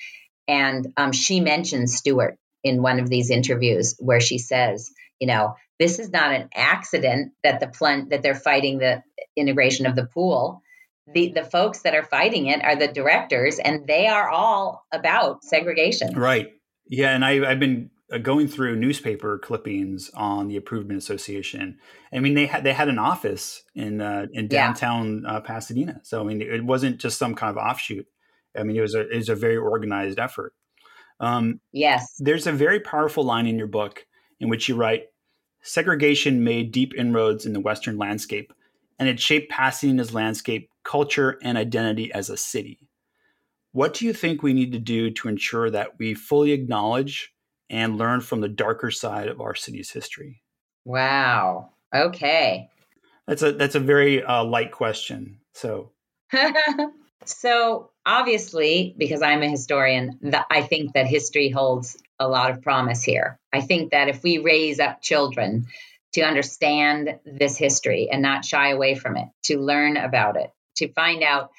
And 0.47 0.93
um, 0.97 1.11
she 1.11 1.39
mentions 1.39 1.95
Stewart 1.95 2.37
in 2.63 2.81
one 2.81 2.99
of 2.99 3.09
these 3.09 3.29
interviews 3.29 3.95
where 3.99 4.19
she 4.19 4.37
says, 4.37 4.91
you 5.19 5.27
know, 5.27 5.55
this 5.79 5.99
is 5.99 6.11
not 6.11 6.33
an 6.33 6.49
accident 6.53 7.31
that 7.43 7.59
the 7.59 7.67
plant 7.67 8.09
that 8.09 8.21
they're 8.21 8.35
fighting 8.35 8.79
the 8.79 9.03
integration 9.35 9.85
of 9.85 9.95
the 9.95 10.05
pool. 10.05 10.61
The, 11.13 11.31
the 11.33 11.43
folks 11.43 11.81
that 11.81 11.95
are 11.95 12.03
fighting 12.03 12.47
it 12.47 12.63
are 12.63 12.75
the 12.75 12.87
directors, 12.87 13.59
and 13.59 13.87
they 13.87 14.07
are 14.07 14.29
all 14.29 14.85
about 14.91 15.43
segregation. 15.43 16.15
Right. 16.15 16.53
Yeah, 16.87 17.13
and 17.13 17.23
I, 17.23 17.49
I've 17.49 17.59
been 17.59 17.91
uh, 18.11 18.17
going 18.17 18.47
through 18.47 18.75
newspaper 18.75 19.37
clippings 19.37 20.09
on 20.15 20.47
the 20.47 20.55
Improvement 20.55 20.97
Association. 20.97 21.77
I 22.11 22.19
mean, 22.19 22.33
they 22.33 22.47
had 22.47 22.63
they 22.63 22.73
had 22.73 22.89
an 22.89 22.97
office 22.97 23.63
in 23.75 24.01
uh, 24.01 24.25
in 24.33 24.47
downtown 24.47 25.21
yeah. 25.23 25.33
uh, 25.33 25.41
Pasadena. 25.41 26.01
So 26.03 26.21
I 26.21 26.23
mean, 26.23 26.41
it 26.41 26.63
wasn't 26.63 26.99
just 26.99 27.19
some 27.19 27.35
kind 27.35 27.55
of 27.55 27.63
offshoot. 27.63 28.07
I 28.57 28.63
mean, 28.63 28.75
it 28.75 28.81
was 28.81 28.95
a 28.95 29.07
it 29.07 29.15
was 29.15 29.29
a 29.29 29.35
very 29.35 29.57
organized 29.57 30.17
effort. 30.17 30.53
Um, 31.19 31.59
yes, 31.71 32.15
there's 32.17 32.47
a 32.47 32.51
very 32.51 32.79
powerful 32.79 33.23
line 33.23 33.45
in 33.45 33.57
your 33.57 33.67
book 33.67 34.05
in 34.39 34.49
which 34.49 34.67
you 34.67 34.75
write, 34.75 35.03
"Segregation 35.61 36.43
made 36.43 36.71
deep 36.71 36.93
inroads 36.95 37.45
in 37.45 37.53
the 37.53 37.59
Western 37.59 37.97
landscape, 37.97 38.51
and 38.97 39.07
it 39.07 39.19
shaped 39.19 39.51
Pasadena's 39.51 40.13
landscape, 40.13 40.68
culture, 40.83 41.37
and 41.43 41.57
identity 41.57 42.11
as 42.11 42.29
a 42.29 42.37
city." 42.37 42.89
What 43.71 43.93
do 43.93 44.05
you 44.05 44.13
think 44.13 44.41
we 44.41 44.53
need 44.53 44.71
to 44.71 44.79
do 44.79 45.11
to 45.11 45.27
ensure 45.27 45.69
that 45.69 45.99
we 45.99 46.13
fully 46.15 46.51
acknowledge 46.51 47.33
and 47.69 47.97
learn 47.97 48.21
from 48.21 48.41
the 48.41 48.49
darker 48.49 48.89
side 48.89 49.27
of 49.27 49.41
our 49.41 49.53
city's 49.53 49.91
history? 49.91 50.41
Wow. 50.85 51.69
Okay. 51.93 52.69
That's 53.27 53.43
a 53.43 53.51
that's 53.51 53.75
a 53.75 53.79
very 53.79 54.23
uh, 54.23 54.43
light 54.43 54.71
question. 54.71 55.39
So. 55.53 55.91
so 57.25 57.91
obviously, 58.05 58.95
because 58.97 59.21
I'm 59.21 59.43
a 59.43 59.49
historian, 59.49 60.17
the, 60.21 60.43
I 60.49 60.63
think 60.63 60.93
that 60.93 61.05
history 61.05 61.49
holds 61.49 61.97
a 62.19 62.27
lot 62.27 62.51
of 62.51 62.61
promise 62.61 63.03
here. 63.03 63.39
I 63.53 63.61
think 63.61 63.91
that 63.91 64.09
if 64.09 64.23
we 64.23 64.39
raise 64.39 64.79
up 64.79 65.01
children 65.01 65.67
to 66.13 66.21
understand 66.21 67.19
this 67.23 67.55
history 67.55 68.09
and 68.11 68.21
not 68.21 68.45
shy 68.45 68.71
away 68.71 68.95
from 68.95 69.15
it, 69.15 69.27
to 69.43 69.59
learn 69.59 69.95
about 69.95 70.37
it, 70.37 70.51
to 70.79 70.91
find 70.93 71.23
out. 71.23 71.51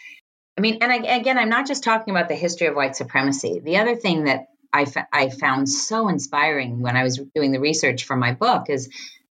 I 0.58 0.60
mean, 0.60 0.78
and 0.80 0.92
I, 0.92 0.96
again, 1.16 1.38
I'm 1.38 1.48
not 1.48 1.66
just 1.66 1.84
talking 1.84 2.14
about 2.14 2.28
the 2.28 2.34
history 2.34 2.66
of 2.66 2.74
white 2.74 2.96
supremacy. 2.96 3.60
The 3.64 3.78
other 3.78 3.96
thing 3.96 4.24
that 4.24 4.46
I, 4.72 4.82
f- 4.82 5.06
I 5.12 5.30
found 5.30 5.68
so 5.68 6.08
inspiring 6.08 6.80
when 6.80 6.96
I 6.96 7.02
was 7.02 7.20
doing 7.34 7.52
the 7.52 7.60
research 7.60 8.04
for 8.04 8.16
my 8.16 8.32
book 8.32 8.68
is 8.68 8.90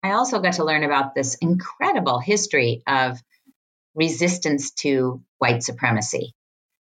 I 0.02 0.12
also 0.12 0.40
got 0.40 0.54
to 0.54 0.64
learn 0.64 0.82
about 0.82 1.14
this 1.14 1.36
incredible 1.36 2.18
history 2.18 2.82
of 2.86 3.22
resistance 3.94 4.72
to 4.72 5.22
white 5.38 5.62
supremacy. 5.62 6.34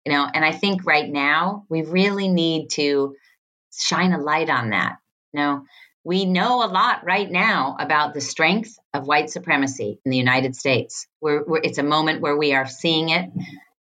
You 0.05 0.13
know, 0.13 0.28
and 0.32 0.45
I 0.45 0.51
think 0.51 0.86
right 0.86 1.09
now 1.09 1.66
we 1.70 1.84
really 1.84 2.28
need 2.30 2.70
to 2.72 3.16
shine 3.78 4.13
a 4.13 4.22
light 4.22 4.49
on 4.49 4.70
that. 4.72 4.97
You 5.34 5.39
know, 5.39 5.63
we 6.04 6.26
know 6.26 6.64
a 6.64 6.68
lot 6.68 7.04
right 7.04 7.30
now 7.30 7.76
about 7.80 8.14
the 8.14 8.22
strength 8.22 8.78
of 8.93 9.08
white 9.08 9.30
supremacy 9.30 10.00
in 10.06 10.12
the 10.12 10.18
United 10.18 10.56
States. 10.56 11.08
We're, 11.22 11.43
we're, 11.45 11.62
it's 11.62 11.78
a 11.78 11.84
moment 11.84 12.22
where 12.22 12.38
we 12.38 12.54
are 12.54 12.68
seeing 12.68 13.10
it. 13.10 13.30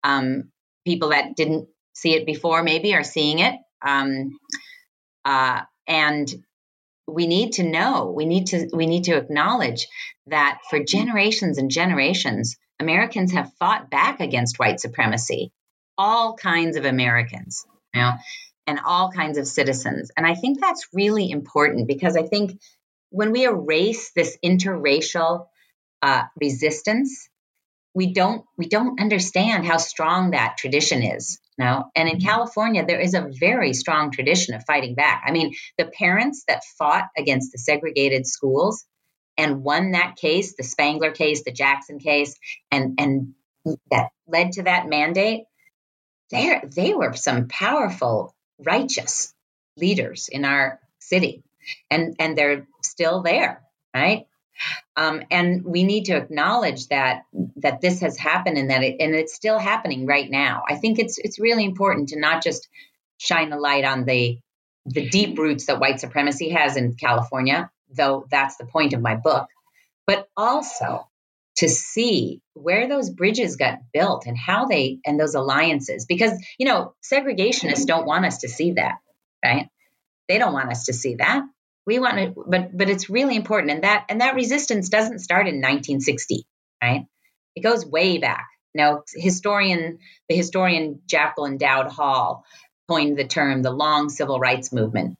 Um, 0.03 0.51
people 0.85 1.09
that 1.09 1.35
didn't 1.35 1.67
see 1.93 2.13
it 2.13 2.25
before 2.25 2.63
maybe 2.63 2.95
are 2.95 3.03
seeing 3.03 3.39
it. 3.39 3.55
Um, 3.85 4.37
uh, 5.25 5.61
and 5.87 6.27
we 7.07 7.27
need 7.27 7.53
to 7.53 7.63
know, 7.63 8.13
we 8.15 8.25
need 8.25 8.47
to, 8.47 8.69
we 8.73 8.85
need 8.85 9.05
to 9.05 9.15
acknowledge 9.15 9.87
that 10.27 10.59
for 10.69 10.83
generations 10.83 11.57
and 11.57 11.71
generations, 11.71 12.57
Americans 12.79 13.31
have 13.31 13.53
fought 13.59 13.89
back 13.89 14.19
against 14.19 14.59
white 14.59 14.79
supremacy. 14.79 15.51
All 15.97 16.35
kinds 16.35 16.77
of 16.77 16.85
Americans, 16.85 17.65
you 17.93 18.01
know, 18.01 18.11
and 18.67 18.79
all 18.85 19.11
kinds 19.11 19.37
of 19.37 19.47
citizens. 19.47 20.11
And 20.15 20.27
I 20.27 20.35
think 20.35 20.59
that's 20.59 20.87
really 20.93 21.31
important 21.31 21.87
because 21.87 22.17
I 22.17 22.23
think 22.23 22.59
when 23.09 23.31
we 23.31 23.45
erase 23.45 24.11
this 24.11 24.37
interracial 24.43 25.47
uh, 26.01 26.23
resistance, 26.39 27.29
we 27.95 28.13
don't 28.13 28.45
we 28.57 28.67
don't 28.67 29.01
understand 29.01 29.65
how 29.65 29.77
strong 29.77 30.31
that 30.31 30.57
tradition 30.57 31.01
is. 31.01 31.39
No, 31.57 31.85
and 31.95 32.07
in 32.07 32.17
mm-hmm. 32.17 32.27
California, 32.27 32.85
there 32.85 32.99
is 32.99 33.15
a 33.15 33.27
very 33.31 33.73
strong 33.73 34.11
tradition 34.11 34.53
of 34.53 34.63
fighting 34.65 34.93
back. 34.93 35.23
I 35.25 35.31
mean, 35.31 35.55
the 35.79 35.85
parents 35.85 36.43
that 36.47 36.63
fought 36.77 37.05
against 37.17 37.51
the 37.51 37.57
segregated 37.57 38.27
schools 38.27 38.85
and 39.37 39.63
won 39.63 39.91
that 39.91 40.17
case, 40.17 40.55
the 40.55 40.63
Spangler 40.63 41.11
case, 41.11 41.43
the 41.43 41.51
Jackson 41.51 41.97
case, 41.97 42.37
and 42.71 42.99
and 42.99 43.33
that 43.89 44.09
led 44.27 44.51
to 44.53 44.63
that 44.63 44.87
mandate. 44.87 45.45
They 46.29 46.61
they 46.75 46.93
were 46.93 47.13
some 47.13 47.47
powerful 47.47 48.35
righteous 48.59 49.33
leaders 49.75 50.29
in 50.29 50.45
our 50.45 50.79
city, 50.99 51.43
and 51.89 52.15
and 52.19 52.37
they're 52.37 52.67
still 52.83 53.21
there, 53.21 53.63
right? 53.93 54.27
Um, 54.95 55.21
and 55.29 55.63
we 55.63 55.83
need 55.83 56.05
to 56.05 56.17
acknowledge 56.17 56.87
that 56.87 57.23
that 57.57 57.81
this 57.81 58.01
has 58.01 58.17
happened 58.17 58.57
and 58.57 58.69
that 58.71 58.83
it, 58.83 58.97
and 58.99 59.13
it's 59.13 59.35
still 59.35 59.59
happening 59.59 60.05
right 60.05 60.29
now. 60.29 60.63
I 60.67 60.75
think 60.75 60.99
it's 60.99 61.17
it's 61.17 61.39
really 61.39 61.65
important 61.65 62.09
to 62.09 62.19
not 62.19 62.43
just 62.43 62.67
shine 63.17 63.51
a 63.51 63.59
light 63.59 63.85
on 63.85 64.05
the 64.05 64.39
the 64.85 65.07
deep 65.09 65.37
roots 65.37 65.65
that 65.65 65.79
white 65.79 65.99
supremacy 65.99 66.49
has 66.49 66.77
in 66.77 66.95
California, 66.95 67.69
though 67.93 68.25
that's 68.31 68.57
the 68.57 68.65
point 68.65 68.93
of 68.93 69.01
my 69.01 69.15
book, 69.15 69.47
but 70.05 70.27
also 70.35 71.07
to 71.57 71.67
see 71.67 72.41
where 72.53 72.87
those 72.87 73.09
bridges 73.09 73.55
got 73.55 73.79
built 73.91 74.25
and 74.25 74.37
how 74.37 74.65
they 74.65 74.99
and 75.05 75.19
those 75.19 75.35
alliances 75.35 76.05
because 76.05 76.33
you 76.57 76.67
know 76.67 76.93
segregationists 77.03 77.85
don't 77.85 78.05
want 78.05 78.25
us 78.25 78.39
to 78.39 78.49
see 78.49 78.73
that 78.73 78.97
right? 79.43 79.69
They 80.27 80.37
don't 80.37 80.53
want 80.53 80.71
us 80.71 80.85
to 80.85 80.93
see 80.93 81.15
that. 81.15 81.43
We 81.85 81.99
want 81.99 82.17
to 82.17 82.43
but 82.47 82.75
but 82.77 82.89
it's 82.89 83.09
really 83.09 83.35
important 83.35 83.71
and 83.71 83.83
that 83.83 84.05
and 84.09 84.21
that 84.21 84.35
resistance 84.35 84.89
doesn't 84.89 85.19
start 85.19 85.47
in 85.47 85.55
1960 85.55 86.45
right? 86.83 87.05
It 87.55 87.61
goes 87.61 87.85
way 87.85 88.17
back. 88.17 88.47
Now 88.75 89.03
historian 89.15 89.99
the 90.27 90.35
historian 90.35 91.01
jacquelyn 91.07 91.57
dowd 91.57 91.87
hall 91.87 92.43
coined 92.89 93.17
the 93.17 93.25
term 93.25 93.61
the 93.61 93.71
long 93.71 94.09
civil 94.09 94.39
rights 94.39 94.71
movement 94.73 95.17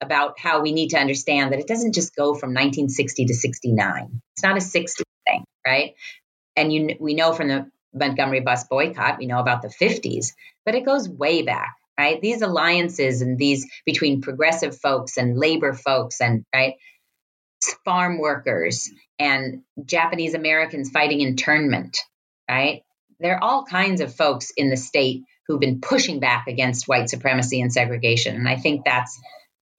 about 0.00 0.38
how 0.38 0.60
we 0.60 0.72
need 0.72 0.90
to 0.90 0.98
understand 0.98 1.52
that 1.52 1.58
it 1.58 1.66
doesn't 1.66 1.92
just 1.92 2.14
go 2.14 2.34
from 2.34 2.50
1960 2.50 3.26
to 3.26 3.34
69 3.34 4.22
it's 4.34 4.42
not 4.44 4.56
a 4.56 4.60
60 4.60 5.02
thing 5.02 5.07
right? 5.66 5.94
And 6.56 6.72
you, 6.72 6.96
we 6.98 7.14
know 7.14 7.32
from 7.32 7.48
the 7.48 7.70
Montgomery 7.94 8.40
bus 8.40 8.64
boycott, 8.64 9.18
we 9.18 9.26
know 9.26 9.38
about 9.38 9.62
the 9.62 9.68
50s, 9.68 10.32
but 10.64 10.74
it 10.74 10.84
goes 10.84 11.08
way 11.08 11.42
back, 11.42 11.76
right? 11.98 12.20
These 12.20 12.42
alliances 12.42 13.22
and 13.22 13.38
these 13.38 13.66
between 13.86 14.20
progressive 14.20 14.78
folks 14.78 15.16
and 15.16 15.38
labor 15.38 15.72
folks 15.72 16.20
and, 16.20 16.44
right, 16.54 16.74
farm 17.84 18.18
workers 18.18 18.90
and 19.18 19.62
Japanese 19.84 20.34
Americans 20.34 20.90
fighting 20.90 21.20
internment, 21.20 21.98
right? 22.48 22.82
There 23.20 23.34
are 23.34 23.42
all 23.42 23.64
kinds 23.64 24.00
of 24.00 24.14
folks 24.14 24.52
in 24.56 24.70
the 24.70 24.76
state 24.76 25.22
who've 25.46 25.60
been 25.60 25.80
pushing 25.80 26.20
back 26.20 26.46
against 26.46 26.86
white 26.86 27.08
supremacy 27.08 27.60
and 27.60 27.72
segregation. 27.72 28.36
And 28.36 28.48
I 28.48 28.56
think 28.56 28.84
that's 28.84 29.18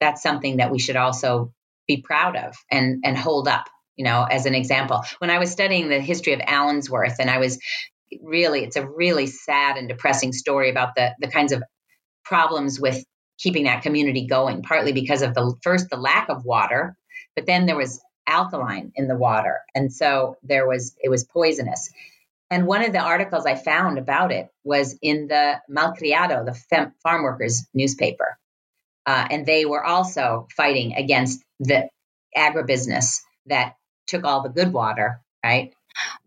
that's 0.00 0.22
something 0.22 0.58
that 0.58 0.70
we 0.70 0.78
should 0.78 0.96
also 0.96 1.52
be 1.86 2.02
proud 2.02 2.36
of 2.36 2.56
and 2.70 3.02
and 3.04 3.16
hold 3.16 3.48
up 3.48 3.66
you 4.00 4.04
know, 4.04 4.24
as 4.24 4.46
an 4.46 4.54
example. 4.54 5.04
When 5.18 5.28
I 5.28 5.38
was 5.38 5.52
studying 5.52 5.90
the 5.90 6.00
history 6.00 6.32
of 6.32 6.40
Allensworth, 6.40 7.16
and 7.18 7.28
I 7.28 7.36
was 7.36 7.58
really, 8.22 8.64
it's 8.64 8.76
a 8.76 8.88
really 8.88 9.26
sad 9.26 9.76
and 9.76 9.90
depressing 9.90 10.32
story 10.32 10.70
about 10.70 10.94
the 10.96 11.14
the 11.20 11.28
kinds 11.28 11.52
of 11.52 11.62
problems 12.24 12.80
with 12.80 13.04
keeping 13.38 13.64
that 13.64 13.82
community 13.82 14.26
going, 14.26 14.62
partly 14.62 14.92
because 14.92 15.20
of 15.20 15.34
the 15.34 15.54
first 15.62 15.90
the 15.90 15.98
lack 15.98 16.30
of 16.30 16.46
water, 16.46 16.96
but 17.36 17.44
then 17.44 17.66
there 17.66 17.76
was 17.76 18.00
alkaline 18.26 18.90
in 18.94 19.06
the 19.06 19.18
water, 19.18 19.60
and 19.74 19.92
so 19.92 20.38
there 20.42 20.66
was 20.66 20.96
it 21.02 21.10
was 21.10 21.24
poisonous. 21.24 21.90
And 22.50 22.66
one 22.66 22.82
of 22.82 22.94
the 22.94 23.00
articles 23.00 23.44
I 23.44 23.54
found 23.54 23.98
about 23.98 24.32
it 24.32 24.48
was 24.64 24.98
in 25.02 25.28
the 25.28 25.60
Malcriado, 25.70 26.46
the 26.46 26.54
fem- 26.54 26.94
farm 27.02 27.22
workers 27.22 27.66
newspaper. 27.74 28.38
Uh, 29.04 29.26
and 29.30 29.44
they 29.44 29.66
were 29.66 29.84
also 29.84 30.48
fighting 30.56 30.94
against 30.94 31.44
the 31.60 31.90
agribusiness 32.34 33.20
that 33.44 33.74
took 34.10 34.24
all 34.24 34.42
the 34.42 34.48
good 34.48 34.72
water, 34.72 35.20
right? 35.44 35.72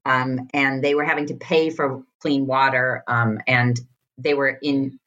Um, 0.05 0.47
and 0.53 0.83
they 0.83 0.95
were 0.95 1.03
having 1.03 1.27
to 1.27 1.35
pay 1.35 1.69
for 1.69 2.03
clean 2.19 2.47
water, 2.47 3.03
um, 3.07 3.39
and 3.47 3.79
they 4.17 4.33
were 4.33 4.57
in 4.61 4.99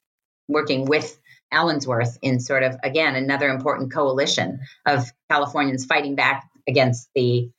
working 0.48 0.84
with 0.84 1.18
Allensworth 1.52 2.18
in 2.22 2.40
sort 2.40 2.62
of 2.62 2.76
again 2.82 3.14
another 3.14 3.48
important 3.48 3.92
coalition 3.92 4.60
of 4.84 5.10
Californians 5.30 5.84
fighting 5.84 6.14
back 6.14 6.48
against 6.68 7.08
the 7.14 7.50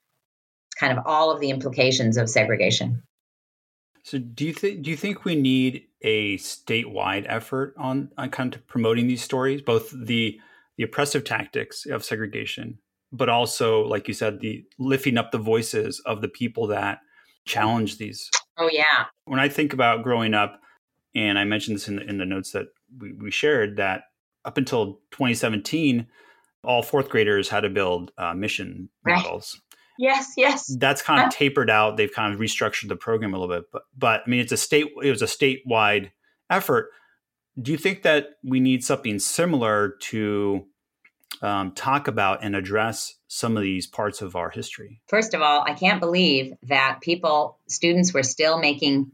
kind 0.80 0.98
of 0.98 1.06
all 1.06 1.32
of 1.32 1.40
the 1.40 1.50
implications 1.50 2.18
of 2.18 2.30
segregation. 2.30 3.02
So 4.04 4.18
do 4.20 4.46
you 4.46 4.54
think 4.54 4.82
do 4.84 4.92
you 4.92 4.98
think 4.98 5.26
we 5.26 5.36
need 5.36 5.86
a 6.02 6.38
statewide 6.38 7.26
effort 7.28 7.74
on 7.78 8.12
on 8.18 8.30
kind 8.30 8.54
of 8.56 8.68
promoting 8.68 9.08
these 9.08 9.24
stories, 9.24 9.62
both 9.62 9.92
the 9.92 10.40
the 10.78 10.84
oppressive 10.84 11.24
tactics 11.24 11.86
of 11.86 12.04
segregation 12.04 12.80
but 13.12 13.30
also, 13.30 13.84
like 13.86 14.08
you 14.08 14.14
said, 14.14 14.40
the 14.40 14.64
lifting 14.78 15.18
up 15.18 15.32
the 15.32 15.38
voices 15.38 16.00
of 16.06 16.22
the 16.22 16.28
people 16.28 16.68
that 16.68 17.00
challenge 17.46 17.98
these. 17.98 18.30
Oh 18.58 18.70
yeah. 18.72 19.06
When 19.26 19.40
I 19.40 19.50
think 19.50 19.74
about 19.74 20.04
growing 20.04 20.34
up, 20.34 20.60
and 21.16 21.40
I 21.40 21.46
mentioned 21.46 21.78
this 21.78 21.88
in 21.88 21.98
the, 21.98 22.04
in 22.04 22.18
the 22.18 22.26
notes 22.26 22.52
that 22.52 22.68
we, 23.00 23.14
we 23.14 23.32
shared, 23.32 23.78
that 23.78 24.04
up 24.46 24.58
until 24.58 25.00
2017, 25.12 26.08
all 26.64 26.84
fourth 26.84 27.10
graders 27.10 27.50
had 27.50 27.62
to 27.62 27.70
build 27.70 28.12
uh, 28.18 28.34
mission 28.34 28.90
right. 29.04 29.16
models. 29.16 29.60
Yes, 29.98 30.34
yes. 30.38 30.76
That's 30.78 31.02
kind 31.02 31.26
of 31.26 31.34
tapered 31.34 31.70
out. 31.70 31.98
They've 31.98 32.12
kind 32.12 32.34
of 32.34 32.40
restructured 32.40 32.88
the 32.88 32.96
program 32.96 33.34
a 33.34 33.40
little 33.40 33.56
bit, 33.56 33.66
but 33.72 33.84
but 33.98 34.22
I 34.26 34.30
mean, 34.30 34.40
it's 34.40 34.52
a 34.52 34.58
state. 34.58 34.88
It 35.04 35.10
was 35.10 35.24
a 35.24 35.26
statewide 35.26 36.12
effort. 36.50 36.90
Do 37.60 37.72
you 37.72 37.78
think 37.80 38.04
that 38.04 38.28
we 38.44 38.60
need 38.60 38.84
something 38.84 39.18
similar 39.18 39.96
to 40.02 40.66
um, 41.42 41.72
talk 41.74 42.08
about 42.08 42.44
and 42.44 42.56
address 42.56 43.16
some 43.28 43.58
of 43.58 43.64
these 43.64 43.88
parts 43.88 44.22
of 44.22 44.36
our 44.36 44.50
history? 44.50 45.02
First 45.08 45.34
of 45.34 45.42
all, 45.42 45.64
I 45.66 45.74
can't 45.74 46.00
believe 46.00 46.54
that 46.64 47.00
people, 47.02 47.60
students, 47.68 48.14
were 48.14 48.24
still 48.24 48.60
making 48.60 49.12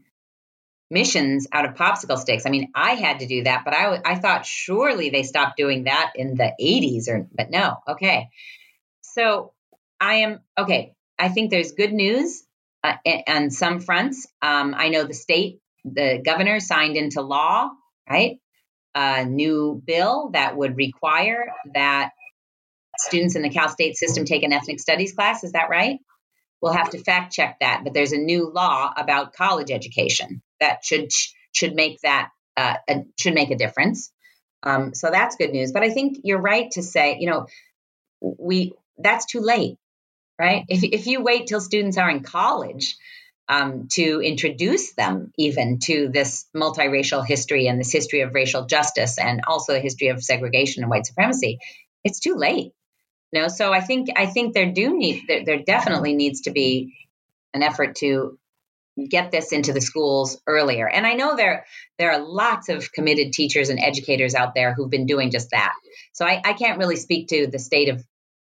missions 0.90 1.46
out 1.52 1.64
of 1.64 1.74
popsicle 1.74 2.18
sticks. 2.18 2.46
I 2.46 2.50
mean, 2.50 2.70
I 2.74 2.94
had 2.94 3.20
to 3.20 3.26
do 3.26 3.44
that, 3.44 3.64
but 3.64 3.74
I, 3.74 4.00
I 4.04 4.14
thought 4.16 4.46
surely 4.46 5.10
they 5.10 5.22
stopped 5.22 5.56
doing 5.56 5.84
that 5.84 6.12
in 6.14 6.36
the 6.36 6.52
80s, 6.60 7.08
or 7.08 7.26
but 7.34 7.50
no. 7.50 7.78
Okay, 7.88 8.28
so 9.02 9.52
I 10.00 10.16
am 10.16 10.40
okay. 10.58 10.94
I 11.18 11.28
think 11.28 11.50
there's 11.50 11.72
good 11.72 11.92
news 11.92 12.42
uh, 12.82 12.94
on 13.26 13.50
some 13.50 13.80
fronts. 13.80 14.26
Um, 14.42 14.74
I 14.76 14.88
know 14.88 15.04
the 15.04 15.14
state, 15.14 15.60
the 15.84 16.20
governor 16.24 16.60
signed 16.60 16.96
into 16.96 17.22
law, 17.22 17.70
right? 18.08 18.38
A 18.94 19.24
new 19.24 19.82
bill 19.84 20.30
that 20.32 20.56
would 20.56 20.76
require 20.76 21.52
that 21.74 22.10
students 22.98 23.34
in 23.34 23.42
the 23.42 23.50
Cal 23.50 23.68
State 23.68 23.96
system 23.96 24.24
take 24.24 24.42
an 24.42 24.52
ethnic 24.52 24.80
studies 24.80 25.12
class. 25.12 25.44
Is 25.44 25.52
that 25.52 25.68
right? 25.68 25.98
We'll 26.60 26.72
have 26.72 26.90
to 26.90 26.98
fact 26.98 27.32
check 27.32 27.58
that, 27.60 27.82
but 27.84 27.92
there's 27.92 28.12
a 28.12 28.18
new 28.18 28.50
law 28.50 28.90
about 28.96 29.34
college 29.34 29.70
education 29.70 30.42
that 30.60 30.84
should 30.84 31.10
should 31.52 31.74
make 31.74 32.00
that 32.00 32.30
uh, 32.56 32.76
a, 32.88 33.04
should 33.18 33.34
make 33.34 33.50
a 33.50 33.56
difference. 33.56 34.10
Um, 34.62 34.94
so 34.94 35.10
that's 35.10 35.36
good 35.36 35.50
news. 35.50 35.72
But 35.72 35.82
I 35.82 35.90
think 35.90 36.18
you're 36.24 36.40
right 36.40 36.70
to 36.72 36.82
say, 36.82 37.18
you 37.20 37.28
know, 37.28 37.46
we 38.20 38.72
that's 38.96 39.26
too 39.26 39.40
late, 39.40 39.76
right? 40.38 40.64
If 40.68 40.84
if 40.84 41.06
you 41.06 41.22
wait 41.22 41.48
till 41.48 41.60
students 41.60 41.98
are 41.98 42.08
in 42.08 42.22
college 42.22 42.96
um, 43.48 43.88
to 43.92 44.20
introduce 44.22 44.94
them 44.94 45.32
even 45.36 45.78
to 45.80 46.08
this 46.08 46.46
multiracial 46.56 47.24
history 47.24 47.66
and 47.66 47.78
this 47.78 47.92
history 47.92 48.20
of 48.20 48.34
racial 48.34 48.66
justice 48.66 49.18
and 49.18 49.42
also 49.46 49.72
the 49.74 49.80
history 49.80 50.08
of 50.08 50.22
segregation 50.22 50.82
and 50.82 50.90
white 50.90 51.06
supremacy, 51.06 51.58
it's 52.04 52.20
too 52.20 52.36
late. 52.36 52.72
You 53.32 53.42
know, 53.42 53.48
so 53.48 53.72
I 53.72 53.80
think 53.80 54.08
I 54.16 54.26
think 54.26 54.54
there 54.54 54.72
do 54.72 54.96
need 54.96 55.24
there, 55.26 55.44
there 55.44 55.62
definitely 55.62 56.14
needs 56.14 56.42
to 56.42 56.52
be 56.52 56.94
an 57.52 57.62
effort 57.62 57.96
to 57.96 58.38
get 59.08 59.32
this 59.32 59.52
into 59.52 59.72
the 59.72 59.80
schools 59.80 60.40
earlier. 60.46 60.88
And 60.88 61.04
I 61.04 61.14
know 61.14 61.36
there 61.36 61.66
there 61.98 62.12
are 62.12 62.24
lots 62.24 62.68
of 62.68 62.92
committed 62.92 63.32
teachers 63.32 63.70
and 63.70 63.80
educators 63.80 64.34
out 64.34 64.54
there 64.54 64.72
who've 64.72 64.90
been 64.90 65.06
doing 65.06 65.30
just 65.30 65.50
that. 65.50 65.72
So 66.12 66.24
I, 66.24 66.40
I 66.44 66.52
can't 66.52 66.78
really 66.78 66.96
speak 66.96 67.28
to 67.28 67.48
the 67.48 67.58
state 67.58 67.88
of 67.88 68.04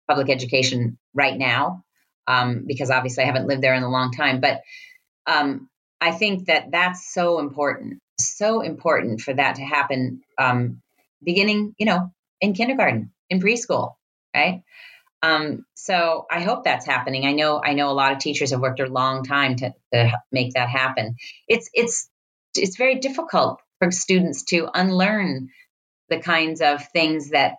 public 0.08 0.30
education 0.30 0.98
right 1.14 1.36
now 1.36 1.84
um, 2.26 2.64
because 2.66 2.90
obviously 2.90 3.24
I 3.24 3.26
haven't 3.26 3.46
lived 3.46 3.62
there 3.62 3.74
in 3.74 3.82
a 3.82 3.90
long 3.90 4.12
time. 4.12 4.40
But 4.40 4.62
um, 5.26 5.68
I 6.00 6.12
think 6.12 6.46
that 6.46 6.70
that's 6.70 7.12
so 7.12 7.38
important, 7.38 8.00
so 8.18 8.60
important 8.60 9.20
for 9.20 9.34
that 9.34 9.56
to 9.56 9.62
happen 9.62 10.22
um, 10.38 10.82
beginning, 11.22 11.74
you 11.78 11.86
know, 11.86 12.12
in 12.40 12.52
kindergarten, 12.52 13.12
in 13.30 13.40
preschool, 13.40 13.94
right? 14.34 14.62
Um, 15.22 15.64
so 15.74 16.26
I 16.30 16.40
hope 16.40 16.64
that's 16.64 16.86
happening. 16.86 17.26
I 17.26 17.32
know 17.32 17.60
I 17.62 17.72
know 17.72 17.90
a 17.90 17.92
lot 17.92 18.12
of 18.12 18.18
teachers 18.18 18.50
have 18.50 18.60
worked 18.60 18.80
a 18.80 18.86
long 18.86 19.24
time 19.24 19.56
to, 19.56 19.74
to 19.92 20.12
make 20.30 20.54
that 20.54 20.68
happen. 20.68 21.16
It's 21.48 21.70
it's 21.72 22.08
it's 22.54 22.76
very 22.76 22.96
difficult 22.96 23.60
for 23.78 23.90
students 23.90 24.44
to 24.44 24.68
unlearn 24.72 25.48
the 26.08 26.20
kinds 26.20 26.60
of 26.60 26.86
things 26.88 27.30
that 27.30 27.56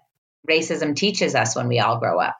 racism 0.49 0.95
teaches 0.95 1.35
us 1.35 1.55
when 1.55 1.67
we 1.67 1.79
all 1.79 1.99
grow 1.99 2.19
up. 2.19 2.37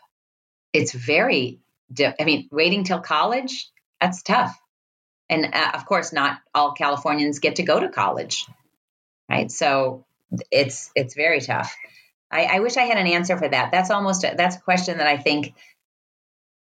It's 0.74 0.94
very, 0.94 1.60
I 2.00 2.24
mean, 2.24 2.48
waiting 2.52 2.84
till 2.84 3.00
college, 3.00 3.70
that's 4.02 4.22
tough. 4.22 4.58
And 5.30 5.54
uh, 5.54 5.72
of 5.74 5.86
course, 5.86 6.14
not 6.14 6.40
all 6.54 6.74
Californians 6.74 7.40
get 7.40 7.58
to 7.58 7.64
go 7.64 7.80
to 7.80 7.90
college, 7.90 8.46
right? 9.30 9.52
So 9.52 10.06
it's 10.52 10.92
it's 10.96 11.16
very 11.16 11.42
tough. 11.42 11.76
I, 12.32 12.44
I 12.44 12.60
wish 12.60 12.78
I 12.78 12.84
had 12.84 12.98
an 12.98 13.08
answer 13.08 13.38
for 13.38 13.48
that. 13.48 13.72
That's 13.72 13.90
almost 13.90 14.24
a, 14.24 14.34
that's 14.38 14.58
a 14.58 14.62
question 14.62 14.98
that 14.98 15.08
I 15.08 15.18
think 15.18 15.54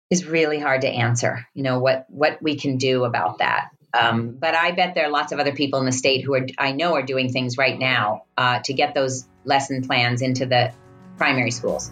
is 0.09 0.26
really 0.26 0.59
hard 0.59 0.82
to 0.82 0.88
answer. 0.88 1.47
You 1.53 1.63
know 1.63 1.80
what 1.80 2.05
what 2.09 2.41
we 2.41 2.55
can 2.55 2.78
do 2.78 3.03
about 3.03 3.39
that. 3.39 3.69
Um, 3.93 4.32
but 4.32 4.55
I 4.55 4.71
bet 4.71 4.95
there 4.95 5.05
are 5.05 5.11
lots 5.11 5.32
of 5.32 5.39
other 5.39 5.53
people 5.53 5.80
in 5.80 5.86
the 5.86 5.91
state 5.91 6.24
who 6.24 6.34
are 6.36 6.47
I 6.57 6.71
know 6.71 6.95
are 6.95 7.03
doing 7.03 7.32
things 7.32 7.57
right 7.57 7.78
now 7.78 8.24
uh, 8.38 8.59
to 8.59 8.74
get 8.74 8.93
those 8.93 9.28
lesson 9.45 9.84
plans 9.84 10.21
into 10.21 10.45
the 10.45 10.74
primary 11.17 11.51
schools. 11.51 11.91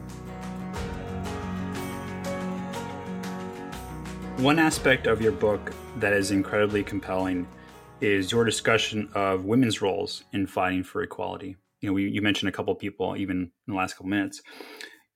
One 4.42 4.58
aspect 4.58 5.06
of 5.06 5.22
your 5.22 5.34
book 5.34 5.72
that 5.98 6.14
is 6.14 6.32
incredibly 6.32 6.84
compelling 6.84 7.48
is 8.02 8.32
your 8.32 8.44
discussion 8.44 9.08
of 9.14 9.46
women's 9.46 9.84
roles 9.84 10.24
in 10.34 10.48
fighting 10.48 10.84
for 10.84 11.04
equality. 11.04 11.58
You 11.80 11.90
know, 11.90 11.94
we, 11.94 12.10
you 12.10 12.24
mentioned 12.24 12.50
a 12.50 12.52
couple 12.52 12.74
people 12.74 13.16
even 13.16 13.38
in 13.38 13.52
the 13.68 13.76
last 13.76 13.94
couple 13.94 14.08
minutes. 14.08 14.42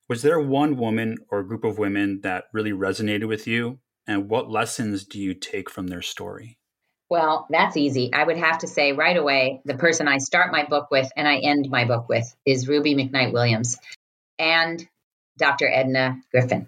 Was 0.07 0.21
there 0.21 0.39
one 0.39 0.77
woman 0.77 1.17
or 1.31 1.41
group 1.41 1.63
of 1.63 1.79
women 1.79 2.21
that 2.21 2.43
really 2.53 2.69
resonated 2.69 3.27
with 3.27 3.47
you? 3.47 3.79
And 4.05 4.29
what 4.29 4.51
lessons 4.51 5.05
do 5.05 5.19
you 5.19 5.33
take 5.33 5.71
from 5.71 5.87
their 5.87 6.03
story? 6.03 6.59
Well, 7.09 7.47
that's 7.49 7.77
easy. 7.77 8.13
I 8.13 8.23
would 8.23 8.37
have 8.37 8.59
to 8.59 8.67
say 8.67 8.91
right 8.91 9.17
away 9.17 9.59
the 9.65 9.73
person 9.73 10.07
I 10.07 10.19
start 10.19 10.51
my 10.51 10.65
book 10.65 10.91
with 10.91 11.11
and 11.17 11.27
I 11.27 11.37
end 11.37 11.67
my 11.71 11.85
book 11.85 12.07
with 12.07 12.31
is 12.45 12.67
Ruby 12.67 12.93
McKnight 12.93 13.33
Williams 13.33 13.79
and 14.37 14.87
Dr. 15.39 15.67
Edna 15.67 16.21
Griffith. 16.29 16.67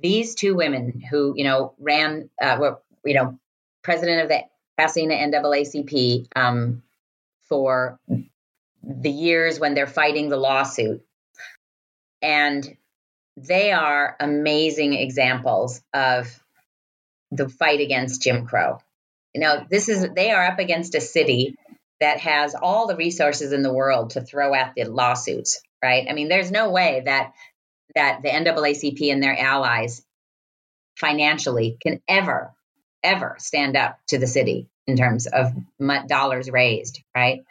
These 0.00 0.34
two 0.34 0.54
women 0.54 1.00
who, 1.00 1.34
you 1.36 1.44
know, 1.44 1.74
ran, 1.78 2.30
uh, 2.40 2.56
were, 2.60 2.78
you 3.04 3.14
know, 3.14 3.38
president 3.82 4.22
of 4.22 4.28
the 4.28 4.42
Pasadena 4.76 5.14
NAACP 5.14 6.28
um, 6.36 6.82
for 7.48 7.98
the 8.82 9.10
years 9.10 9.58
when 9.58 9.74
they're 9.74 9.86
fighting 9.86 10.28
the 10.28 10.36
lawsuit. 10.36 11.04
And 12.22 12.76
they 13.36 13.72
are 13.72 14.16
amazing 14.18 14.94
examples 14.94 15.80
of 15.94 16.42
the 17.30 17.48
fight 17.48 17.80
against 17.80 18.22
Jim 18.22 18.46
Crow. 18.46 18.78
You 19.34 19.42
know, 19.42 19.66
this 19.70 19.88
is 19.88 20.08
they 20.14 20.30
are 20.30 20.46
up 20.46 20.58
against 20.58 20.94
a 20.94 21.00
city 21.00 21.56
that 22.00 22.20
has 22.20 22.54
all 22.54 22.86
the 22.86 22.96
resources 22.96 23.52
in 23.52 23.62
the 23.62 23.72
world 23.72 24.10
to 24.10 24.20
throw 24.20 24.54
at 24.54 24.72
the 24.74 24.84
lawsuits, 24.84 25.60
right? 25.82 26.06
I 26.08 26.12
mean, 26.12 26.28
there's 26.28 26.50
no 26.50 26.70
way 26.70 27.02
that 27.04 27.32
that 27.94 28.22
the 28.22 28.28
NAACP 28.28 29.12
and 29.12 29.22
their 29.22 29.38
allies 29.38 30.02
financially 30.96 31.76
can 31.80 32.00
ever 32.08 32.52
ever 33.02 33.36
stand 33.38 33.76
up 33.76 33.98
to 34.08 34.18
the 34.18 34.26
city 34.26 34.68
in 34.86 34.96
terms 34.96 35.26
of 35.26 35.52
dollars 36.08 36.50
raised, 36.50 37.02
right? 37.14 37.44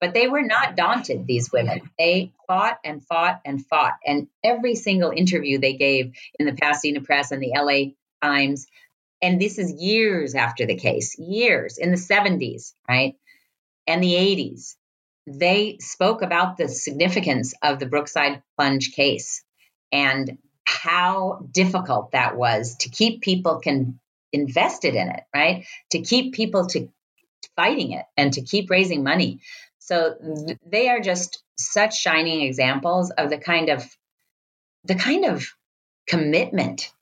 But 0.00 0.14
they 0.14 0.28
were 0.28 0.42
not 0.42 0.76
daunted, 0.76 1.26
these 1.26 1.50
women. 1.50 1.80
They 1.98 2.32
fought 2.46 2.78
and 2.84 3.04
fought 3.04 3.40
and 3.44 3.64
fought. 3.64 3.94
And 4.06 4.28
every 4.42 4.74
single 4.74 5.10
interview 5.10 5.58
they 5.58 5.74
gave 5.74 6.12
in 6.38 6.46
the 6.46 6.52
Pasadena 6.52 7.00
Press 7.00 7.30
and 7.30 7.42
the 7.42 7.52
LA 7.56 7.92
Times, 8.22 8.66
and 9.22 9.40
this 9.40 9.58
is 9.58 9.72
years 9.72 10.34
after 10.34 10.66
the 10.66 10.76
case, 10.76 11.18
years 11.18 11.78
in 11.78 11.90
the 11.90 11.96
70s, 11.96 12.74
right? 12.88 13.14
And 13.86 14.02
the 14.02 14.14
80s, 14.14 14.74
they 15.26 15.78
spoke 15.80 16.22
about 16.22 16.56
the 16.58 16.68
significance 16.68 17.54
of 17.62 17.78
the 17.78 17.86
Brookside 17.86 18.42
Plunge 18.56 18.92
case 18.92 19.42
and 19.94 20.38
how 20.64 21.46
difficult 21.52 22.10
that 22.10 22.36
was 22.36 22.76
to 22.78 22.88
keep 22.90 23.22
people 23.22 23.60
can 23.60 24.00
invested 24.32 24.96
in 24.96 25.08
it, 25.08 25.22
right? 25.32 25.64
To 25.92 26.02
keep 26.02 26.34
people 26.34 26.66
to 26.66 26.88
fighting 27.54 27.92
it 27.92 28.04
and 28.16 28.32
to 28.32 28.42
keep 28.42 28.68
raising 28.68 29.04
money. 29.04 29.40
So 29.78 30.14
th- 30.46 30.58
they 30.66 30.88
are 30.88 30.98
just 30.98 31.42
such 31.56 32.00
shining 32.00 32.42
examples 32.42 33.10
of 33.12 33.30
the 33.30 33.38
kind 33.38 33.68
of 33.68 33.84
the 34.82 34.96
kind 34.96 35.24
of 35.24 35.46
commitment 36.08 36.92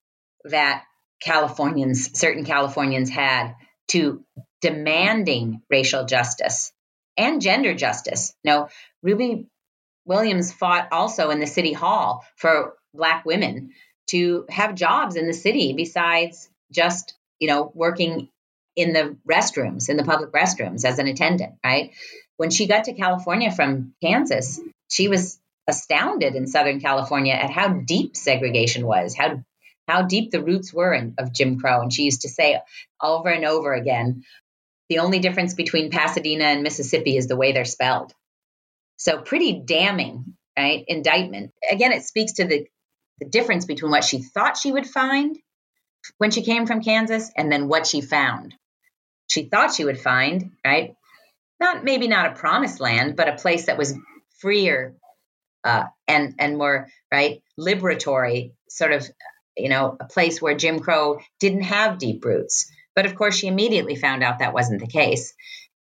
that 0.45 0.85
Californians, 1.21 2.19
certain 2.19 2.45
Californians 2.45 3.09
had 3.09 3.55
to 3.89 4.23
demanding 4.61 5.63
racial 5.71 6.05
justice 6.05 6.73
and 7.17 7.41
gender 7.41 7.75
justice. 7.75 8.35
You 8.45 8.51
know, 8.51 8.69
Ruby 9.03 9.47
Williams 10.05 10.53
fought 10.53 10.89
also 10.93 11.31
in 11.31 11.41
the 11.41 11.47
city 11.47 11.73
hall 11.73 12.25
for 12.37 12.75
black 12.95 13.25
women 13.25 13.71
to 14.09 14.45
have 14.49 14.75
jobs 14.75 15.17
in 15.17 15.27
the 15.27 15.33
city 15.33 15.73
besides 15.73 16.49
just, 16.71 17.15
you 17.39 17.49
know, 17.49 17.71
working 17.75 18.29
in 18.77 18.93
the 18.93 19.17
restrooms, 19.29 19.89
in 19.89 19.97
the 19.97 20.05
public 20.05 20.33
restrooms 20.33 20.85
as 20.85 20.99
an 20.99 21.07
attendant, 21.07 21.55
right? 21.65 21.93
When 22.37 22.51
she 22.51 22.67
got 22.67 22.85
to 22.85 22.95
California 22.95 23.53
from 23.53 23.95
Kansas, 24.03 24.61
she 24.91 25.09
was 25.09 25.39
astounded 25.69 26.35
in 26.35 26.47
Southern 26.47 26.81
California 26.81 27.35
at 27.35 27.51
how 27.51 27.69
deep 27.69 28.17
segregation 28.17 28.87
was, 28.87 29.15
how 29.15 29.43
how 29.89 30.03
deep 30.03 30.31
the 30.31 30.43
roots 30.43 30.73
were 30.73 30.95
in, 30.95 31.15
of 31.19 31.33
Jim 31.33 31.59
Crow. 31.59 31.83
And 31.83 31.93
she 31.93 32.05
used 32.05 32.23
to 32.23 32.29
say 32.29 32.61
over 33.01 33.29
and 33.29 33.45
over 33.45 33.75
again, 33.75 34.23
the 34.89 35.01
only 35.01 35.19
difference 35.19 35.55
between 35.55 35.91
Pasadena 35.91 36.45
and 36.45 36.63
Mississippi 36.63 37.17
is 37.17 37.27
the 37.27 37.37
way 37.37 37.53
they're 37.53 37.65
spelled. 37.65 38.13
So 38.97 39.21
pretty 39.21 39.61
damning, 39.65 40.37
right? 40.57 40.85
Indictment. 40.87 41.51
Again, 41.71 41.93
it 41.93 42.05
speaks 42.05 42.35
to 42.35 42.45
the, 42.45 42.67
the 43.21 43.29
difference 43.29 43.65
between 43.65 43.91
what 43.91 44.05
she 44.05 44.23
thought 44.23 44.57
she 44.57 44.73
would 44.73 44.87
find 44.87 45.39
when 46.19 46.31
she 46.31 46.43
came 46.43 46.67
from 46.67 46.83
Kansas 46.83 47.31
and 47.37 47.51
then 47.51 47.69
what 47.69 47.87
she 47.87 48.01
found. 48.01 48.55
She 49.29 49.45
thought 49.45 49.75
she 49.75 49.85
would 49.85 50.01
find, 50.01 50.53
right? 50.65 50.97
not 51.63 51.85
maybe 51.85 52.09
not 52.09 52.27
a 52.27 52.35
promised 52.35 52.81
land, 52.81 53.17
but 53.17 53.29
a 53.29 53.37
place 53.37 53.67
that 53.67 53.79
was 53.79 53.95
freer 54.41 54.95
uh, 55.65 55.85
and 56.09 56.35
and 56.39 56.59
more 56.59 56.89
right 57.11 57.41
liberatory, 57.59 58.53
sort 58.69 58.93
of 58.93 59.09
you 59.57 59.69
know 59.69 59.97
a 59.99 60.05
place 60.05 60.43
where 60.43 60.57
Jim 60.57 60.81
Crow 60.81 61.21
didn't 61.41 61.63
have 61.63 61.99
deep 61.99 62.25
roots. 62.25 62.71
But 62.95 63.07
of 63.07 63.15
course, 63.15 63.37
she 63.37 63.47
immediately 63.47 63.97
found 63.97 64.23
out 64.23 64.41
that 64.41 64.53
wasn't 64.53 64.81
the 64.81 64.89
case, 64.89 65.33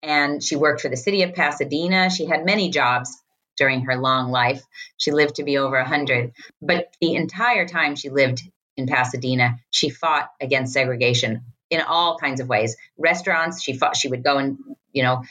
and 0.02 0.42
she 0.42 0.56
worked 0.56 0.82
for 0.82 0.90
the 0.90 0.96
city 0.96 1.24
of 1.24 1.34
Pasadena. 1.34 2.10
She 2.10 2.26
had 2.26 2.46
many 2.46 2.70
jobs 2.70 3.21
during 3.58 3.82
her 3.86 3.98
long 3.98 4.32
life. 4.32 4.62
She 4.98 5.12
lived 5.12 5.36
to 5.36 5.44
be 5.44 5.58
over 5.58 5.78
a 5.78 5.88
hundred, 5.88 6.34
but 6.62 6.94
the 7.02 7.16
entire 7.16 7.68
time 7.68 7.96
she 7.96 8.10
lived 8.10 8.42
in 8.78 8.88
Pasadena, 8.88 9.60
she 9.70 9.90
fought 9.90 10.30
against 10.42 10.74
segregation 10.74 11.44
in 11.70 11.82
all 11.82 12.18
kinds 12.18 12.42
of 12.42 12.48
ways. 12.48 12.76
Restaurants, 12.98 13.62
she 13.62 13.74
fought. 13.74 13.96
She 13.96 14.08
would 14.08 14.24
go 14.24 14.38
and 14.38 14.58
you 14.94 15.04
know, 15.04 15.24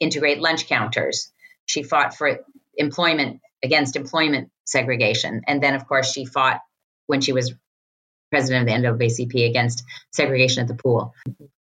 integrate 0.00 0.40
lunch 0.40 0.68
counters. 0.68 1.32
She 1.64 1.82
fought 1.82 2.16
for 2.16 2.40
employment 2.76 3.40
against 3.62 3.96
employment 3.96 4.50
segregation. 4.64 5.42
And 5.46 5.62
then, 5.62 5.74
of 5.74 5.86
course, 5.86 6.12
she 6.12 6.24
fought 6.24 6.60
when 7.06 7.20
she 7.20 7.32
was 7.32 7.54
president 8.30 8.68
of 8.68 8.98
the 8.98 9.04
NAACP 9.06 9.48
against 9.48 9.84
segregation 10.10 10.62
at 10.62 10.68
the 10.68 10.74
pool. 10.74 11.14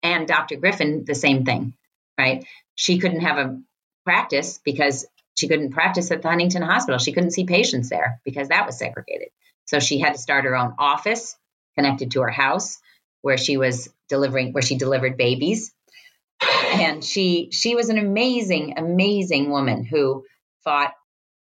And 0.04 0.28
Dr. 0.28 0.58
Griffith, 0.58 1.06
the 1.06 1.16
same 1.16 1.46
thing, 1.46 1.74
right? 2.18 2.46
She 2.74 3.00
couldn't 3.00 3.22
have 3.22 3.38
a 3.38 3.62
practice 4.04 4.60
because 4.64 5.06
she 5.36 5.48
couldn't 5.48 5.72
practice 5.72 6.12
at 6.12 6.22
the 6.22 6.30
Huntington 6.30 6.62
Hospital. 6.62 6.98
She 6.98 7.12
couldn't 7.12 7.32
see 7.32 7.46
patients 7.46 7.90
there 7.90 8.22
because 8.24 8.50
that 8.50 8.66
was 8.66 8.78
segregated. 8.78 9.30
So 9.66 9.80
she 9.80 10.00
had 10.00 10.14
to 10.14 10.20
start 10.20 10.46
her 10.46 10.56
own 10.56 10.76
office 10.78 11.36
connected 11.76 12.12
to 12.12 12.22
her 12.22 12.30
house 12.30 12.80
where 13.22 13.38
she 13.38 13.58
was 13.58 13.90
delivering, 14.08 14.54
where 14.54 14.64
she 14.64 14.78
delivered 14.78 15.18
babies 15.18 15.74
and 16.42 17.04
she 17.04 17.50
she 17.52 17.76
was 17.76 17.90
an 17.90 17.98
amazing 17.98 18.78
amazing 18.78 19.50
woman 19.50 19.84
who 19.84 20.26
fought 20.64 20.94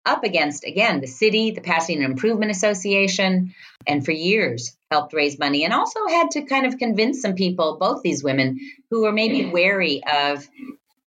up 0.05 0.23
against 0.23 0.65
again 0.65 1.01
the 1.01 1.07
city 1.07 1.51
the 1.51 1.61
pasadena 1.61 2.05
improvement 2.05 2.51
association 2.51 3.53
and 3.85 4.03
for 4.03 4.11
years 4.11 4.75
helped 4.89 5.13
raise 5.13 5.37
money 5.37 5.63
and 5.63 5.73
also 5.73 6.07
had 6.07 6.31
to 6.31 6.41
kind 6.43 6.65
of 6.65 6.77
convince 6.77 7.21
some 7.21 7.35
people 7.35 7.77
both 7.79 8.01
these 8.01 8.23
women 8.23 8.59
who 8.89 9.03
were 9.03 9.11
maybe 9.11 9.51
wary 9.51 10.01
of 10.03 10.47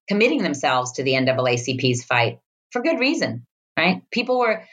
committing 0.07 0.43
themselves 0.43 0.93
to 0.93 1.03
the 1.03 1.13
naacp's 1.13 2.03
fight 2.03 2.39
for 2.71 2.81
good 2.81 2.99
reason 2.99 3.45
right 3.77 4.01
people 4.11 4.39
were 4.39 4.63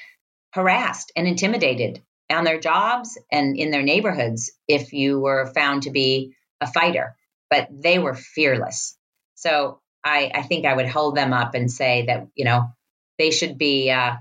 harassed 0.52 1.12
and 1.16 1.26
intimidated 1.26 2.02
on 2.30 2.44
their 2.44 2.60
jobs 2.60 3.18
and 3.30 3.56
in 3.56 3.70
their 3.70 3.82
neighborhoods 3.82 4.52
if 4.66 4.92
you 4.92 5.18
were 5.20 5.46
found 5.46 5.82
to 5.82 5.90
be 5.90 6.34
a 6.60 6.66
fighter 6.66 7.16
but 7.50 7.68
they 7.70 7.98
were 7.98 8.14
fearless 8.14 8.96
so 9.34 9.80
I, 10.04 10.30
I 10.34 10.42
think 10.42 10.66
I 10.66 10.74
would 10.74 10.88
hold 10.88 11.16
them 11.16 11.32
up 11.32 11.54
and 11.54 11.70
say 11.70 12.06
that, 12.06 12.28
you 12.34 12.44
know, 12.44 12.72
they 13.18 13.30
should 13.30 13.58
be 13.58 13.90
uh, 13.90 14.16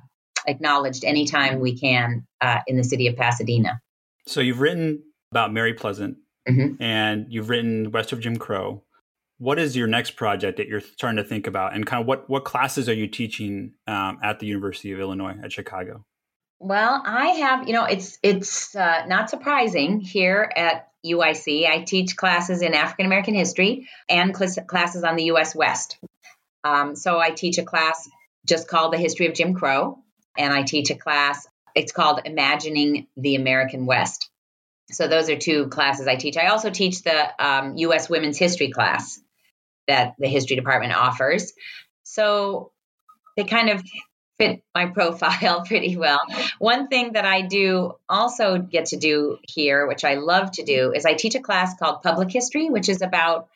acknowledged 0.46 1.06
anytime 1.06 1.60
we 1.60 1.78
can 1.78 2.26
uh, 2.42 2.60
in 2.68 2.78
the 2.78 2.84
city 2.84 3.08
of 3.08 3.16
Pasadena. 3.16 3.82
So 4.26 4.42
you've 4.42 4.60
written 4.60 5.04
about 5.32 5.54
Mary 5.54 5.74
Pleasant 5.74 6.18
mm-hmm. 6.48 6.82
and 6.82 7.28
you've 7.30 7.50
written 7.50 7.92
West 7.92 8.12
of 8.12 8.20
Jim 8.20 8.38
Crow. 8.38 8.84
What 9.40 9.60
is 9.60 9.76
your 9.76 9.88
next 9.88 10.12
project 10.12 10.58
that 10.58 10.68
you're 10.68 10.82
starting 10.82 11.18
to 11.18 11.24
think 11.24 11.48
about, 11.48 11.76
and 11.76 11.86
kind 11.86 12.02
of 12.02 12.08
what 12.08 12.30
what 12.30 12.44
classes 12.44 12.90
are 12.90 12.94
you 12.94 13.08
teaching 13.08 13.74
um, 13.88 14.20
at 14.24 14.40
the 14.40 14.48
University 14.48 14.92
of 14.92 15.00
Illinois 15.00 15.36
at 15.44 15.52
Chicago? 15.52 16.06
Well, 16.60 17.02
I 17.06 17.28
have, 17.28 17.68
you 17.68 17.74
know, 17.74 17.86
it's 17.86 18.18
it's 18.24 18.76
uh, 18.76 19.06
not 19.06 19.30
surprising 19.30 20.00
here 20.00 20.52
at 20.56 20.88
UIC. 21.06 21.68
I 21.68 21.84
teach 21.84 22.16
classes 22.16 22.64
in 22.64 22.74
African 22.74 23.06
American 23.06 23.36
history 23.36 23.88
and 24.10 24.36
cl- 24.36 24.66
classes 24.66 25.04
on 25.04 25.16
the 25.16 25.26
U.S. 25.26 25.56
West. 25.56 26.00
Um, 26.64 26.96
so 26.96 27.20
I 27.20 27.30
teach 27.30 27.60
a 27.60 27.64
class 27.64 28.10
just 28.48 28.68
called 28.68 28.92
the 28.92 28.98
History 28.98 29.28
of 29.28 29.36
Jim 29.36 29.54
Crow, 29.54 30.00
and 30.36 30.52
I 30.52 30.64
teach 30.64 30.90
a 30.90 30.96
class. 30.96 31.48
It's 31.76 31.92
called 31.92 32.22
Imagining 32.26 33.08
the 33.16 33.36
American 33.36 33.86
West. 33.86 34.32
So 34.90 35.08
those 35.08 35.30
are 35.30 35.38
two 35.38 35.68
classes 35.68 36.08
I 36.08 36.16
teach. 36.16 36.38
I 36.38 36.48
also 36.48 36.72
teach 36.72 37.04
the 37.04 37.46
um, 37.46 37.78
U.S. 37.78 38.10
Women's 38.10 38.38
History 38.40 38.72
class 38.72 39.20
that 39.88 40.14
the 40.20 40.28
history 40.28 40.56
department 40.56 40.94
offers. 40.94 41.54
So 42.04 42.72
they 43.36 43.44
kind 43.44 43.70
of 43.70 43.84
fit 44.40 44.62
my 44.76 44.86
profile 44.94 45.64
pretty 45.66 45.98
well. 45.98 46.20
One 46.60 46.88
thing 46.88 47.14
that 47.14 47.26
I 47.26 47.42
do 47.42 47.94
also 48.08 48.58
get 48.58 48.88
to 48.88 48.98
do 48.98 49.38
here, 49.44 49.88
which 49.88 50.04
I 50.04 50.16
love 50.16 50.52
to 50.52 50.64
do, 50.64 50.94
is 50.94 51.06
I 51.06 51.14
teach 51.14 51.36
a 51.36 51.42
class 51.42 51.78
called 51.78 52.02
Public 52.02 52.32
History, 52.32 52.70
which 52.70 52.90
is 52.90 53.02
about 53.02 53.50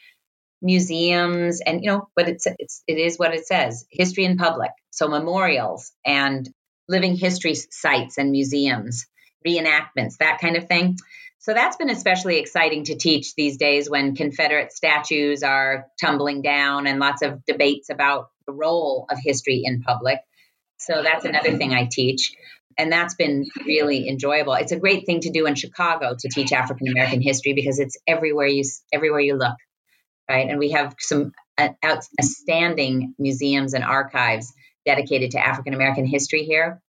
museums 0.62 1.60
and 1.66 1.84
you 1.84 1.90
know 1.90 2.08
but 2.16 2.30
it's 2.30 2.46
it's 2.60 2.84
it 2.88 2.98
is 2.98 3.18
what 3.18 3.34
it 3.34 3.46
says 3.46 3.86
history 3.90 4.26
in 4.26 4.38
public 4.38 4.70
so 4.92 5.08
memorials 5.08 5.92
and 6.06 6.48
living 6.88 7.16
history 7.16 7.56
sites 7.56 8.18
and 8.20 8.32
museums 8.32 9.08
reenactments 9.46 10.18
that 10.20 10.40
kind 10.40 10.56
of 10.56 10.68
thing 10.68 10.96
so 11.42 11.56
that's 11.56 11.76
been 11.76 11.90
especially 11.90 12.38
exciting 12.38 12.84
to 12.84 12.96
teach 12.96 13.34
these 13.34 13.58
days 13.58 13.90
when 13.90 14.16
Confederate 14.16 14.72
statues 14.72 15.42
are 15.42 15.88
tumbling 16.00 16.44
down 16.44 16.86
and 16.86 17.00
lots 17.00 17.24
of 17.24 17.44
debates 17.46 17.90
about 17.90 18.30
the 18.46 18.54
role 18.54 19.08
of 19.10 19.18
history 19.20 19.64
in 19.66 19.82
public. 19.82 20.20
So 20.78 21.02
that's 21.02 21.26
another 21.26 21.58
thing 21.58 21.74
I 21.74 21.90
teach. 21.92 22.32
And 22.78 22.92
that's 22.92 23.16
been 23.16 23.48
really 23.66 24.08
enjoyable. 24.08 24.54
It's 24.54 24.72
a 24.72 24.80
great 24.80 25.08
thing 25.08 25.22
to 25.22 25.32
do 25.32 25.48
in 25.48 25.56
Chicago 25.56 26.16
to 26.18 26.30
teach 26.30 26.52
African 26.52 26.88
American 26.88 27.22
history 27.22 27.54
because 27.54 27.80
it's 27.80 27.98
everywhere 28.06 28.48
you 28.48 28.64
everywhere 28.94 29.20
you 29.20 29.36
look, 29.36 29.58
right? 30.30 30.48
And 30.48 30.60
we 30.60 30.72
have 30.72 30.96
some 31.00 31.32
uh, 31.58 31.70
outstanding 31.84 33.16
museums 33.18 33.74
and 33.74 33.84
archives 33.84 34.54
dedicated 34.86 35.32
to 35.32 35.40
African 35.40 35.74
American 35.74 36.06
history 36.06 36.44
here. 36.44 36.84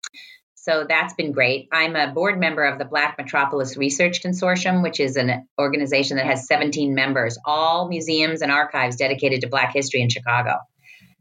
So 0.63 0.85
that's 0.89 1.15
been 1.15 1.33
great. 1.33 1.69
I'm 1.73 1.95
a 1.95 2.13
board 2.13 2.39
member 2.39 2.65
of 2.65 2.79
the 2.79 2.85
Black 2.85 3.17
Metropolis 3.17 3.77
Research 3.77 4.23
Consortium, 4.23 4.83
which 4.83 4.99
is 4.99 5.17
an 5.17 5.47
organization 5.59 6.17
that 6.17 6.27
has 6.27 6.47
17 6.47 6.95
members, 6.95 7.39
all 7.45 7.89
museums 7.89 8.43
and 8.43 8.51
archives 8.51 8.97
dedicated 8.97 9.43
to 9.43 9.49
Black 9.49 9.73
history 9.73 10.03
in 10.03 10.09
Chicago. 10.09 10.57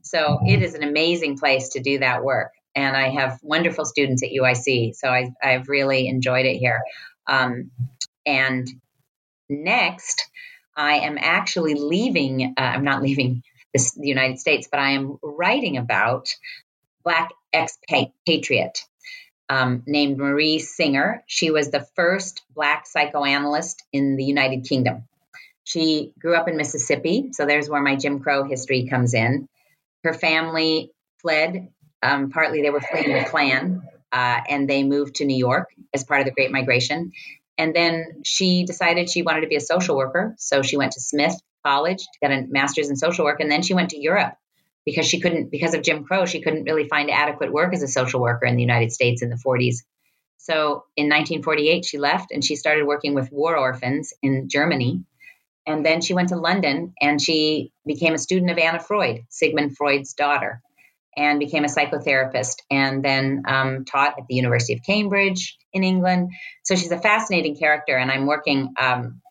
So 0.02 0.40
it 0.46 0.64
is 0.64 0.74
an 0.74 0.84
amazing 0.84 1.38
place 1.38 1.70
to 1.70 1.82
do 1.82 2.00
that 2.00 2.24
work. 2.24 2.52
And 2.76 2.98
I 2.98 3.10
have 3.10 3.40
wonderful 3.44 3.86
students 3.86 4.24
at 4.24 4.30
UIC. 4.32 4.96
So 4.96 5.10
I, 5.10 5.32
have 5.42 5.70
really 5.70 6.08
enjoyed 6.08 6.46
it 6.46 6.58
here. 6.58 6.82
Um, 7.28 7.72
and 8.26 8.68
next, 9.50 10.30
I 10.76 11.00
am 11.00 11.18
actually 11.20 11.76
leaving, 11.76 12.56
uh, 12.58 12.62
I'm 12.62 12.84
not 12.84 13.02
leaving 13.04 13.44
this, 13.74 13.92
the 13.94 14.08
United 14.08 14.40
States, 14.40 14.68
but 14.70 14.80
I 14.80 14.92
am 14.92 15.18
writing 15.22 15.78
about 15.78 16.28
Black 17.04 17.32
expatriate 17.54 18.84
um, 19.50 19.84
named 19.86 20.18
Marie 20.18 20.60
Singer. 20.60 21.24
She 21.28 21.52
was 21.52 21.72
the 21.72 21.88
first 21.96 22.44
Black 22.54 22.86
psychoanalyst 22.86 23.84
in 23.92 24.16
the 24.16 24.24
United 24.24 24.66
Kingdom. 24.66 25.04
She 25.64 26.14
grew 26.20 26.36
up 26.36 26.48
in 26.48 26.58
Mississippi, 26.58 27.30
so 27.34 27.46
there's 27.46 27.70
where 27.70 27.82
my 27.82 27.96
Jim 27.96 28.20
Crow 28.20 28.44
history 28.44 28.88
comes 28.88 29.14
in. 29.14 29.48
Her 30.04 30.14
family 30.14 30.92
fled, 31.22 31.70
um, 32.02 32.30
partly 32.30 32.62
they 32.62 32.70
were 32.70 32.82
fleeing 32.82 33.14
the 33.14 33.26
Klan, 33.26 33.82
uh, 34.12 34.40
and 34.50 34.70
they 34.70 34.84
moved 34.84 35.16
to 35.16 35.26
New 35.26 35.38
York 35.38 35.70
as 35.94 36.04
part 36.04 36.22
of 36.22 36.26
the 36.26 36.32
Great 36.32 36.52
Migration. 36.52 37.12
And 37.58 37.76
then 37.76 38.22
she 38.24 38.64
decided 38.64 39.10
she 39.10 39.24
wanted 39.24 39.42
to 39.42 39.48
be 39.48 39.56
a 39.56 39.62
social 39.62 39.98
worker, 39.98 40.36
so 40.38 40.62
she 40.62 40.78
went 40.78 40.94
to 40.94 41.02
Smith 41.02 41.36
College 41.66 42.00
to 42.00 42.20
get 42.22 42.32
a 42.32 42.46
master's 42.48 42.90
in 42.90 42.96
social 42.96 43.26
work, 43.26 43.40
and 43.40 43.52
then 43.52 43.62
she 43.62 43.74
went 43.74 43.90
to 43.90 44.00
Europe 44.00 44.36
because 44.88 45.06
she 45.06 45.20
couldn't, 45.20 45.52
because 45.52 45.74
of 45.74 45.84
Jim 45.84 46.06
Crow, 46.06 46.26
she 46.26 46.40
couldn't 46.40 46.64
really 46.64 46.88
find 46.88 47.12
adequate 47.12 47.52
work 47.52 47.74
as 47.74 47.84
a 47.84 47.90
social 47.90 48.22
worker 48.22 48.46
in 48.46 48.56
the 48.56 48.62
United 48.62 48.94
States 48.94 49.22
in 49.22 49.30
the 49.30 49.36
40s. 49.36 49.84
So 50.38 50.86
in 50.96 51.08
1948, 51.08 51.84
she 51.84 51.98
left 51.98 52.32
and 52.32 52.42
she 52.42 52.56
started 52.56 52.88
working 52.88 53.14
with 53.14 53.30
war 53.30 53.58
orphans 53.58 54.14
in 54.24 54.48
Germany. 54.48 55.04
And 55.66 55.86
then 55.86 56.00
she 56.00 56.14
went 56.14 56.30
to 56.30 56.38
London 56.38 56.94
and 57.02 57.22
she 57.22 57.74
became 57.86 58.14
a 58.14 58.18
student 58.18 58.50
of 58.50 58.58
Anna 58.58 58.80
Freud, 58.80 59.26
Sigmund 59.28 59.76
Freud's 59.76 60.14
daughter, 60.14 60.62
and 61.18 61.38
became 61.38 61.66
a 61.66 61.68
psychotherapist 61.68 62.60
and 62.72 63.04
then 63.04 63.44
um, 63.46 63.84
taught 63.84 64.16
at 64.18 64.28
the 64.30 64.36
University 64.36 64.74
of 64.76 64.84
Cambridge 64.86 65.58
in 65.74 65.84
England. 65.84 66.32
So 66.64 66.76
she's 66.76 66.94
a 66.94 66.98
fascinating 66.98 67.58
character. 67.58 67.98
And 67.98 68.10
I'm 68.10 68.26
working 68.26 68.74
um, 68.80 69.22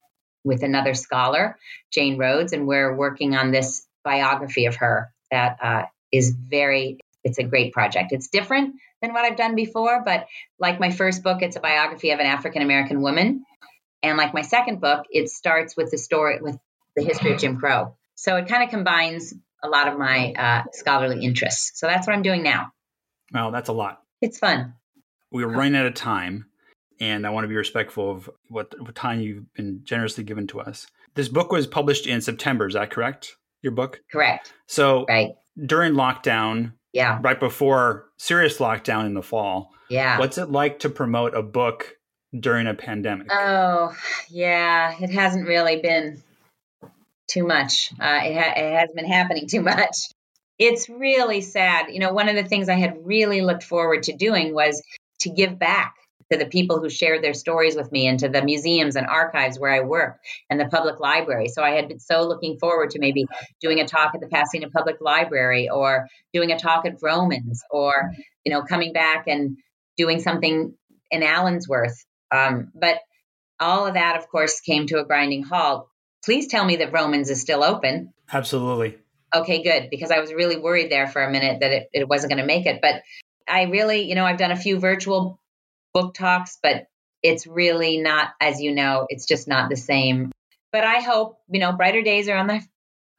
with 0.44 0.62
another 0.62 0.92
scholar, 0.92 1.56
Jane 1.90 2.18
Rhodes, 2.18 2.52
and 2.52 2.66
we're 2.66 2.94
working 2.94 3.34
on 3.34 3.52
this 3.52 3.86
biography 4.04 4.66
of 4.66 4.76
her 4.76 5.10
that 5.30 5.58
uh, 5.62 5.82
is 6.12 6.30
very 6.30 6.98
it's 7.24 7.38
a 7.38 7.42
great 7.42 7.72
project. 7.72 8.12
It's 8.12 8.28
different 8.28 8.76
than 9.02 9.12
what 9.12 9.24
I've 9.24 9.36
done 9.36 9.56
before, 9.56 10.02
but 10.04 10.26
like 10.60 10.78
my 10.78 10.92
first 10.92 11.24
book, 11.24 11.42
it's 11.42 11.56
a 11.56 11.60
biography 11.60 12.10
of 12.10 12.20
an 12.20 12.26
African 12.26 12.62
American 12.62 13.02
woman. 13.02 13.44
And 14.02 14.16
like 14.16 14.32
my 14.32 14.42
second 14.42 14.80
book, 14.80 15.06
it 15.10 15.28
starts 15.28 15.76
with 15.76 15.90
the 15.90 15.98
story 15.98 16.38
with 16.40 16.56
the 16.94 17.02
history 17.02 17.32
of 17.32 17.40
Jim 17.40 17.58
Crow. 17.58 17.96
So 18.14 18.36
it 18.36 18.46
kind 18.46 18.62
of 18.62 18.70
combines 18.70 19.34
a 19.62 19.68
lot 19.68 19.88
of 19.88 19.98
my 19.98 20.32
uh, 20.32 20.62
scholarly 20.72 21.24
interests. 21.24 21.72
So 21.78 21.86
that's 21.86 22.06
what 22.06 22.14
I'm 22.14 22.22
doing 22.22 22.42
now. 22.44 22.72
Wow, 23.32 23.50
that's 23.50 23.68
a 23.68 23.72
lot. 23.72 24.02
It's 24.22 24.38
fun. 24.38 24.74
We're 25.32 25.48
running 25.48 25.74
out 25.74 25.86
of 25.86 25.94
time, 25.94 26.46
and 27.00 27.26
I 27.26 27.30
want 27.30 27.44
to 27.44 27.48
be 27.48 27.56
respectful 27.56 28.10
of 28.10 28.30
what, 28.48 28.72
what 28.80 28.94
time 28.94 29.20
you've 29.20 29.52
been 29.54 29.80
generously 29.82 30.22
given 30.22 30.46
to 30.48 30.60
us. 30.60 30.86
This 31.14 31.28
book 31.28 31.50
was 31.50 31.66
published 31.66 32.06
in 32.06 32.20
September. 32.20 32.68
Is 32.68 32.74
that 32.74 32.90
correct? 32.90 33.36
Your 33.66 33.74
book? 33.74 34.00
Correct. 34.10 34.52
So 34.66 35.04
right. 35.08 35.34
during 35.62 35.92
lockdown, 35.92 36.72
yeah, 36.92 37.18
right 37.20 37.38
before 37.38 38.06
serious 38.16 38.58
lockdown 38.58 39.04
in 39.04 39.12
the 39.12 39.22
fall, 39.22 39.72
yeah, 39.90 40.18
what's 40.18 40.38
it 40.38 40.50
like 40.50 40.78
to 40.80 40.88
promote 40.88 41.34
a 41.34 41.42
book 41.42 41.96
during 42.38 42.66
a 42.66 42.74
pandemic? 42.74 43.26
Oh, 43.30 43.94
yeah, 44.30 44.94
it 44.98 45.10
hasn't 45.10 45.46
really 45.46 45.80
been 45.80 46.22
too 47.28 47.46
much. 47.46 47.92
Uh, 48.00 48.20
it, 48.22 48.36
ha- 48.36 48.54
it 48.56 48.78
has 48.78 48.90
been 48.94 49.06
happening 49.06 49.46
too 49.50 49.60
much. 49.60 49.96
It's 50.58 50.88
really 50.88 51.42
sad. 51.42 51.90
You 51.90 52.00
know, 52.00 52.12
one 52.12 52.30
of 52.30 52.36
the 52.36 52.44
things 52.44 52.68
I 52.68 52.74
had 52.76 53.04
really 53.04 53.42
looked 53.42 53.64
forward 53.64 54.04
to 54.04 54.16
doing 54.16 54.54
was 54.54 54.82
to 55.20 55.28
give 55.28 55.58
back 55.58 55.94
to 56.32 56.38
the 56.38 56.46
people 56.46 56.80
who 56.80 56.88
shared 56.88 57.22
their 57.22 57.34
stories 57.34 57.76
with 57.76 57.92
me 57.92 58.06
and 58.06 58.18
to 58.18 58.28
the 58.28 58.42
museums 58.42 58.96
and 58.96 59.06
archives 59.06 59.58
where 59.58 59.70
I 59.70 59.80
work 59.80 60.18
and 60.50 60.58
the 60.58 60.66
public 60.66 60.98
library. 60.98 61.48
So 61.48 61.62
I 61.62 61.70
had 61.70 61.88
been 61.88 62.00
so 62.00 62.26
looking 62.26 62.58
forward 62.58 62.90
to 62.90 62.98
maybe 62.98 63.26
doing 63.60 63.78
a 63.80 63.86
talk 63.86 64.14
at 64.14 64.20
the 64.20 64.26
Pasadena 64.26 64.70
Public 64.70 64.96
Library 65.00 65.68
or 65.68 66.08
doing 66.32 66.50
a 66.50 66.58
talk 66.58 66.84
at 66.84 67.00
Vroman's 67.00 67.62
or, 67.70 68.12
you 68.44 68.52
know, 68.52 68.62
coming 68.62 68.92
back 68.92 69.28
and 69.28 69.56
doing 69.96 70.20
something 70.20 70.74
in 71.10 71.22
Allensworth. 71.22 72.04
Um, 72.32 72.72
but 72.74 72.98
all 73.60 73.86
of 73.86 73.94
that, 73.94 74.16
of 74.16 74.28
course, 74.28 74.60
came 74.60 74.86
to 74.88 74.98
a 74.98 75.04
grinding 75.04 75.44
halt. 75.44 75.88
Please 76.24 76.48
tell 76.48 76.64
me 76.64 76.76
that 76.76 76.92
Vroman's 76.92 77.30
is 77.30 77.40
still 77.40 77.62
open. 77.62 78.12
Absolutely. 78.32 78.98
Okay, 79.34 79.62
good, 79.62 79.88
because 79.90 80.10
I 80.10 80.20
was 80.20 80.32
really 80.32 80.56
worried 80.56 80.90
there 80.90 81.06
for 81.06 81.22
a 81.22 81.30
minute 81.30 81.60
that 81.60 81.70
it, 81.70 81.88
it 81.92 82.08
wasn't 82.08 82.32
going 82.32 82.40
to 82.40 82.46
make 82.46 82.66
it. 82.66 82.80
But 82.82 83.02
I 83.48 83.62
really, 83.64 84.02
you 84.02 84.14
know, 84.14 84.24
I've 84.24 84.38
done 84.38 84.50
a 84.50 84.56
few 84.56 84.78
virtual 84.78 85.40
book 85.96 86.12
talks, 86.12 86.58
but 86.62 86.88
it's 87.22 87.46
really 87.46 87.96
not, 87.96 88.28
as 88.38 88.60
you 88.60 88.74
know, 88.74 89.06
it's 89.08 89.24
just 89.24 89.48
not 89.48 89.70
the 89.70 89.76
same. 89.76 90.30
But 90.70 90.84
I 90.84 91.00
hope, 91.00 91.38
you 91.48 91.58
know, 91.58 91.72
brighter 91.72 92.02
days 92.02 92.28
are 92.28 92.36
on 92.36 92.48
the 92.48 92.62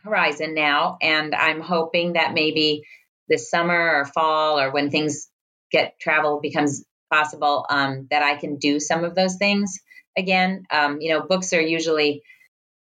horizon 0.03 0.53
now. 0.53 0.99
And 1.01 1.33
I'm 1.33 1.59
hoping 1.59 2.13
that 2.13 2.35
maybe 2.35 2.83
this 3.27 3.49
summer 3.49 3.95
or 3.95 4.05
fall 4.05 4.59
or 4.59 4.71
when 4.71 4.91
things 4.91 5.27
get 5.71 5.99
travel 5.99 6.39
becomes 6.39 6.85
possible, 7.11 7.65
um, 7.67 8.05
that 8.11 8.21
I 8.21 8.35
can 8.35 8.57
do 8.57 8.79
some 8.79 9.03
of 9.03 9.15
those 9.15 9.37
things 9.37 9.79
again. 10.15 10.65
Um, 10.69 11.01
you 11.01 11.09
know, 11.09 11.25
books 11.25 11.53
are 11.53 11.61
usually, 11.61 12.21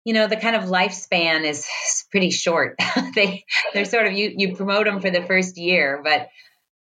you 0.06 0.14
know, 0.14 0.26
the 0.26 0.38
kind 0.38 0.56
of 0.56 0.62
lifespan 0.62 1.44
is 1.44 1.66
pretty 2.10 2.30
short. 2.30 2.78
they 3.14 3.44
they're 3.74 3.84
sort 3.84 4.06
of 4.06 4.14
you 4.14 4.32
you 4.34 4.56
promote 4.56 4.86
them 4.86 5.02
for 5.02 5.10
the 5.10 5.26
first 5.26 5.58
year, 5.58 6.00
but 6.02 6.28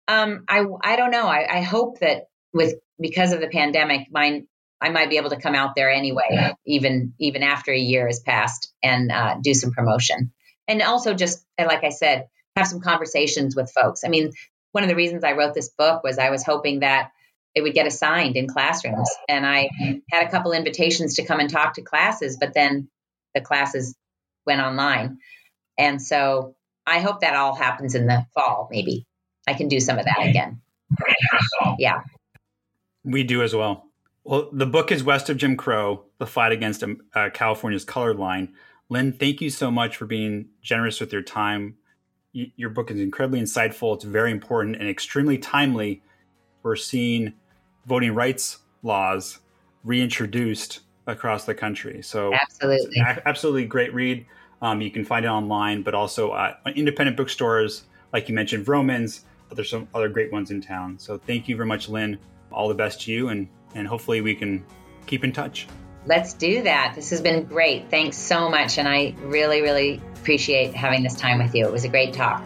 um, 0.09 0.43
I 0.49 0.65
I 0.83 0.97
don't 0.97 1.11
know. 1.11 1.25
I, 1.25 1.59
I 1.59 1.61
hope 1.61 1.99
that 1.99 2.26
with 2.53 2.75
because 2.99 3.31
of 3.33 3.41
the 3.41 3.47
pandemic, 3.47 4.07
mine 4.11 4.47
I 4.79 4.89
might 4.89 5.09
be 5.09 5.17
able 5.17 5.31
to 5.31 5.39
come 5.39 5.55
out 5.55 5.75
there 5.75 5.89
anyway, 5.89 6.53
even 6.65 7.13
even 7.19 7.43
after 7.43 7.71
a 7.71 7.77
year 7.77 8.07
has 8.07 8.19
passed, 8.19 8.71
and 8.83 9.11
uh, 9.11 9.37
do 9.41 9.53
some 9.53 9.71
promotion, 9.71 10.31
and 10.67 10.81
also 10.81 11.13
just 11.13 11.43
like 11.59 11.83
I 11.83 11.89
said, 11.89 12.27
have 12.55 12.67
some 12.67 12.81
conversations 12.81 13.55
with 13.55 13.71
folks. 13.71 14.03
I 14.05 14.09
mean, 14.09 14.31
one 14.71 14.83
of 14.83 14.89
the 14.89 14.95
reasons 14.95 15.23
I 15.23 15.33
wrote 15.33 15.53
this 15.53 15.69
book 15.77 16.03
was 16.03 16.19
I 16.19 16.29
was 16.29 16.43
hoping 16.43 16.81
that 16.81 17.11
it 17.55 17.61
would 17.63 17.73
get 17.73 17.87
assigned 17.87 18.35
in 18.35 18.47
classrooms, 18.47 19.09
and 19.27 19.45
I 19.45 19.69
had 20.11 20.27
a 20.27 20.29
couple 20.29 20.51
invitations 20.51 21.15
to 21.15 21.25
come 21.25 21.39
and 21.39 21.49
talk 21.49 21.73
to 21.75 21.81
classes, 21.81 22.37
but 22.39 22.53
then 22.53 22.89
the 23.33 23.41
classes 23.41 23.95
went 24.45 24.61
online. 24.61 25.17
And 25.77 26.01
so 26.01 26.55
I 26.85 26.99
hope 26.99 27.21
that 27.21 27.35
all 27.35 27.55
happens 27.55 27.95
in 27.95 28.07
the 28.07 28.25
fall, 28.33 28.67
maybe. 28.71 29.05
I 29.47 29.53
can 29.53 29.67
do 29.67 29.79
some 29.79 29.97
of 29.97 30.05
that 30.05 30.25
again. 30.25 30.61
Yeah. 31.77 32.01
We 33.07 33.23
do 33.23 33.41
as 33.41 33.55
well. 33.55 33.85
Well, 34.25 34.49
the 34.51 34.65
book 34.65 34.91
is 34.91 35.01
West 35.01 35.29
of 35.29 35.37
Jim 35.37 35.55
Crow 35.55 36.03
The 36.17 36.25
Fight 36.25 36.51
Against 36.51 36.83
um, 36.83 36.99
uh, 37.15 37.29
California's 37.33 37.85
Color 37.85 38.13
Line. 38.13 38.53
Lynn, 38.89 39.13
thank 39.13 39.39
you 39.39 39.49
so 39.49 39.71
much 39.71 39.95
for 39.95 40.05
being 40.05 40.49
generous 40.61 40.99
with 40.99 41.13
your 41.13 41.21
time. 41.21 41.77
Y- 42.35 42.51
your 42.57 42.69
book 42.69 42.91
is 42.91 42.99
incredibly 42.99 43.39
insightful. 43.39 43.95
It's 43.95 44.03
very 44.03 44.29
important 44.29 44.75
and 44.75 44.89
extremely 44.89 45.37
timely. 45.37 46.03
We're 46.63 46.75
seeing 46.75 47.31
voting 47.85 48.13
rights 48.13 48.57
laws 48.83 49.39
reintroduced 49.85 50.81
across 51.07 51.45
the 51.45 51.55
country. 51.55 52.01
So, 52.01 52.33
absolutely, 52.33 53.01
absolutely 53.25 53.63
great 53.63 53.93
read. 53.93 54.25
Um, 54.61 54.81
you 54.81 54.91
can 54.91 55.05
find 55.05 55.23
it 55.23 55.29
online, 55.29 55.81
but 55.81 55.93
also 55.93 56.35
at 56.35 56.59
independent 56.75 57.15
bookstores, 57.15 57.83
like 58.11 58.27
you 58.27 58.35
mentioned, 58.35 58.65
Vroman's. 58.65 59.23
But 59.47 59.55
there's 59.55 59.69
some 59.69 59.87
other 59.93 60.09
great 60.09 60.33
ones 60.33 60.51
in 60.51 60.59
town. 60.59 60.99
So, 60.99 61.17
thank 61.17 61.47
you 61.47 61.55
very 61.55 61.67
much, 61.67 61.87
Lynn. 61.87 62.19
All 62.57 62.67
the 62.67 62.73
best 62.73 63.01
to 63.01 63.11
you, 63.11 63.29
and 63.29 63.47
and 63.75 63.87
hopefully 63.87 64.21
we 64.21 64.33
can 64.33 64.65
keep 65.05 65.23
in 65.23 65.31
touch. 65.31 65.67
Let's 66.07 66.33
do 66.33 66.63
that. 66.63 66.93
This 66.95 67.11
has 67.11 67.21
been 67.21 67.43
great. 67.43 67.91
Thanks 67.91 68.17
so 68.17 68.49
much. 68.49 68.79
And 68.79 68.87
I 68.87 69.13
really, 69.21 69.61
really 69.61 70.01
appreciate 70.15 70.73
having 70.73 71.03
this 71.03 71.15
time 71.15 71.37
with 71.37 71.53
you. 71.53 71.67
It 71.67 71.71
was 71.71 71.83
a 71.83 71.89
great 71.89 72.13
talk. 72.13 72.43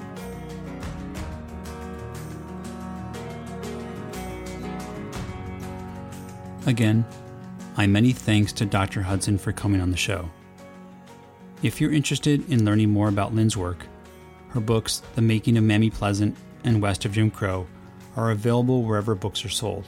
Again, 6.65 7.05
my 7.77 7.87
many 7.87 8.11
thanks 8.11 8.51
to 8.53 8.65
Dr. 8.65 9.01
Hudson 9.01 9.37
for 9.37 9.53
coming 9.53 9.79
on 9.79 9.91
the 9.91 9.97
show. 9.97 10.29
If 11.63 11.79
you're 11.79 11.93
interested 11.93 12.51
in 12.51 12.65
learning 12.65 12.89
more 12.89 13.07
about 13.07 13.33
Lynn's 13.33 13.55
work, 13.55 13.87
her 14.49 14.59
books, 14.59 15.01
The 15.15 15.21
Making 15.21 15.57
of 15.57 15.63
Mammy 15.63 15.89
Pleasant 15.89 16.35
and 16.65 16.81
West 16.81 17.05
of 17.05 17.13
Jim 17.13 17.31
Crow, 17.31 17.67
are 18.15 18.31
available 18.31 18.83
wherever 18.83 19.15
books 19.15 19.45
are 19.45 19.49
sold 19.49 19.85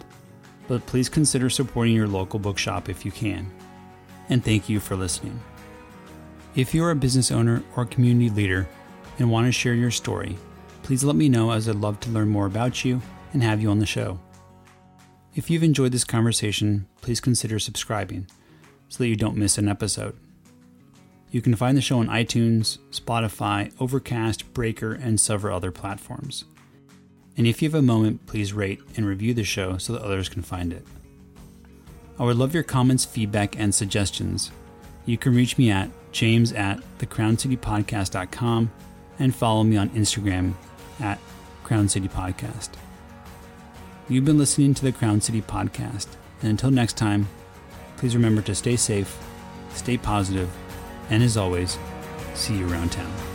but 0.68 0.86
please 0.86 1.10
consider 1.10 1.50
supporting 1.50 1.94
your 1.94 2.08
local 2.08 2.40
bookshop 2.40 2.90
if 2.90 3.06
you 3.06 3.12
can. 3.12 3.52
And 4.30 4.44
thank 4.44 4.70
you 4.70 4.80
for 4.80 4.96
listening. 4.96 5.40
If 6.56 6.74
you're 6.74 6.92
a 6.92 6.96
business 6.96 7.32
owner 7.32 7.64
or 7.76 7.86
community 7.86 8.30
leader 8.30 8.68
and 9.20 9.30
want 9.30 9.48
to 9.48 9.52
share 9.52 9.74
your 9.74 9.92
story, 9.92 10.38
please 10.84 11.04
let 11.04 11.16
me 11.16 11.30
know 11.30 11.52
as 11.52 11.68
I'd 11.68 11.76
love 11.76 12.00
to 12.02 12.10
learn 12.10 12.30
more 12.30 12.46
about 12.46 12.86
you 12.86 13.02
and 13.34 13.42
have 13.44 13.62
you 13.62 13.70
on 13.70 13.80
the 13.80 13.86
show. 13.86 14.20
If 15.36 15.50
you've 15.50 15.64
enjoyed 15.64 15.92
this 15.92 16.04
conversation, 16.04 16.88
please 17.02 17.20
consider 17.20 17.58
subscribing 17.58 18.28
so 18.88 19.00
that 19.00 19.08
you 19.08 19.16
don't 19.16 19.38
miss 19.38 19.58
an 19.58 19.68
episode. 19.68 20.16
You 21.32 21.42
can 21.42 21.56
find 21.56 21.76
the 21.76 21.82
show 21.82 21.98
on 21.98 22.08
iTunes, 22.08 22.78
Spotify, 22.92 23.74
Overcast, 23.80 24.54
Breaker, 24.54 24.94
and 24.94 25.20
several 25.20 25.56
other 25.58 25.72
platforms. 25.72 26.46
And 27.38 27.48
if 27.48 27.62
you 27.62 27.70
have 27.70 27.80
a 27.80 27.82
moment, 27.82 28.26
please 28.28 28.54
rate 28.54 28.82
and 28.96 29.06
review 29.06 29.34
the 29.34 29.44
show 29.44 29.78
so 29.78 29.94
that 29.94 30.04
others 30.04 30.30
can 30.30 30.42
find 30.42 30.72
it. 30.72 30.86
I 32.20 32.24
would 32.24 32.38
love 32.38 32.54
your 32.54 32.64
comments, 32.64 33.06
feedback, 33.06 33.58
and 33.60 33.74
suggestions. 33.74 34.52
You 35.06 35.18
can 35.18 35.36
reach 35.36 35.58
me 35.58 35.72
at 35.72 35.90
james 36.12 36.54
at 36.54 36.80
thecrowncitypodcast.com 37.00 38.72
and 39.20 39.36
follow 39.36 39.64
me 39.64 39.78
on 39.78 39.90
Instagram 39.90 40.54
at 41.00 41.20
Crown 41.64 41.90
City 41.90 42.08
Podcast. 42.08 42.70
You've 44.10 44.26
been 44.26 44.38
listening 44.38 44.74
to 44.76 44.84
the 44.84 44.92
Crown 44.92 45.22
City 45.22 45.42
Podcast, 45.42 46.08
and 46.42 46.52
until 46.52 46.72
next 46.72 46.98
time, 46.98 47.28
please 47.98 48.16
remember 48.16 48.42
to 48.44 48.54
stay 48.54 48.76
safe, 48.76 49.18
stay 49.74 49.98
positive, 49.98 50.50
and 51.10 51.24
as 51.24 51.38
always, 51.38 51.78
see 52.36 52.58
you 52.58 52.70
around 52.70 52.92
town. 52.92 53.33